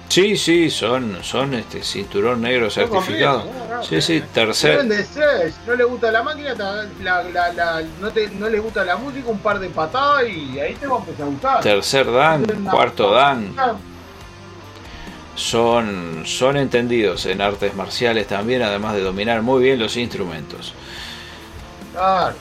Sí, 0.09 0.37
sí, 0.37 0.71
son, 0.71 1.19
son 1.23 1.55
este 1.55 1.85
cinturón 1.85 2.43
negro 2.43 2.69
certificado. 2.69 3.45
Sí, 3.89 4.01
sí, 4.03 4.21
tercer. 4.35 4.73
Deben 4.73 4.89
de 4.89 5.05
ser, 5.05 5.53
si 5.53 5.59
no 5.69 5.77
le 5.77 5.85
gusta 5.85 6.11
la 6.11 6.23
máquina, 6.25 6.53
la- 7.01 7.23
la- 7.23 7.53
la- 7.53 7.83
no, 8.01 8.11
te, 8.11 8.29
no 8.31 8.49
les 8.49 8.61
gusta 8.61 8.85
la 8.85 8.97
música, 8.97 9.29
un 9.29 9.39
par 9.39 9.61
de 9.61 9.69
patadas 9.69 10.25
y 10.29 10.59
ahí 10.59 10.75
te 10.75 10.89
va 10.89 10.97
a 10.97 10.99
empezar 10.99 11.23
a 11.27 11.29
gustar. 11.31 11.61
Tercer 11.61 12.11
dan, 12.11 12.45
cuarto 12.69 13.13
dan. 13.13 13.55
Son, 15.37 16.23
son 16.27 16.57
entendidos 16.57 17.25
en 17.27 17.41
artes 17.41 17.75
marciales 17.75 18.27
también, 18.27 18.63
además 18.63 18.95
de 18.95 19.01
dominar 19.03 19.43
muy 19.43 19.63
bien 19.63 19.79
los 19.79 19.97
instrumentos. 19.97 20.75
Claro, 21.93 22.35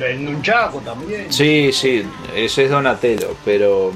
el 0.00 0.24
nunchaku 0.24 0.80
también. 0.80 1.32
Sí, 1.32 1.70
sí, 1.72 2.02
ese 2.34 2.64
es 2.64 2.70
Donatello, 2.70 3.36
pero. 3.44 3.92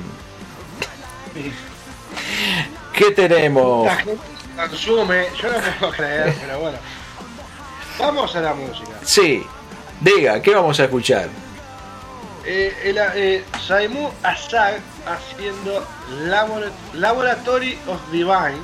¿Qué 2.92 3.10
tenemos? 3.10 3.86
La 3.86 3.96
gente 3.96 4.18
consume, 4.56 5.26
yo 5.40 5.48
no 5.52 5.58
puedo 5.78 5.92
creer, 5.92 6.34
pero 6.40 6.60
bueno. 6.60 6.78
Vamos 7.98 8.34
a 8.36 8.40
la 8.40 8.54
música. 8.54 8.90
Sí, 9.02 9.44
diga, 10.00 10.40
¿qué 10.42 10.54
vamos 10.54 10.78
a 10.80 10.84
escuchar? 10.84 11.28
Eh, 12.44 12.76
el, 12.84 12.98
eh, 13.14 13.44
Saimu 13.66 14.10
Asag 14.22 14.80
haciendo 15.06 15.86
Labora- 16.26 16.70
Laboratory 16.92 17.78
of 17.86 18.00
Divine 18.12 18.58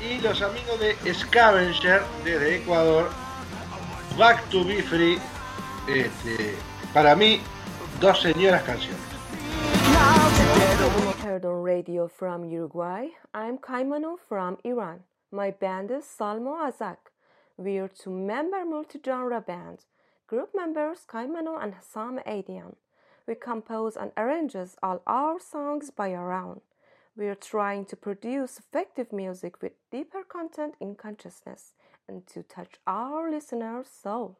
y 0.00 0.18
los 0.20 0.42
amigos 0.42 0.78
de 0.80 1.14
Scavenger 1.14 2.02
desde 2.22 2.56
Ecuador 2.56 3.10
Back 4.18 4.42
to 4.50 4.62
Be 4.64 4.82
Free 4.82 5.18
este, 5.88 6.54
para 6.92 7.14
mí 7.16 7.40
dos 8.00 8.20
señoras 8.20 8.62
canciones. 8.62 9.00
Perdon 11.36 11.62
Radio 11.62 12.06
from 12.06 12.44
Uruguay. 12.44 13.08
I'm 13.34 13.58
Kaimano 13.58 14.16
from 14.28 14.58
Iran. 14.64 15.00
My 15.32 15.50
band 15.50 15.90
is 15.90 16.04
Salmo 16.04 16.52
Azak. 16.52 17.10
We're 17.56 17.88
two-member 17.88 18.64
multi-genre 18.64 19.40
band. 19.40 19.84
Group 20.28 20.50
members 20.54 21.00
Kaimano 21.08 21.60
and 21.60 21.74
Hassam 21.74 22.20
Adian. 22.26 22.76
We 23.26 23.34
compose 23.34 23.96
and 23.96 24.12
arranges 24.16 24.76
all 24.82 25.02
our 25.06 25.40
songs 25.40 25.90
by 25.90 26.14
our 26.14 26.32
own. 26.32 26.60
We're 27.16 27.34
trying 27.34 27.86
to 27.86 27.96
produce 27.96 28.58
effective 28.58 29.12
music 29.12 29.60
with 29.60 29.72
deeper 29.90 30.22
content 30.22 30.74
in 30.80 30.94
consciousness 30.94 31.72
and 32.08 32.26
to 32.28 32.42
touch 32.42 32.74
our 32.86 33.30
listeners' 33.30 33.88
soul. 33.88 34.38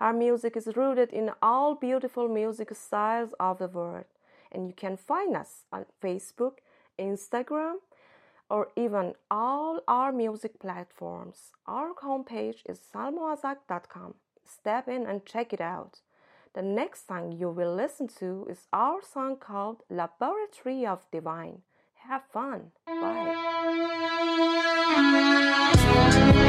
Our 0.00 0.12
music 0.12 0.56
is 0.56 0.76
rooted 0.76 1.12
in 1.12 1.32
all 1.42 1.74
beautiful 1.74 2.28
music 2.28 2.74
styles 2.74 3.34
of 3.40 3.58
the 3.58 3.68
world, 3.68 4.04
and 4.52 4.66
you 4.66 4.74
can 4.74 4.96
find 4.96 5.36
us 5.36 5.64
on 5.72 5.86
Facebook, 6.02 6.58
Instagram, 6.98 7.76
or 8.48 8.68
even 8.76 9.14
all 9.30 9.80
our 9.86 10.12
music 10.12 10.58
platforms. 10.58 11.52
Our 11.66 11.94
homepage 11.94 12.62
is 12.68 12.80
salmoazak.com. 12.92 14.14
Step 14.44 14.88
in 14.88 15.06
and 15.06 15.24
check 15.24 15.52
it 15.52 15.60
out. 15.60 16.00
The 16.52 16.62
next 16.62 17.06
song 17.06 17.30
you 17.32 17.48
will 17.48 17.74
listen 17.74 18.08
to 18.18 18.46
is 18.50 18.66
our 18.72 19.00
song 19.02 19.36
called 19.36 19.84
Laboratory 19.88 20.84
of 20.84 21.08
Divine. 21.12 21.62
Have 22.08 22.24
fun. 22.32 22.72
Please 26.06 26.34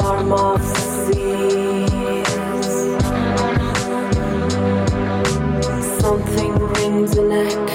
form 0.00 0.32
of 0.32 0.60
seas. 0.62 2.26
Something 6.00 6.52
rings 6.58 7.16
in 7.16 7.32
a 7.32 7.65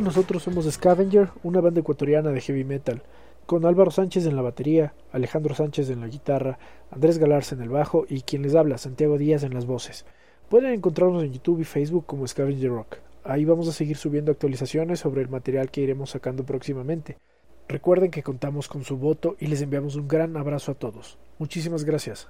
Nosotros 0.00 0.42
somos 0.42 0.70
Scavenger, 0.70 1.30
una 1.42 1.62
banda 1.62 1.80
ecuatoriana 1.80 2.30
de 2.30 2.42
heavy 2.42 2.64
metal, 2.64 3.02
con 3.46 3.64
Álvaro 3.64 3.90
Sánchez 3.90 4.26
en 4.26 4.36
la 4.36 4.42
batería, 4.42 4.92
Alejandro 5.10 5.54
Sánchez 5.54 5.88
en 5.88 6.00
la 6.00 6.08
guitarra, 6.08 6.58
Andrés 6.90 7.16
Galarza 7.18 7.54
en 7.54 7.62
el 7.62 7.70
bajo 7.70 8.04
y 8.08 8.20
quien 8.20 8.42
les 8.42 8.54
habla, 8.54 8.76
Santiago 8.76 9.16
Díaz 9.16 9.42
en 9.42 9.54
las 9.54 9.64
voces. 9.64 10.04
Pueden 10.50 10.72
encontrarnos 10.72 11.22
en 11.22 11.32
YouTube 11.32 11.60
y 11.60 11.64
Facebook 11.64 12.04
como 12.04 12.26
Scavenger 12.26 12.70
Rock. 12.70 12.96
Ahí 13.24 13.46
vamos 13.46 13.68
a 13.68 13.72
seguir 13.72 13.96
subiendo 13.96 14.32
actualizaciones 14.32 15.00
sobre 15.00 15.22
el 15.22 15.28
material 15.28 15.70
que 15.70 15.80
iremos 15.80 16.10
sacando 16.10 16.44
próximamente. 16.44 17.16
Recuerden 17.66 18.10
que 18.10 18.22
contamos 18.22 18.68
con 18.68 18.84
su 18.84 18.98
voto 18.98 19.36
y 19.40 19.46
les 19.46 19.62
enviamos 19.62 19.96
un 19.96 20.08
gran 20.08 20.36
abrazo 20.36 20.72
a 20.72 20.74
todos. 20.74 21.16
Muchísimas 21.38 21.84
gracias. 21.84 22.28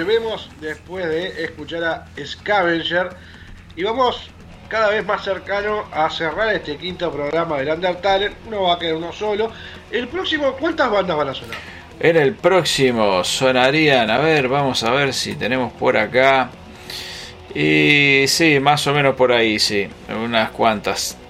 Volvemos 0.00 0.48
después 0.62 1.06
de 1.06 1.44
escuchar 1.44 1.84
a 1.84 2.06
Scavenger 2.24 3.10
y 3.76 3.82
vamos 3.82 4.30
cada 4.66 4.88
vez 4.88 5.04
más 5.04 5.22
cercano 5.22 5.84
a 5.92 6.08
cerrar 6.08 6.54
este 6.54 6.78
quinto 6.78 7.12
programa 7.12 7.58
del 7.58 7.68
Undertale. 7.68 8.32
Uno 8.46 8.62
va 8.62 8.74
a 8.74 8.78
quedar 8.78 8.94
uno 8.94 9.12
solo. 9.12 9.52
El 9.90 10.08
próximo, 10.08 10.54
¿cuántas 10.54 10.90
bandas 10.90 11.16
van 11.18 11.28
a 11.28 11.34
sonar? 11.34 11.58
En 11.98 12.16
el 12.16 12.32
próximo 12.32 13.22
sonarían, 13.24 14.08
a 14.08 14.18
ver, 14.18 14.48
vamos 14.48 14.82
a 14.84 14.90
ver 14.90 15.12
si 15.12 15.34
tenemos 15.34 15.70
por 15.74 15.98
acá. 15.98 16.48
Y 17.54 18.24
sí, 18.26 18.58
más 18.58 18.86
o 18.86 18.94
menos 18.94 19.16
por 19.16 19.32
ahí, 19.32 19.58
sí, 19.58 19.86
unas 20.08 20.50
cuantas. 20.50 21.18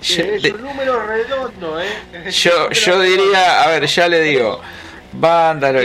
Es 0.00 0.52
un 0.52 0.62
número 0.62 1.04
redondo, 1.04 1.80
¿eh? 1.80 1.86
Es 2.26 2.42
Yo, 2.42 2.50
número 2.52 2.74
yo 2.74 3.00
diría, 3.00 3.62
a 3.62 3.68
ver, 3.68 3.86
ya 3.86 4.06
le 4.06 4.20
digo, 4.20 4.60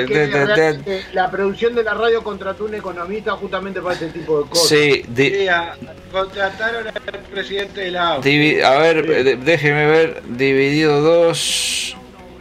que 0.08 0.28
de- 0.28 0.74
de- 0.78 1.04
la 1.14 1.30
producción 1.32 1.76
de 1.76 1.84
la 1.84 1.94
radio 1.94 2.24
contrató 2.24 2.66
un 2.66 2.76
economista 2.76 3.32
justamente 3.34 3.82
para 3.82 3.94
este 3.96 4.08
tipo 4.10 4.42
de 4.44 4.50
cosas. 4.50 4.68
Sí, 4.68 5.04
Sí, 5.16 5.48
a- 5.48 5.76
contrataron 6.12 6.88
al 6.88 7.20
presidente 7.32 7.82
de 7.82 7.92
la 7.92 8.20
divi- 8.20 8.62
a 8.62 8.78
ver, 8.80 9.40
déjeme 9.40 9.86
ver, 9.88 10.22
dividido 10.28 11.02
2 11.02 11.96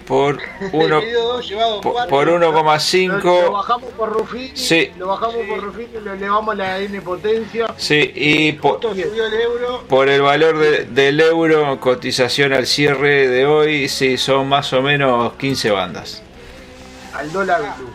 por 0.07 0.39
1 0.73 0.99
Dividido 1.01 1.23
dos, 1.35 1.49
llevado 1.49 1.81
por, 1.81 1.93
cuatro. 1.93 2.11
por 2.11 2.27
Lo, 2.27 2.39
lo 2.41 2.53
1,5. 2.53 3.53
bajamos 3.53 3.93
por 3.93 4.09
Ruffini, 4.13 4.51
Sí. 4.57 4.91
lo 4.99 5.07
bajamos 5.07 5.37
por 5.49 5.63
Ruffini, 5.63 6.01
le 6.03 6.13
elevamos 6.15 6.57
la 6.57 6.81
N 6.81 7.01
potencia. 7.01 7.67
Sí, 7.77 8.11
y 8.17 8.53
por, 8.55 8.83
Subió 8.83 9.07
el 9.27 9.35
euro. 9.35 9.85
por 9.89 10.09
el 10.09 10.21
valor 10.21 10.59
de- 10.59 10.87
del 10.87 11.21
euro, 11.21 11.79
cotización 11.79 12.53
al 12.53 12.67
cierre 12.67 13.29
de 13.29 13.47
hoy, 13.47 13.89
sí, 13.89 14.17
son 14.19 14.49
más 14.49 14.73
o 14.73 14.83
menos 14.83 15.35
15 15.35 15.71
bandas. 15.71 16.25
Al 17.15 17.33
dólar 17.33 17.61
blue. 17.77 17.93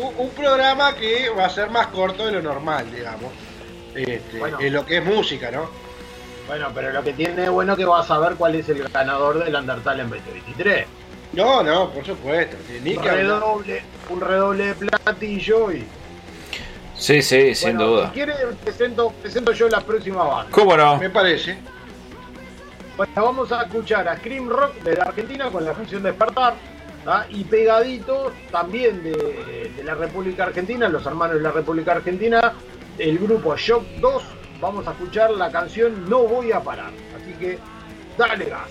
Un, 0.00 0.26
un 0.26 0.30
programa 0.30 0.94
que 0.94 1.30
va 1.30 1.46
a 1.46 1.50
ser 1.50 1.70
más 1.70 1.88
corto 1.88 2.26
de 2.26 2.32
lo 2.32 2.42
normal, 2.42 2.90
digamos. 2.94 3.32
Este, 3.94 4.38
Bueno. 4.38 4.60
En 4.60 4.72
lo 4.72 4.84
que 4.84 4.98
es 4.98 5.04
música, 5.04 5.50
¿no? 5.50 5.68
Bueno, 6.46 6.68
pero 6.74 6.92
lo 6.92 7.02
que 7.02 7.12
tiene 7.12 7.42
de 7.42 7.48
bueno 7.48 7.72
es 7.72 7.78
que 7.78 7.84
vas 7.84 8.04
a 8.04 8.08
saber 8.08 8.34
cuál 8.36 8.54
es 8.54 8.68
el 8.68 8.82
ganador 8.88 9.42
del 9.44 9.54
Undertale 9.54 10.02
en 10.02 10.10
2023. 10.10 10.86
No, 11.34 11.62
no, 11.62 11.90
por 11.90 12.04
supuesto. 12.06 12.56
Ni 12.82 12.96
Un 12.96 13.04
redoble, 13.04 13.82
un 14.08 14.20
redoble 14.20 14.66
de 14.66 14.74
platillo 14.74 15.72
y. 15.72 15.86
Sí, 16.96 17.22
sí, 17.22 17.54
sin 17.54 17.76
duda. 17.76 18.06
Si 18.06 18.12
quiere, 18.12 18.34
presento, 18.64 19.10
presento 19.22 19.52
yo 19.52 19.68
la 19.68 19.80
próxima 19.80 20.24
banda. 20.24 20.50
¿Cómo 20.50 20.76
no? 20.76 20.96
Me 20.96 21.10
parece. 21.10 21.58
Bueno, 22.96 23.12
vamos 23.14 23.52
a 23.52 23.62
escuchar 23.62 24.08
a 24.08 24.16
Scream 24.16 24.48
Rock 24.48 24.74
de 24.82 24.96
la 24.96 25.04
Argentina 25.04 25.50
con 25.50 25.64
la 25.64 25.72
canción 25.74 26.02
Despertar. 26.02 26.54
¿Tá? 27.08 27.26
Y 27.30 27.42
pegadito 27.44 28.32
también 28.52 29.02
de, 29.02 29.82
la 29.82 29.94
República 29.94 30.44
Argentina, 30.44 30.90
los 30.90 31.06
hermanos 31.06 31.36
de 31.36 31.42
la 31.42 31.52
República 31.52 31.92
Argentina, 31.92 32.52
el 32.98 33.18
grupo 33.18 33.56
Shock 33.56 33.82
2. 34.02 34.22
Vamos 34.60 34.86
a 34.86 34.92
escuchar 34.92 35.30
la 35.30 35.50
canción 35.50 36.06
No 36.10 36.24
Voy 36.24 36.52
a 36.52 36.60
Parar. 36.60 36.92
Así 37.16 37.32
que, 37.38 37.58
dale 38.18 38.44
gas. 38.44 38.68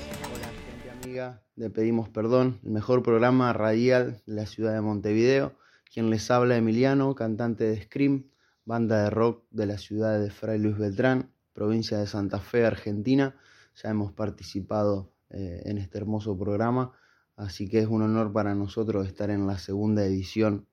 amiga, 1.03 1.41
le 1.55 1.71
pedimos 1.71 2.09
perdón, 2.09 2.59
el 2.63 2.69
mejor 2.69 3.01
programa 3.01 3.51
radial 3.53 4.21
de 4.27 4.35
la 4.35 4.45
ciudad 4.45 4.73
de 4.73 4.81
Montevideo. 4.81 5.53
Quien 5.91 6.11
les 6.11 6.29
habla 6.29 6.57
Emiliano, 6.57 7.15
cantante 7.15 7.63
de 7.63 7.81
Scream, 7.81 8.29
banda 8.65 9.01
de 9.01 9.09
rock 9.09 9.45
de 9.49 9.65
la 9.65 9.79
ciudad 9.79 10.19
de 10.19 10.29
Fray 10.29 10.59
Luis 10.59 10.77
Beltrán, 10.77 11.31
provincia 11.53 11.97
de 11.97 12.05
Santa 12.05 12.39
Fe, 12.39 12.67
Argentina. 12.67 13.35
Ya 13.81 13.89
hemos 13.89 14.13
participado 14.13 15.11
eh, 15.31 15.63
en 15.65 15.79
este 15.79 15.97
hermoso 15.97 16.37
programa, 16.37 16.93
así 17.37 17.69
que 17.69 17.79
es 17.79 17.87
un 17.87 18.01
honor 18.01 18.33
para 18.33 18.53
nosotros 18.55 19.07
estar 19.07 19.29
en 19.29 19.47
la 19.47 19.57
segunda 19.57 20.03
edición 20.03 20.67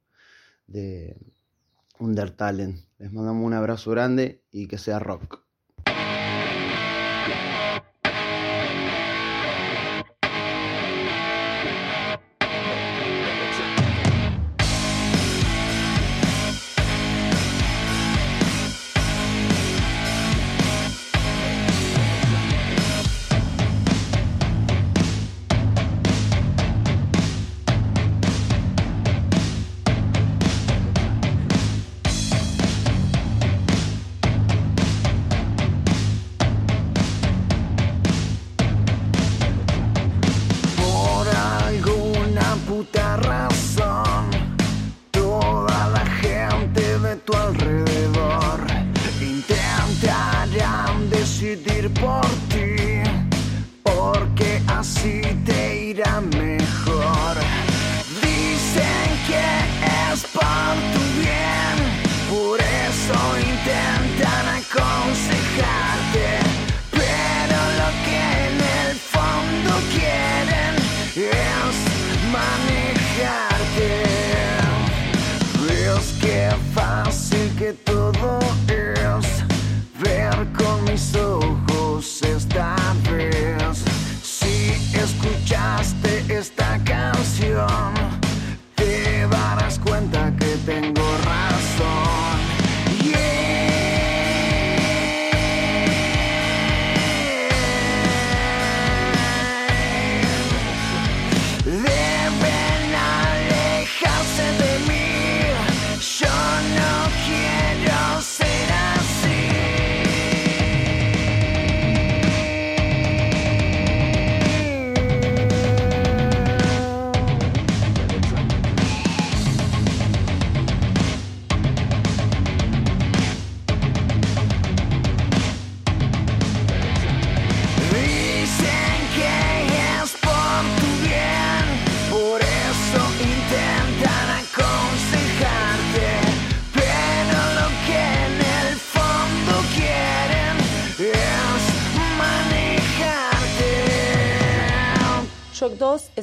de 0.66 1.16
Undertalent. 1.98 2.80
Les 2.98 3.12
mandamos 3.12 3.46
un 3.46 3.54
abrazo 3.54 3.92
grande 3.92 4.42
y 4.50 4.66
que 4.66 4.78
sea 4.78 4.98
rock. 4.98 5.43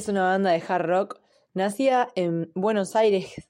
Es 0.02 0.08
una 0.08 0.24
banda 0.24 0.50
de 0.50 0.60
hard 0.66 0.84
rock 0.84 1.20
nacida 1.54 2.08
en 2.16 2.50
Buenos 2.56 2.96
Aires, 2.96 3.48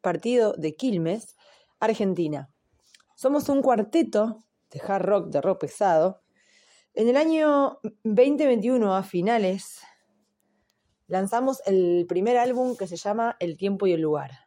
partido 0.00 0.52
de 0.52 0.76
Quilmes, 0.76 1.34
Argentina. 1.80 2.48
Somos 3.16 3.48
un 3.48 3.62
cuarteto 3.62 4.44
de 4.70 4.80
hard 4.80 5.04
rock, 5.04 5.26
de 5.30 5.40
rock 5.40 5.62
pesado. 5.62 6.22
En 6.94 7.08
el 7.08 7.16
año 7.16 7.80
2021, 8.04 8.94
a 8.94 9.02
finales, 9.02 9.80
lanzamos 11.08 11.62
el 11.66 12.06
primer 12.08 12.36
álbum 12.36 12.76
que 12.76 12.86
se 12.86 12.96
llama 12.96 13.36
El 13.40 13.56
tiempo 13.56 13.88
y 13.88 13.92
el 13.92 14.00
lugar. 14.00 14.46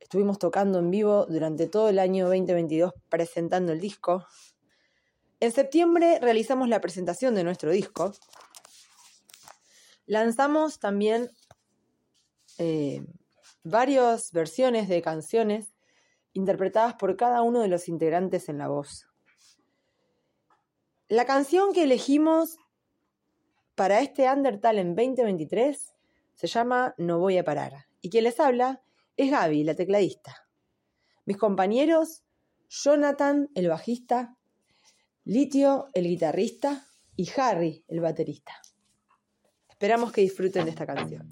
Estuvimos 0.00 0.38
tocando 0.38 0.80
en 0.80 0.90
vivo 0.90 1.24
durante 1.24 1.66
todo 1.66 1.88
el 1.88 1.98
año 1.98 2.26
2022 2.26 2.92
presentando 3.08 3.72
el 3.72 3.80
disco. 3.80 4.26
En 5.40 5.50
septiembre 5.50 6.18
realizamos 6.20 6.68
la 6.68 6.82
presentación 6.82 7.34
de 7.34 7.44
nuestro 7.44 7.70
disco. 7.70 8.12
Lanzamos 10.08 10.78
también 10.78 11.30
eh, 12.56 13.04
varias 13.62 14.32
versiones 14.32 14.88
de 14.88 15.02
canciones 15.02 15.74
interpretadas 16.32 16.94
por 16.94 17.14
cada 17.16 17.42
uno 17.42 17.60
de 17.60 17.68
los 17.68 17.88
integrantes 17.88 18.48
en 18.48 18.56
la 18.56 18.68
voz. 18.68 19.06
La 21.08 21.26
canción 21.26 21.74
que 21.74 21.82
elegimos 21.82 22.56
para 23.74 24.00
este 24.00 24.32
Undertale 24.32 24.80
en 24.80 24.96
2023 24.96 25.92
se 26.34 26.46
llama 26.46 26.94
No 26.96 27.18
voy 27.18 27.36
a 27.36 27.44
parar. 27.44 27.86
Y 28.00 28.08
quien 28.08 28.24
les 28.24 28.40
habla 28.40 28.82
es 29.18 29.30
Gaby, 29.30 29.62
la 29.62 29.74
tecladista. 29.74 30.48
Mis 31.26 31.36
compañeros, 31.36 32.22
Jonathan, 32.70 33.50
el 33.54 33.68
bajista, 33.68 34.38
Litio, 35.24 35.88
el 35.92 36.04
guitarrista, 36.04 36.86
y 37.14 37.28
Harry, 37.36 37.84
el 37.88 38.00
baterista. 38.00 38.54
Esperamos 39.80 40.10
que 40.10 40.22
disfruten 40.22 40.64
de 40.64 40.70
esta 40.70 40.84
canción. 40.84 41.22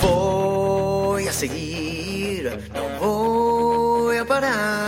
Voy 0.00 1.26
a 1.26 1.32
seguir, 1.32 2.56
no 2.72 3.00
voy 3.00 4.16
a 4.18 4.24
parar. 4.24 4.83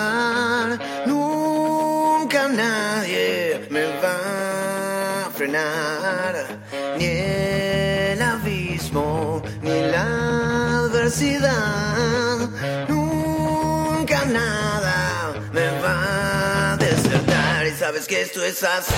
Ni 6.98 7.04
el 7.04 8.22
abismo, 8.22 9.42
ni 9.62 9.80
la 9.80 10.84
adversidad. 10.84 12.48
Nunca 12.88 14.24
nada 14.24 15.34
me 15.52 15.66
va 15.80 16.72
a 16.72 16.76
despertar. 16.76 17.66
Y 17.66 17.70
sabes 17.72 18.06
que 18.06 18.22
esto 18.22 18.42
es 18.44 18.62
así. 18.62 18.92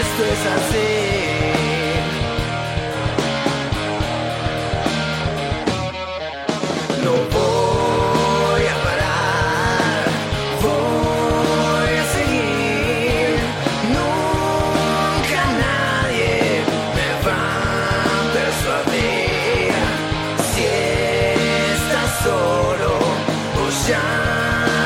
Esto 0.00 0.24
es 0.24 0.42
así. 0.56 1.23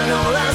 No 0.09 0.32
das 0.32 0.47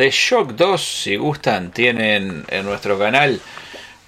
The 0.00 0.10
Shock 0.10 0.52
2, 0.52 0.80
si 0.80 1.16
gustan, 1.16 1.72
tienen 1.72 2.46
en 2.48 2.64
nuestro 2.64 2.98
canal 2.98 3.38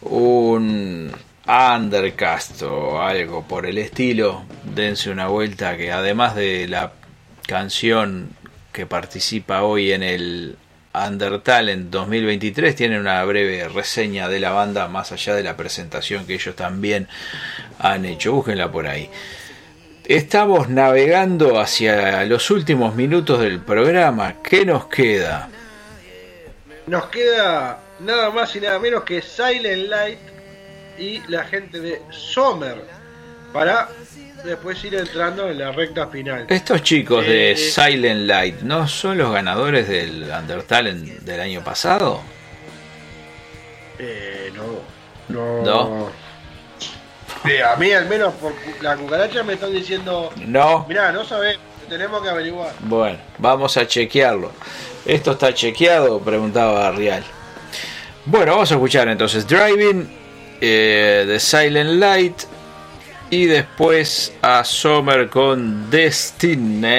un 0.00 1.12
undercast 1.46 2.62
o 2.62 3.02
algo 3.02 3.46
por 3.46 3.66
el 3.66 3.76
estilo. 3.76 4.42
Dense 4.74 5.10
una 5.10 5.26
vuelta 5.26 5.76
que 5.76 5.92
además 5.92 6.34
de 6.34 6.66
la 6.66 6.94
canción 7.46 8.30
que 8.72 8.86
participa 8.86 9.64
hoy 9.64 9.92
en 9.92 10.02
el 10.02 10.56
Undertale 10.94 11.72
en 11.72 11.90
2023, 11.90 12.74
tienen 12.74 12.98
una 12.98 13.22
breve 13.24 13.68
reseña 13.68 14.30
de 14.30 14.40
la 14.40 14.52
banda 14.52 14.88
más 14.88 15.12
allá 15.12 15.34
de 15.34 15.42
la 15.42 15.58
presentación 15.58 16.24
que 16.24 16.32
ellos 16.32 16.56
también 16.56 17.06
han 17.78 18.06
hecho. 18.06 18.32
Búsquenla 18.32 18.72
por 18.72 18.86
ahí. 18.86 19.10
Estamos 20.06 20.70
navegando 20.70 21.60
hacia 21.60 22.24
los 22.24 22.50
últimos 22.50 22.94
minutos 22.94 23.40
del 23.40 23.60
programa. 23.60 24.36
¿Qué 24.42 24.64
nos 24.64 24.86
queda? 24.86 25.50
Nos 26.86 27.06
queda 27.06 27.78
nada 28.00 28.30
más 28.30 28.54
y 28.56 28.60
nada 28.60 28.78
menos 28.78 29.04
que 29.04 29.22
Silent 29.22 29.88
Light 29.88 30.18
y 30.98 31.20
la 31.28 31.44
gente 31.44 31.80
de 31.80 32.02
Sommer 32.10 32.82
para 33.52 33.88
después 34.44 34.82
ir 34.84 34.94
entrando 34.96 35.48
en 35.48 35.58
la 35.58 35.70
recta 35.70 36.08
final. 36.08 36.46
Estos 36.48 36.82
chicos 36.82 37.24
de 37.24 37.52
Eh, 37.52 37.56
Silent 37.56 38.26
Light, 38.26 38.60
¿no 38.62 38.88
son 38.88 39.18
los 39.18 39.32
ganadores 39.32 39.86
del 39.88 40.24
Undertale 40.24 40.92
del 40.94 41.40
año 41.40 41.62
pasado? 41.62 42.20
Eh, 43.98 44.52
no. 44.54 44.92
No. 45.28 45.62
No. 45.62 46.10
Eh, 47.48 47.62
a 47.62 47.76
mí 47.76 47.92
al 47.92 48.08
menos 48.08 48.34
por 48.34 48.52
la 48.80 48.96
cucaracha 48.96 49.42
me 49.44 49.54
están 49.54 49.72
diciendo, 49.72 50.30
No. 50.46 50.84
mirá, 50.88 51.12
no 51.12 51.24
sabés, 51.24 51.58
tenemos 51.88 52.22
que 52.22 52.28
averiguar. 52.28 52.72
Bueno, 52.80 53.18
vamos 53.38 53.76
a 53.76 53.86
chequearlo. 53.86 54.52
¿Esto 55.04 55.32
está 55.32 55.52
chequeado? 55.52 56.20
Preguntaba 56.20 56.90
Rial. 56.92 57.24
Bueno, 58.24 58.52
vamos 58.52 58.70
a 58.70 58.74
escuchar 58.74 59.08
entonces 59.08 59.46
Driving, 59.48 60.08
eh, 60.60 61.24
The 61.26 61.40
Silent 61.40 61.98
Light 61.98 62.42
y 63.30 63.46
después 63.46 64.32
a 64.42 64.62
Summer 64.62 65.28
con 65.28 65.90
Destination. 65.90 66.92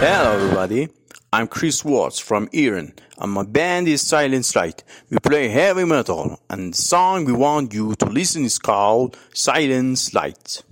Hello 0.00 0.34
everybody, 0.34 0.88
I'm 1.32 1.46
Chris 1.46 1.84
Watts 1.84 2.20
from 2.20 2.48
Iran 2.52 2.94
and 3.18 3.32
my 3.32 3.44
band 3.44 3.86
is 3.86 4.02
Silent 4.02 4.54
Light. 4.56 4.82
We 5.10 5.18
play 5.18 5.48
heavy 5.48 5.84
metal 5.84 6.40
and 6.50 6.72
the 6.72 6.76
song 6.76 7.26
we 7.26 7.32
want 7.32 7.72
you 7.72 7.94
to 7.94 8.06
listen 8.06 8.44
is 8.44 8.58
called 8.58 9.16
Silent 9.32 10.12
Light. 10.14 10.62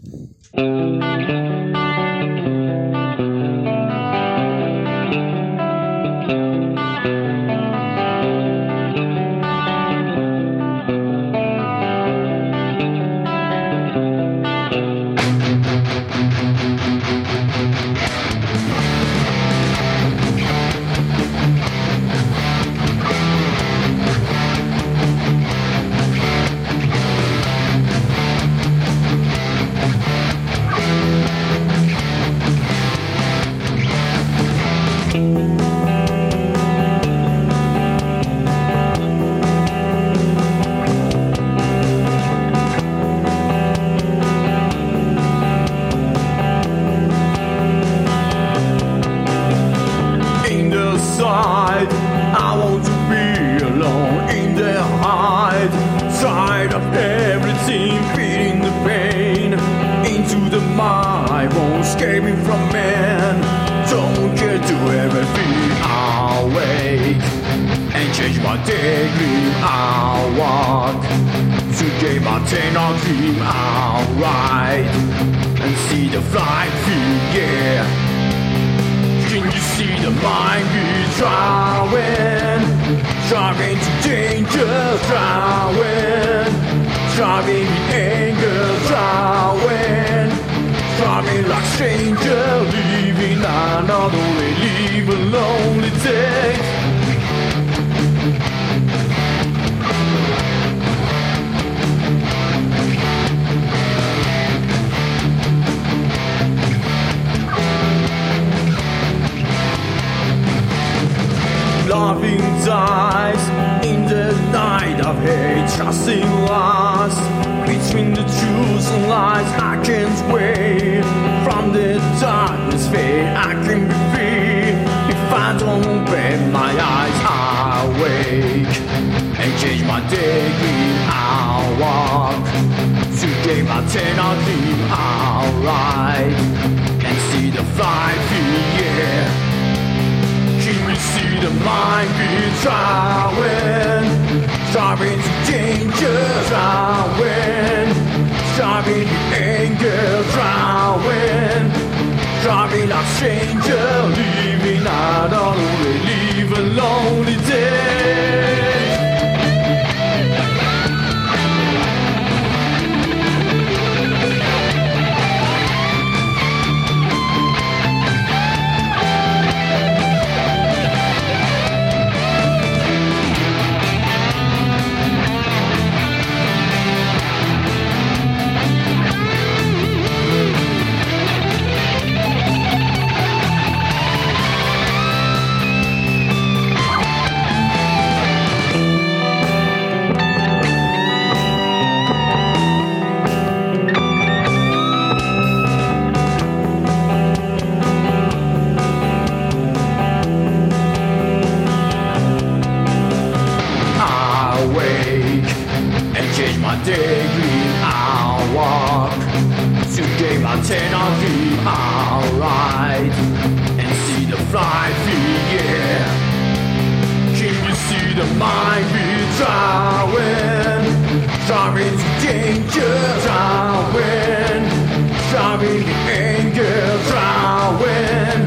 Driving 225.37 225.87
angel, 226.09 226.97
drowning 227.09 228.41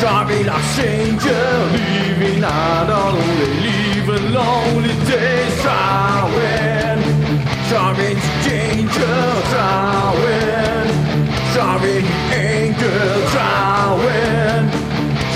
Driving 0.00 0.46
lost 0.46 0.78
angel 0.80 1.66
Living 1.70 2.42
out 2.42 2.88
lonely 2.88 3.46
Living 3.62 4.32
lonely 4.32 4.94
days 5.06 5.62
Drowning 5.62 7.02
Driving 7.68 8.18
angel, 8.50 9.30
drowning 9.52 10.90
Driving 11.54 12.06
angel, 12.34 13.30
drowning 13.30 14.66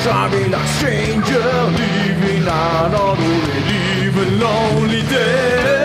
Driving 0.03 0.51
lost 0.51 0.83
angel 0.83 1.71
Living 1.79 2.49
out 2.49 2.91
lonely 2.91 3.39
Living 3.71 4.41
lonely 4.41 5.03
days. 5.03 5.82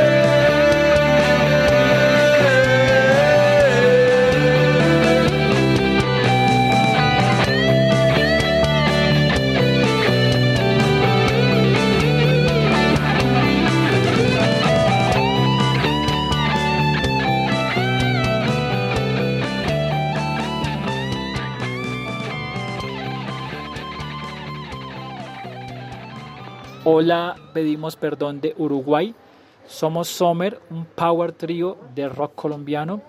Hola, 26.89 27.35
pedimos 27.53 27.97
perdón 27.97 28.39
de 28.39 28.55
Uruguay. 28.57 29.14
Somos 29.68 30.07
Sommer, 30.07 30.61
un 30.69 30.85
power 30.85 31.34
trio 31.34 31.77
de 31.93 32.07
rock 32.07 32.34
colombiano 32.34 33.01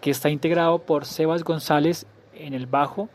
que 0.00 0.12
está 0.12 0.30
integrado 0.30 0.78
por 0.78 1.04
Sebas 1.04 1.42
González 1.42 2.06
en 2.34 2.54
el 2.54 2.66
bajo, 2.66 3.08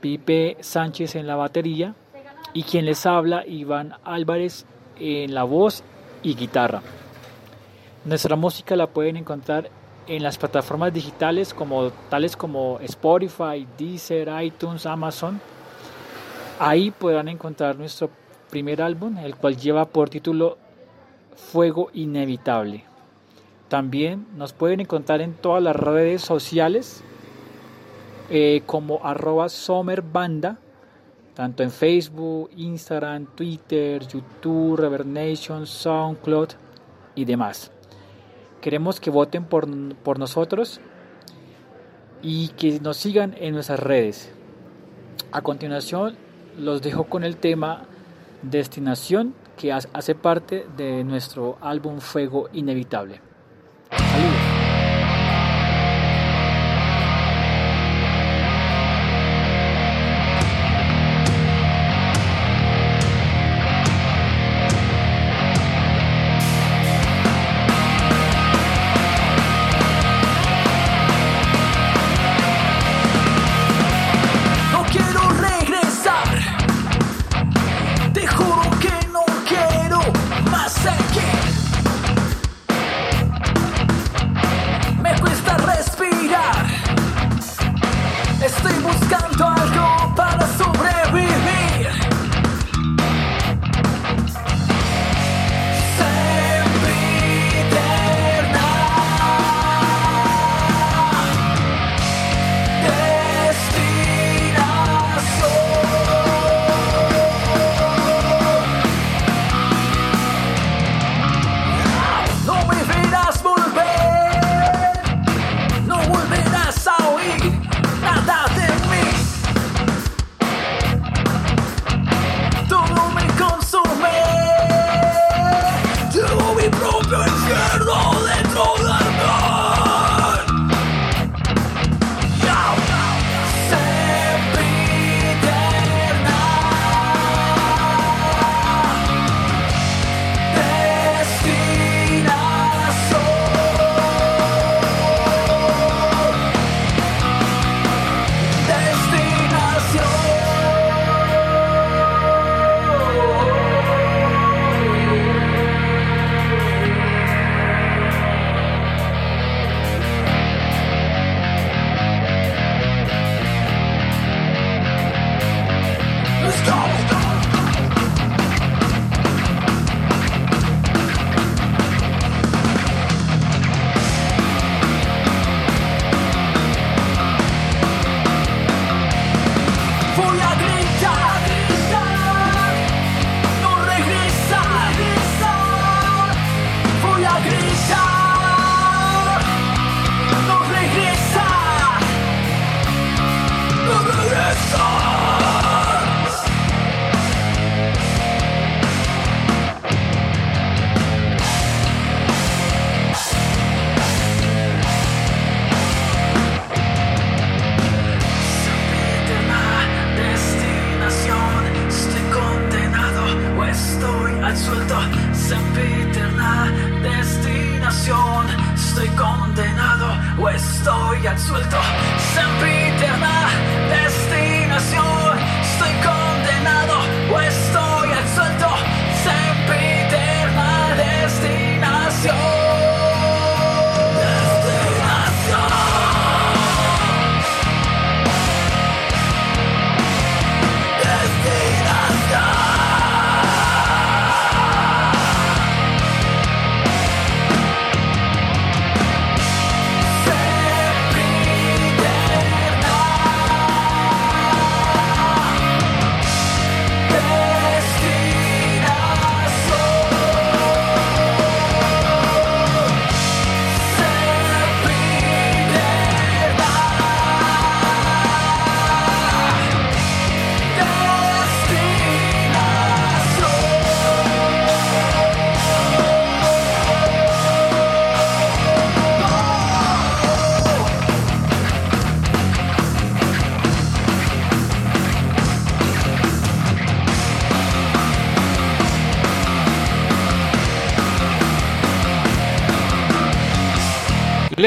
Pipe 0.00 0.58
Sánchez 0.60 1.16
en 1.16 1.26
la 1.26 1.34
batería 1.34 1.96
y 2.54 2.62
quien 2.62 2.86
les 2.86 3.04
habla, 3.04 3.44
Iván 3.44 3.94
Álvarez 4.04 4.64
en 5.00 5.34
la 5.34 5.42
voz 5.42 5.82
y 6.22 6.36
guitarra. 6.36 6.80
Nuestra 8.04 8.36
música 8.36 8.76
la 8.76 8.86
pueden 8.86 9.16
encontrar 9.16 9.70
en 10.06 10.22
las 10.22 10.38
plataformas 10.38 10.94
digitales 10.94 11.52
como 11.52 11.90
tales 12.10 12.36
como 12.36 12.78
Spotify, 12.78 13.66
Deezer, 13.76 14.30
iTunes, 14.40 14.86
Amazon. 14.86 15.40
Ahí 16.60 16.92
podrán 16.92 17.26
encontrar 17.26 17.76
nuestro 17.76 18.08
primer 18.50 18.82
álbum, 18.82 19.16
el 19.18 19.36
cual 19.36 19.56
lleva 19.56 19.86
por 19.86 20.10
título 20.10 20.58
Fuego 21.34 21.90
Inevitable. 21.94 22.84
También 23.68 24.26
nos 24.36 24.52
pueden 24.52 24.80
encontrar 24.80 25.20
en 25.20 25.34
todas 25.34 25.62
las 25.62 25.76
redes 25.76 26.22
sociales 26.22 27.02
eh, 28.28 28.62
como 28.66 29.04
arroba 29.04 29.46
Banda, 30.12 30.58
tanto 31.34 31.62
en 31.62 31.70
Facebook, 31.70 32.50
Instagram, 32.56 33.26
Twitter, 33.34 34.06
YouTube, 34.06 34.76
Revernation, 34.76 35.66
SoundCloud 35.66 36.48
y 37.14 37.24
demás. 37.24 37.70
Queremos 38.60 39.00
que 39.00 39.10
voten 39.10 39.44
por, 39.44 39.66
por 39.96 40.18
nosotros 40.18 40.80
y 42.22 42.48
que 42.48 42.80
nos 42.80 42.96
sigan 42.96 43.34
en 43.38 43.54
nuestras 43.54 43.80
redes. 43.80 44.32
A 45.32 45.42
continuación 45.42 46.16
los 46.58 46.82
dejo 46.82 47.04
con 47.04 47.24
el 47.24 47.36
tema 47.36 47.84
Destinación 48.42 49.34
que 49.56 49.72
hace 49.72 50.14
parte 50.14 50.66
de 50.76 51.04
nuestro 51.04 51.58
álbum 51.60 52.00
Fuego 52.00 52.48
Inevitable. 52.52 53.20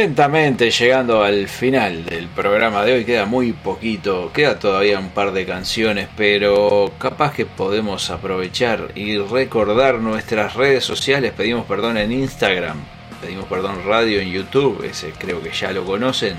Lentamente 0.03 0.69
llegando 0.69 1.23
al 1.23 1.47
final 1.47 2.03
del 2.03 2.27
programa 2.27 2.83
de 2.83 2.91
hoy, 2.91 3.05
queda 3.05 3.25
muy 3.25 3.53
poquito, 3.53 4.31
queda 4.33 4.59
todavía 4.59 4.99
un 4.99 5.11
par 5.11 5.31
de 5.31 5.45
canciones, 5.45 6.09
pero 6.17 6.91
capaz 6.97 7.33
que 7.33 7.45
podemos 7.45 8.09
aprovechar 8.09 8.91
y 8.95 9.17
recordar 9.17 9.99
nuestras 9.99 10.55
redes 10.55 10.83
sociales. 10.83 11.31
Pedimos 11.31 11.65
perdón 11.67 11.95
en 11.95 12.11
Instagram, 12.11 12.83
pedimos 13.21 13.45
perdón 13.45 13.77
radio 13.87 14.19
en 14.19 14.29
YouTube, 14.29 14.83
ese 14.83 15.13
creo 15.17 15.41
que 15.41 15.51
ya 15.51 15.71
lo 15.71 15.85
conocen. 15.85 16.35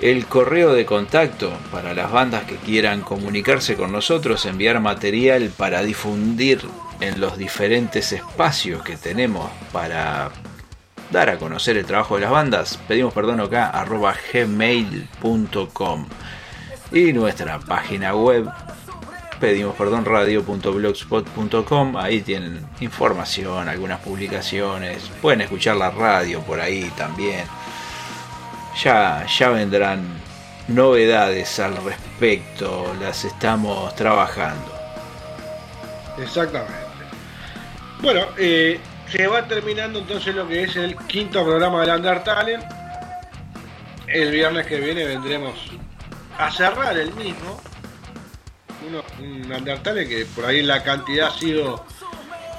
El 0.00 0.24
correo 0.24 0.72
de 0.72 0.86
contacto 0.86 1.52
para 1.70 1.92
las 1.92 2.10
bandas 2.10 2.44
que 2.44 2.56
quieran 2.56 3.02
comunicarse 3.02 3.76
con 3.76 3.92
nosotros, 3.92 4.46
enviar 4.46 4.80
material 4.80 5.52
para 5.54 5.82
difundir 5.82 6.62
en 7.02 7.20
los 7.20 7.36
diferentes 7.36 8.12
espacios 8.12 8.82
que 8.82 8.96
tenemos 8.96 9.50
para 9.72 10.30
dar 11.10 11.30
a 11.30 11.38
conocer 11.38 11.76
el 11.76 11.86
trabajo 11.86 12.16
de 12.16 12.22
las 12.22 12.30
bandas, 12.30 12.78
pedimos 12.88 13.14
perdón 13.14 13.40
acá 13.40 13.70
arroba 13.70 14.14
gmail.com 14.32 16.06
y 16.92 17.12
nuestra 17.12 17.58
página 17.58 18.14
web 18.14 18.50
pedimos 19.40 19.74
perdón 19.76 20.04
radio.blogspot.com 20.04 21.96
ahí 21.96 22.20
tienen 22.20 22.66
información, 22.80 23.68
algunas 23.68 24.00
publicaciones, 24.00 25.10
pueden 25.22 25.42
escuchar 25.42 25.76
la 25.76 25.90
radio 25.90 26.40
por 26.40 26.60
ahí 26.60 26.90
también. 26.96 27.44
Ya, 28.82 29.26
ya 29.26 29.48
vendrán 29.48 30.04
novedades 30.68 31.58
al 31.58 31.76
respecto, 31.82 32.94
las 33.00 33.24
estamos 33.24 33.94
trabajando. 33.96 34.72
Exactamente. 36.18 36.74
Bueno, 38.00 38.26
eh, 38.36 38.78
se 39.10 39.26
va 39.26 39.46
terminando 39.46 39.98
entonces 40.00 40.34
lo 40.34 40.46
que 40.46 40.64
es 40.64 40.76
el 40.76 40.96
quinto 40.96 41.44
programa 41.44 41.84
del 41.84 42.22
Talent. 42.22 42.64
El 44.06 44.30
viernes 44.30 44.66
que 44.66 44.80
viene 44.80 45.04
vendremos 45.04 45.54
a 46.38 46.50
cerrar 46.50 46.96
el 46.96 47.12
mismo. 47.14 47.60
Un 49.20 49.52
Under 49.52 49.78
Talent 49.82 50.08
que 50.08 50.24
por 50.26 50.46
ahí 50.46 50.62
la 50.62 50.82
cantidad 50.82 51.28
ha 51.28 51.38
sido 51.38 51.84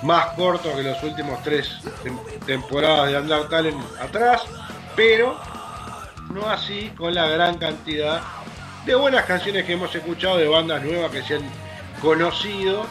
más 0.04 0.28
corto 0.36 0.76
que 0.76 0.84
los 0.84 1.02
últimos 1.04 1.42
tres 1.44 1.70
tem- 2.04 2.40
temporadas 2.46 3.12
de 3.12 3.18
Under 3.20 3.48
Talent 3.50 3.78
atrás, 4.00 4.44
pero 4.96 5.40
no 6.32 6.48
así 6.50 6.92
con 6.98 7.14
la 7.16 7.28
gran 7.28 7.58
cantidad 7.58 8.22
de 8.86 8.96
buenas 8.96 9.26
canciones 9.26 9.66
que 9.66 9.74
hemos 9.74 9.94
escuchado 9.94 10.38
de 10.38 10.48
bandas 10.48 10.84
nuevas 10.84 11.12
que 11.12 11.24
se 11.24 11.36
han 11.36 11.50
conocido 12.02 12.86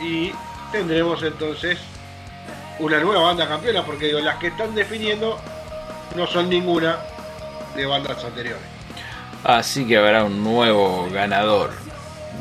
y 0.00 0.32
tendremos 0.70 1.22
entonces 1.22 1.78
una 2.78 3.00
nueva 3.00 3.22
banda 3.22 3.48
campeona 3.48 3.84
porque 3.84 4.12
las 4.12 4.36
que 4.36 4.48
están 4.48 4.74
definiendo 4.74 5.38
no 6.16 6.26
son 6.26 6.48
ninguna 6.48 6.98
de 7.74 7.86
bandas 7.86 8.22
anteriores. 8.24 8.62
Así 9.44 9.86
que 9.86 9.96
habrá 9.96 10.24
un 10.24 10.42
nuevo 10.44 11.08
ganador 11.10 11.70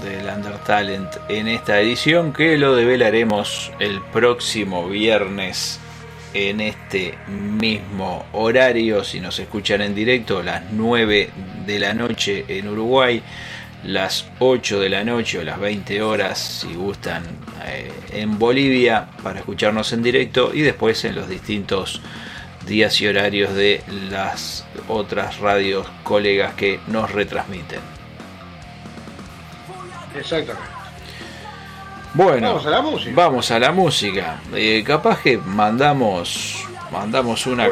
del 0.03 0.27
Under 0.27 0.57
Talent 0.59 1.15
en 1.29 1.47
esta 1.47 1.79
edición 1.79 2.33
que 2.33 2.57
lo 2.57 2.75
develaremos 2.75 3.71
el 3.79 4.01
próximo 4.01 4.87
viernes 4.87 5.79
en 6.33 6.61
este 6.61 7.17
mismo 7.27 8.25
horario. 8.33 9.03
Si 9.03 9.19
nos 9.19 9.37
escuchan 9.39 9.81
en 9.81 9.95
directo, 9.95 10.41
las 10.41 10.63
9 10.71 11.29
de 11.65 11.79
la 11.79 11.93
noche 11.93 12.45
en 12.47 12.67
Uruguay, 12.67 13.21
las 13.83 14.25
8 14.39 14.79
de 14.79 14.89
la 14.89 15.03
noche 15.03 15.39
o 15.39 15.43
las 15.43 15.59
20 15.59 16.01
horas, 16.01 16.39
si 16.39 16.73
gustan, 16.73 17.23
eh, 17.65 17.91
en 18.13 18.38
Bolivia 18.39 19.07
para 19.23 19.39
escucharnos 19.39 19.93
en 19.93 20.03
directo 20.03 20.51
y 20.53 20.61
después 20.61 21.03
en 21.05 21.15
los 21.15 21.27
distintos 21.27 22.01
días 22.65 22.99
y 23.01 23.07
horarios 23.07 23.53
de 23.53 23.83
las 24.09 24.65
otras 24.88 25.39
radios 25.39 25.88
colegas 26.03 26.53
que 26.53 26.79
nos 26.88 27.11
retransmiten. 27.11 27.79
Exactamente. 30.17 30.69
Bueno, 32.13 32.47
Vamos 32.49 32.65
a 32.65 32.69
la 32.69 32.81
música. 32.81 33.11
Vamos 33.15 33.51
a 33.51 33.59
la 33.59 33.71
música. 33.71 34.41
Eh, 34.53 34.83
capaz 34.85 35.21
que 35.21 35.38
mandamos 35.38 36.67
mandamos 36.91 37.47
una, 37.47 37.69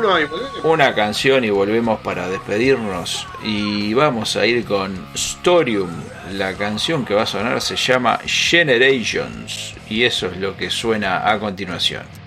una 0.63 0.95
canción 0.95 1.43
y 1.43 1.49
volvemos 1.49 1.99
para 1.99 2.27
despedirnos. 2.27 3.27
Y 3.43 3.93
vamos 3.93 4.35
a 4.35 4.45
ir 4.45 4.65
con 4.65 5.07
Storium. 5.15 5.89
La 6.31 6.53
canción 6.53 7.05
que 7.05 7.13
va 7.13 7.23
a 7.23 7.25
sonar 7.25 7.61
se 7.61 7.75
llama 7.75 8.19
Generations. 8.25 9.75
Y 9.89 10.03
eso 10.03 10.27
es 10.27 10.37
lo 10.37 10.55
que 10.55 10.69
suena 10.69 11.29
a 11.29 11.39
continuación. 11.39 12.18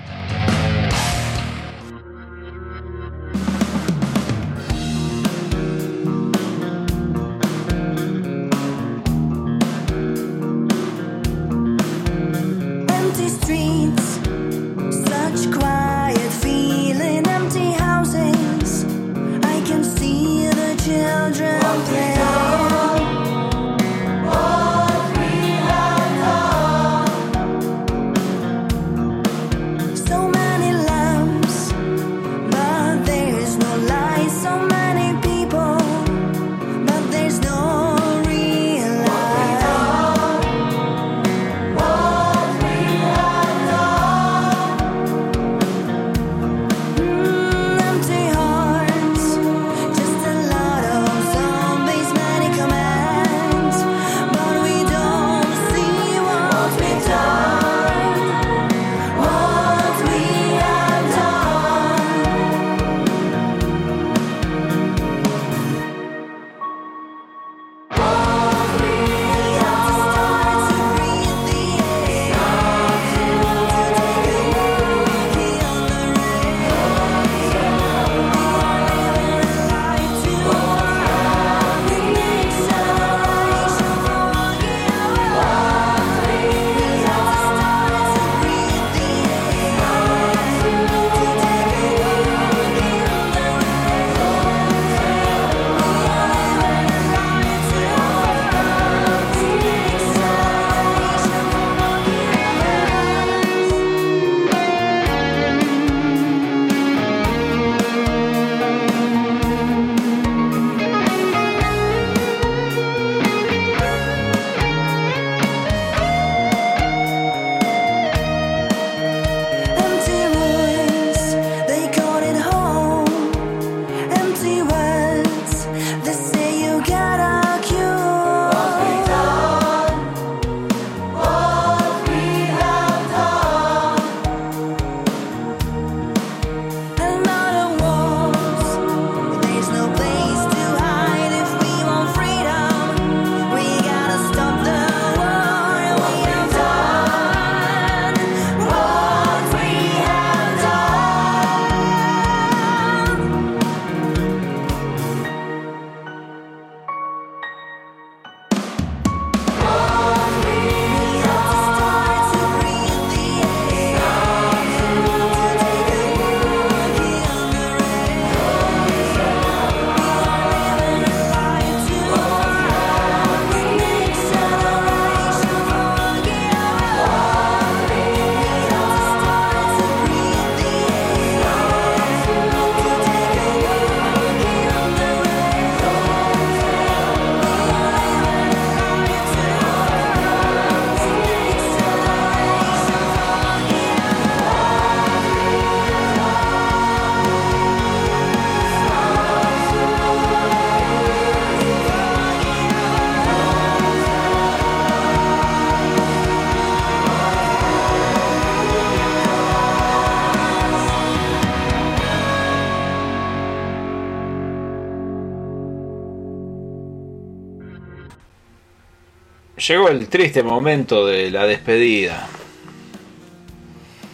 Llegó 219.67 219.89
el 219.89 220.09
triste 220.09 220.43
momento 220.43 221.07
de 221.07 221.31
la 221.31 221.47
despedida. 221.47 222.27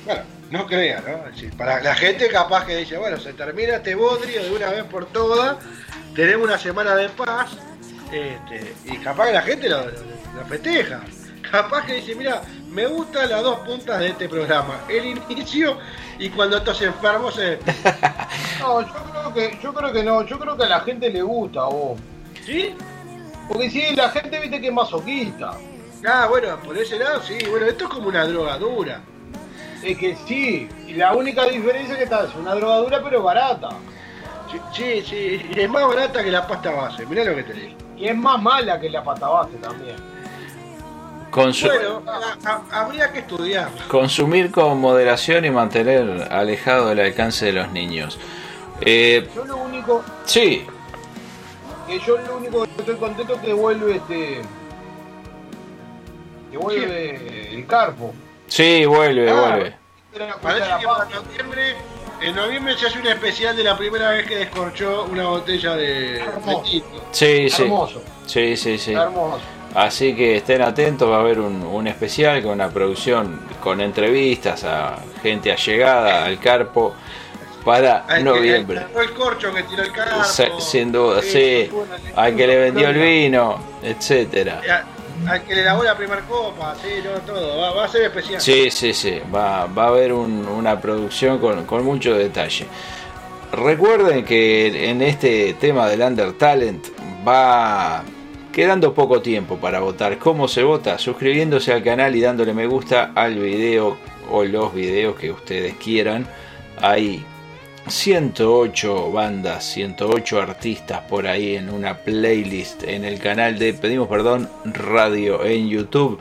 Bueno, 0.05 0.23
no 0.51 0.67
crea, 0.67 1.03
¿no? 1.07 1.31
Decir, 1.31 1.53
para 1.57 1.81
la 1.83 1.95
gente 1.95 2.29
capaz 2.29 2.65
que 2.67 2.77
dice, 2.77 2.97
bueno, 2.97 3.19
se 3.19 3.33
termina 3.35 3.77
este 3.77 3.95
bodrio 3.95 4.43
de 4.43 4.51
una 4.51 4.71
vez 4.71 4.85
por 4.85 5.07
todas, 5.07 5.57
tenemos 6.15 6.47
una 6.47 6.59
semana 6.59 6.95
de 6.97 7.09
paz, 7.11 7.51
este, 8.13 8.75
y 8.87 8.97
capaz 8.99 9.27
que 9.27 9.33
la 9.33 9.43
gente 9.43 9.69
lo, 9.69 9.79
lo- 9.85 9.91
lo 9.91 10.47
festeja. 10.49 11.01
Capaz 11.51 11.87
que 11.87 11.95
dice, 11.95 12.15
mira, 12.15 12.43
me 12.71 12.87
gustan 12.87 13.29
las 13.31 13.43
dos 13.43 13.61
puntas 13.61 14.01
de 14.01 14.09
este 14.09 14.29
programa, 14.29 14.81
el 14.89 15.07
inicio 15.31 15.79
y 16.19 16.29
cuando 16.31 16.59
estos 16.59 16.81
enfermos 16.83 17.35
se... 17.35 17.59
No, 18.61 18.81
yo 18.83 18.95
creo 19.13 19.35
que, 19.35 19.59
yo 19.63 19.73
creo 19.73 19.93
que 19.93 20.03
no, 20.03 20.27
yo 20.27 20.39
creo 20.39 20.57
que 20.57 20.65
a 20.65 20.69
la 20.69 20.81
gente 20.81 21.09
le 21.11 21.23
gusta, 21.23 21.63
vos. 21.65 21.99
¿Sí? 22.45 22.75
Porque 23.49 23.71
sí, 23.71 23.95
la 23.97 24.11
gente 24.11 24.39
viste 24.41 24.61
que 24.61 24.69
es 24.69 24.73
masoquista. 24.73 25.53
Ah, 26.07 26.27
bueno, 26.29 26.57
por 26.65 26.77
ese 26.79 26.99
lado 26.99 27.23
sí, 27.23 27.39
bueno, 27.51 27.67
esto 27.67 27.85
es 27.85 27.91
como 27.91 28.09
una 28.09 28.25
drogadura. 28.27 29.01
Es 29.83 29.97
que 29.99 30.17
sí, 30.27 30.69
y 30.87 30.95
la 30.95 31.15
única 31.15 31.45
diferencia 31.47 31.93
es 31.93 31.99
que 31.99 32.05
está, 32.05 32.25
es 32.25 32.35
una 32.35 32.55
drogadura 32.55 33.01
pero 33.03 33.23
barata. 33.23 33.71
Sí, 34.51 34.59
sí, 34.75 35.03
sí, 35.09 35.51
y 35.55 35.61
es 35.61 35.69
más 35.69 35.87
barata 35.87 36.23
que 36.23 36.31
la 36.31 36.47
pasta 36.47 36.71
base, 36.71 37.05
mirá 37.07 37.25
lo 37.25 37.35
que 37.37 37.43
te 37.45 37.53
digo. 37.53 37.75
Y 37.97 38.07
es 38.09 38.17
más 38.17 38.41
mala 38.41 38.79
que 38.81 38.89
la 38.91 39.03
pata 39.03 39.29
base 39.29 39.57
también. 39.61 39.97
Consu- 41.31 41.67
Bueno, 41.67 42.03
a- 42.07 42.51
a- 42.51 42.81
habría 42.83 43.13
que 43.13 43.19
estudiar. 43.21 43.69
Consumir 43.89 44.51
con 44.51 44.79
moderación 44.81 45.45
y 45.45 45.51
mantener 45.51 46.29
alejado 46.31 46.89
del 46.89 47.01
alcance 47.01 47.47
de 47.47 47.53
los 47.53 47.71
niños. 47.73 48.19
Eh, 48.81 49.29
Yo 49.35 49.45
lo 49.45 49.57
único, 49.59 50.03
sí, 50.25 50.65
que 51.89 51.99
yo 52.01 52.17
lo 52.19 52.37
único 52.37 52.63
que 52.65 52.71
estoy 52.79 52.97
contento 52.97 53.35
es 53.35 53.41
que 53.41 53.53
vuelve 53.53 53.97
este. 53.97 54.43
Que 56.51 56.57
vuelve 56.59 57.55
el 57.55 57.67
carpo. 57.67 58.13
sí, 58.47 58.85
vuelve, 58.87 59.31
Ah, 59.31 59.41
vuelve. 59.41 59.75
Parece 60.43 60.67
que 60.81 60.87
para 60.87 61.05
noviembre, 61.07 61.75
en 62.23 62.35
noviembre 62.35 62.77
se 62.79 62.87
hace 62.87 62.99
un 62.99 63.07
especial 63.07 63.57
de 63.57 63.65
la 63.65 63.77
primera 63.77 64.11
vez 64.11 64.27
que 64.27 64.37
descorchó 64.37 65.05
una 65.11 65.29
botella 65.29 65.77
de, 65.77 65.87
de 65.87 66.57
tinto. 66.65 67.05
Sí, 67.13 67.49
sí. 67.51 67.63
Hermoso. 67.63 68.03
Sí, 68.27 68.57
sí, 68.57 68.79
sí. 68.79 68.93
Hermoso. 68.95 69.41
Así 69.75 70.17
que 70.17 70.37
estén 70.39 70.63
atentos, 70.63 71.09
va 71.11 71.17
a 71.17 71.21
haber 71.21 71.39
un, 71.41 71.63
un 71.63 71.87
especial 71.87 72.43
con 72.43 72.53
una 72.53 72.71
producción 72.71 73.41
con 73.63 73.81
entrevistas 73.83 74.65
a 74.65 74.97
gente 75.23 75.53
allegada 75.53 76.25
al 76.25 76.41
carpo 76.41 76.95
para 77.65 77.99
Al 78.07 78.25
noviembre. 78.25 78.87
que 78.95 79.01
el 79.03 79.13
corcho 79.13 79.53
que 79.53 79.63
tiró 79.65 79.83
el 79.83 79.93
carpo. 79.93 80.25
Se- 80.25 80.51
sin 80.61 80.91
duda, 80.93 81.21
Sí, 81.23 81.69
Al 82.17 82.35
que 82.37 82.47
le 82.47 82.57
vendió 82.57 82.89
el 82.89 82.99
vino, 82.99 83.59
etcétera. 83.83 84.61
a- 84.71 85.31
Al 85.33 85.43
que 85.43 85.55
le 85.57 85.65
lavó 85.65 85.83
la 85.83 85.97
primera 85.97 86.23
copa, 86.23 86.75
sí, 86.81 86.89
no, 87.05 87.11
todo. 87.23 87.59
Va, 87.59 87.73
va 87.73 87.85
a 87.85 87.89
ser 87.89 88.03
especial. 88.05 88.41
Sí, 88.41 88.71
sí, 88.71 88.93
sí. 88.95 89.21
Va, 89.35 89.67
va 89.67 89.85
a 89.85 89.89
haber 89.89 90.13
un- 90.13 90.47
una 90.47 90.81
producción 90.81 91.39
con, 91.39 91.65
con 91.67 91.85
mucho 91.85 92.15
detalle. 92.17 92.67
Recuerden 93.53 94.25
que 94.25 94.91
en 94.91 95.03
este 95.03 95.55
tema 95.55 95.89
del 95.89 96.03
Under 96.03 96.33
Talent 96.35 96.87
va 97.27 98.05
quedando 98.53 98.93
poco 98.95 99.21
tiempo 99.23 99.57
para 99.57 99.81
votar. 99.81 100.19
¿Cómo 100.19 100.47
se 100.49 100.63
vota? 100.63 100.99
Suscribiéndose 100.99 101.73
al 101.73 101.83
canal 101.83 102.15
y 102.15 102.21
dándole 102.21 102.53
me 102.53 102.67
gusta 102.67 103.13
al 103.15 103.37
video 103.37 103.97
o 104.31 104.45
los 104.45 104.75
videos 104.75 105.17
que 105.17 105.31
ustedes 105.31 105.75
quieran. 105.83 106.27
Hay 106.81 107.25
108 107.91 109.13
bandas, 109.13 109.65
108 109.65 110.41
artistas 110.41 111.01
por 111.03 111.27
ahí 111.27 111.57
en 111.57 111.71
una 111.71 111.99
playlist 111.99 112.83
en 112.85 113.05
el 113.05 113.19
canal 113.19 113.59
de 113.59 113.75
Pedimos 113.75 114.09
Perdón 114.09 114.49
Radio 114.65 115.45
en 115.45 115.69
YouTube. 115.69 116.19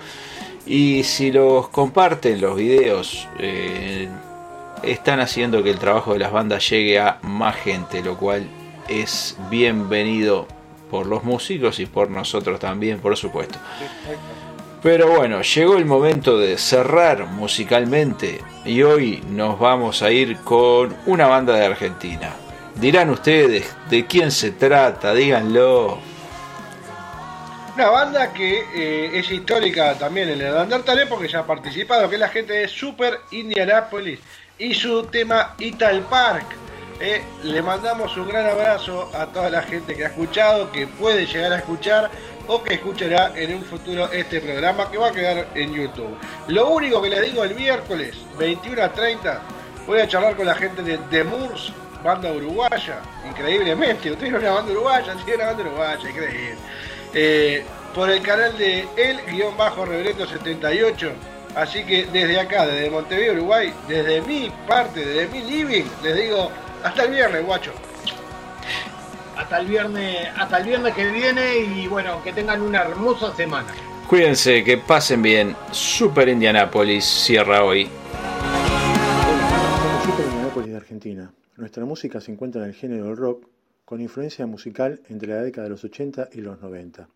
Y 0.65 1.03
si 1.03 1.31
los 1.31 1.69
comparten 1.69 2.41
los 2.41 2.55
videos, 2.55 3.27
eh, 3.39 4.07
están 4.83 5.19
haciendo 5.19 5.63
que 5.63 5.69
el 5.69 5.79
trabajo 5.79 6.13
de 6.13 6.19
las 6.19 6.31
bandas 6.31 6.69
llegue 6.69 6.99
a 6.99 7.19
más 7.21 7.55
gente, 7.55 8.01
lo 8.01 8.17
cual 8.17 8.47
es 8.87 9.37
bienvenido 9.49 10.47
por 10.89 11.05
los 11.05 11.23
músicos 11.23 11.79
y 11.79 11.85
por 11.85 12.09
nosotros 12.09 12.59
también, 12.59 12.99
por 12.99 13.15
supuesto. 13.17 13.59
Pero 14.87 15.09
bueno, 15.09 15.41
llegó 15.41 15.75
el 15.75 15.83
momento 15.83 16.39
de 16.39 16.57
cerrar 16.57 17.25
musicalmente 17.25 18.41
y 18.63 18.83
hoy 18.83 19.21
nos 19.27 19.59
vamos 19.59 20.01
a 20.01 20.11
ir 20.11 20.37
con 20.37 20.95
una 21.07 21.27
banda 21.27 21.55
de 21.55 21.65
Argentina. 21.65 22.33
Dirán 22.73 23.09
ustedes 23.09 23.75
de 23.89 24.05
quién 24.05 24.31
se 24.31 24.51
trata, 24.51 25.13
díganlo. 25.13 25.99
Una 27.75 27.89
banda 27.89 28.31
que 28.31 28.63
eh, 28.73 29.19
es 29.19 29.29
histórica 29.29 29.93
también 29.95 30.29
en 30.29 30.39
el 30.39 30.55
Undertale 30.55 31.05
porque 31.05 31.27
ya 31.27 31.39
ha 31.39 31.45
participado, 31.45 32.07
que 32.07 32.15
es 32.15 32.21
la 32.21 32.29
gente 32.29 32.53
de 32.53 32.69
Super 32.69 33.19
Indianapolis 33.31 34.21
y 34.57 34.73
su 34.73 35.03
tema 35.07 35.53
Ital 35.59 35.99
Park. 36.09 36.45
Eh, 36.99 37.21
le 37.43 37.61
mandamos 37.61 38.17
un 38.17 38.27
gran 38.27 38.47
abrazo 38.47 39.11
a 39.13 39.27
toda 39.27 39.51
la 39.51 39.61
gente 39.61 39.95
que 39.95 40.05
ha 40.05 40.07
escuchado, 40.07 40.71
que 40.71 40.87
puede 40.87 41.27
llegar 41.27 41.53
a 41.53 41.57
escuchar 41.57 42.09
o 42.47 42.63
que 42.63 42.73
escuchará 42.75 43.33
en 43.35 43.55
un 43.55 43.63
futuro 43.63 44.09
este 44.11 44.39
programa 44.41 44.89
que 44.89 44.97
va 44.97 45.09
a 45.09 45.11
quedar 45.11 45.47
en 45.53 45.73
YouTube. 45.73 46.17
Lo 46.47 46.69
único 46.69 46.99
que 47.01 47.09
le 47.09 47.21
digo 47.21 47.43
el 47.43 47.53
miércoles 47.53 48.15
21 48.39 48.81
a 48.81 48.91
30 48.91 49.41
voy 49.85 49.99
a 49.99 50.07
charlar 50.07 50.35
con 50.35 50.47
la 50.47 50.55
gente 50.55 50.81
de 50.81 50.97
The 51.09 51.23
Moors, 51.23 51.71
banda 52.03 52.31
uruguaya, 52.31 53.01
increíblemente, 53.27 54.11
ustedes 54.11 54.31
no 54.31 54.39
una 54.39 54.51
banda 54.51 54.71
uruguaya, 54.71 55.13
sí, 55.23 55.31
una 55.33 55.45
banda 55.45 55.63
uruguaya, 55.63 56.09
increíble. 56.09 56.55
Eh, 57.13 57.63
por 57.93 58.09
el 58.09 58.21
canal 58.21 58.57
de 58.57 58.87
el-reverendo78. 58.97 61.11
Así 61.55 61.85
que 61.85 62.05
desde 62.05 62.39
acá, 62.39 62.65
desde 62.67 62.89
Montevideo, 62.91 63.33
Uruguay, 63.33 63.73
desde 63.87 64.21
mi 64.21 64.51
parte, 64.67 65.03
desde 65.03 65.27
mi 65.29 65.41
living, 65.41 65.85
les 66.03 66.15
digo 66.15 66.51
hasta 66.87 67.03
el 67.03 67.11
viernes, 67.11 67.45
guacho. 67.45 67.73
Hasta 69.35 69.59
el 69.59 69.67
viernes, 69.67 70.29
hasta 70.37 70.57
el 70.59 70.65
viernes 70.65 70.93
que 70.95 71.11
viene 71.11 71.57
y 71.57 71.87
bueno, 71.87 72.23
que 72.23 72.31
tengan 72.31 72.61
una 72.61 72.81
hermosa 72.81 73.35
semana. 73.35 73.67
Cuídense, 74.07 74.63
que 74.63 74.77
pasen 74.77 75.21
bien. 75.21 75.55
Super 75.71 76.29
Indianapolis 76.29 77.03
cierra 77.03 77.63
hoy. 77.63 77.89
Somos 79.81 80.03
Super 80.05 80.25
Indianapolis 80.25 80.69
de 80.69 80.77
Argentina. 80.77 81.33
Nuestra 81.57 81.83
música 81.83 82.21
se 82.21 82.31
encuentra 82.31 82.63
en 82.63 82.69
el 82.69 82.73
género 82.73 83.05
del 83.05 83.17
rock, 83.17 83.45
con 83.83 83.99
influencia 83.99 84.47
musical 84.47 85.01
entre 85.09 85.29
la 85.29 85.41
década 85.41 85.65
de 85.65 85.71
los 85.71 85.83
80 85.83 86.29
y 86.31 86.41
los 86.41 86.61
90. 86.61 87.09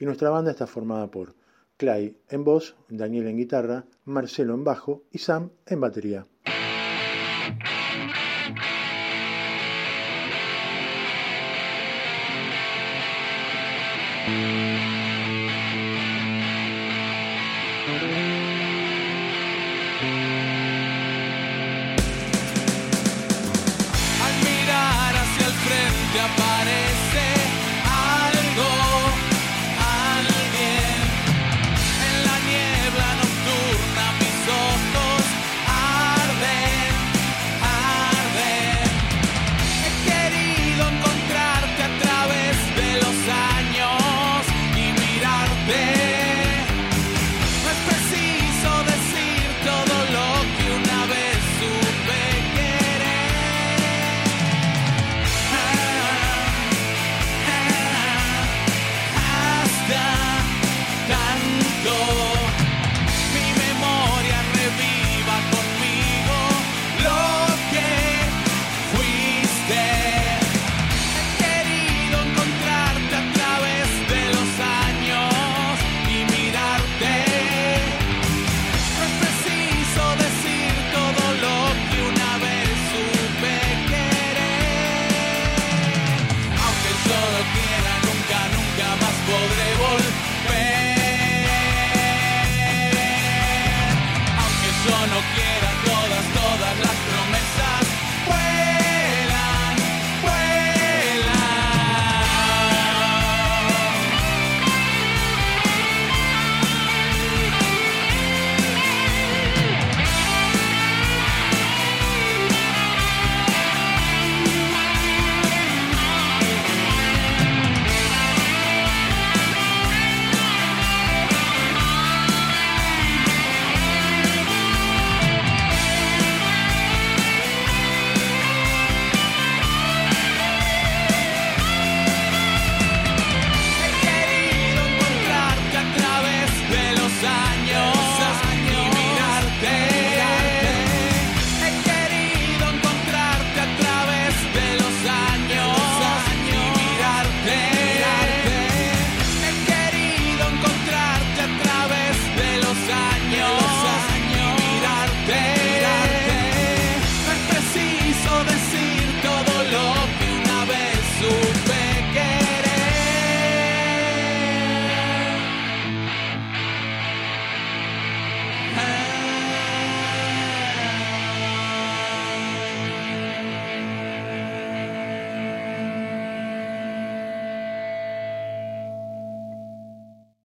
Y 0.00 0.04
nuestra 0.04 0.30
banda 0.30 0.50
está 0.50 0.66
formada 0.66 1.06
por 1.06 1.34
Clay 1.76 2.16
en 2.28 2.42
voz, 2.42 2.74
Daniel 2.88 3.28
en 3.28 3.36
guitarra, 3.36 3.84
Marcelo 4.04 4.54
en 4.54 4.64
bajo 4.64 5.04
y 5.12 5.18
Sam 5.18 5.50
en 5.66 5.80
batería. 5.80 6.26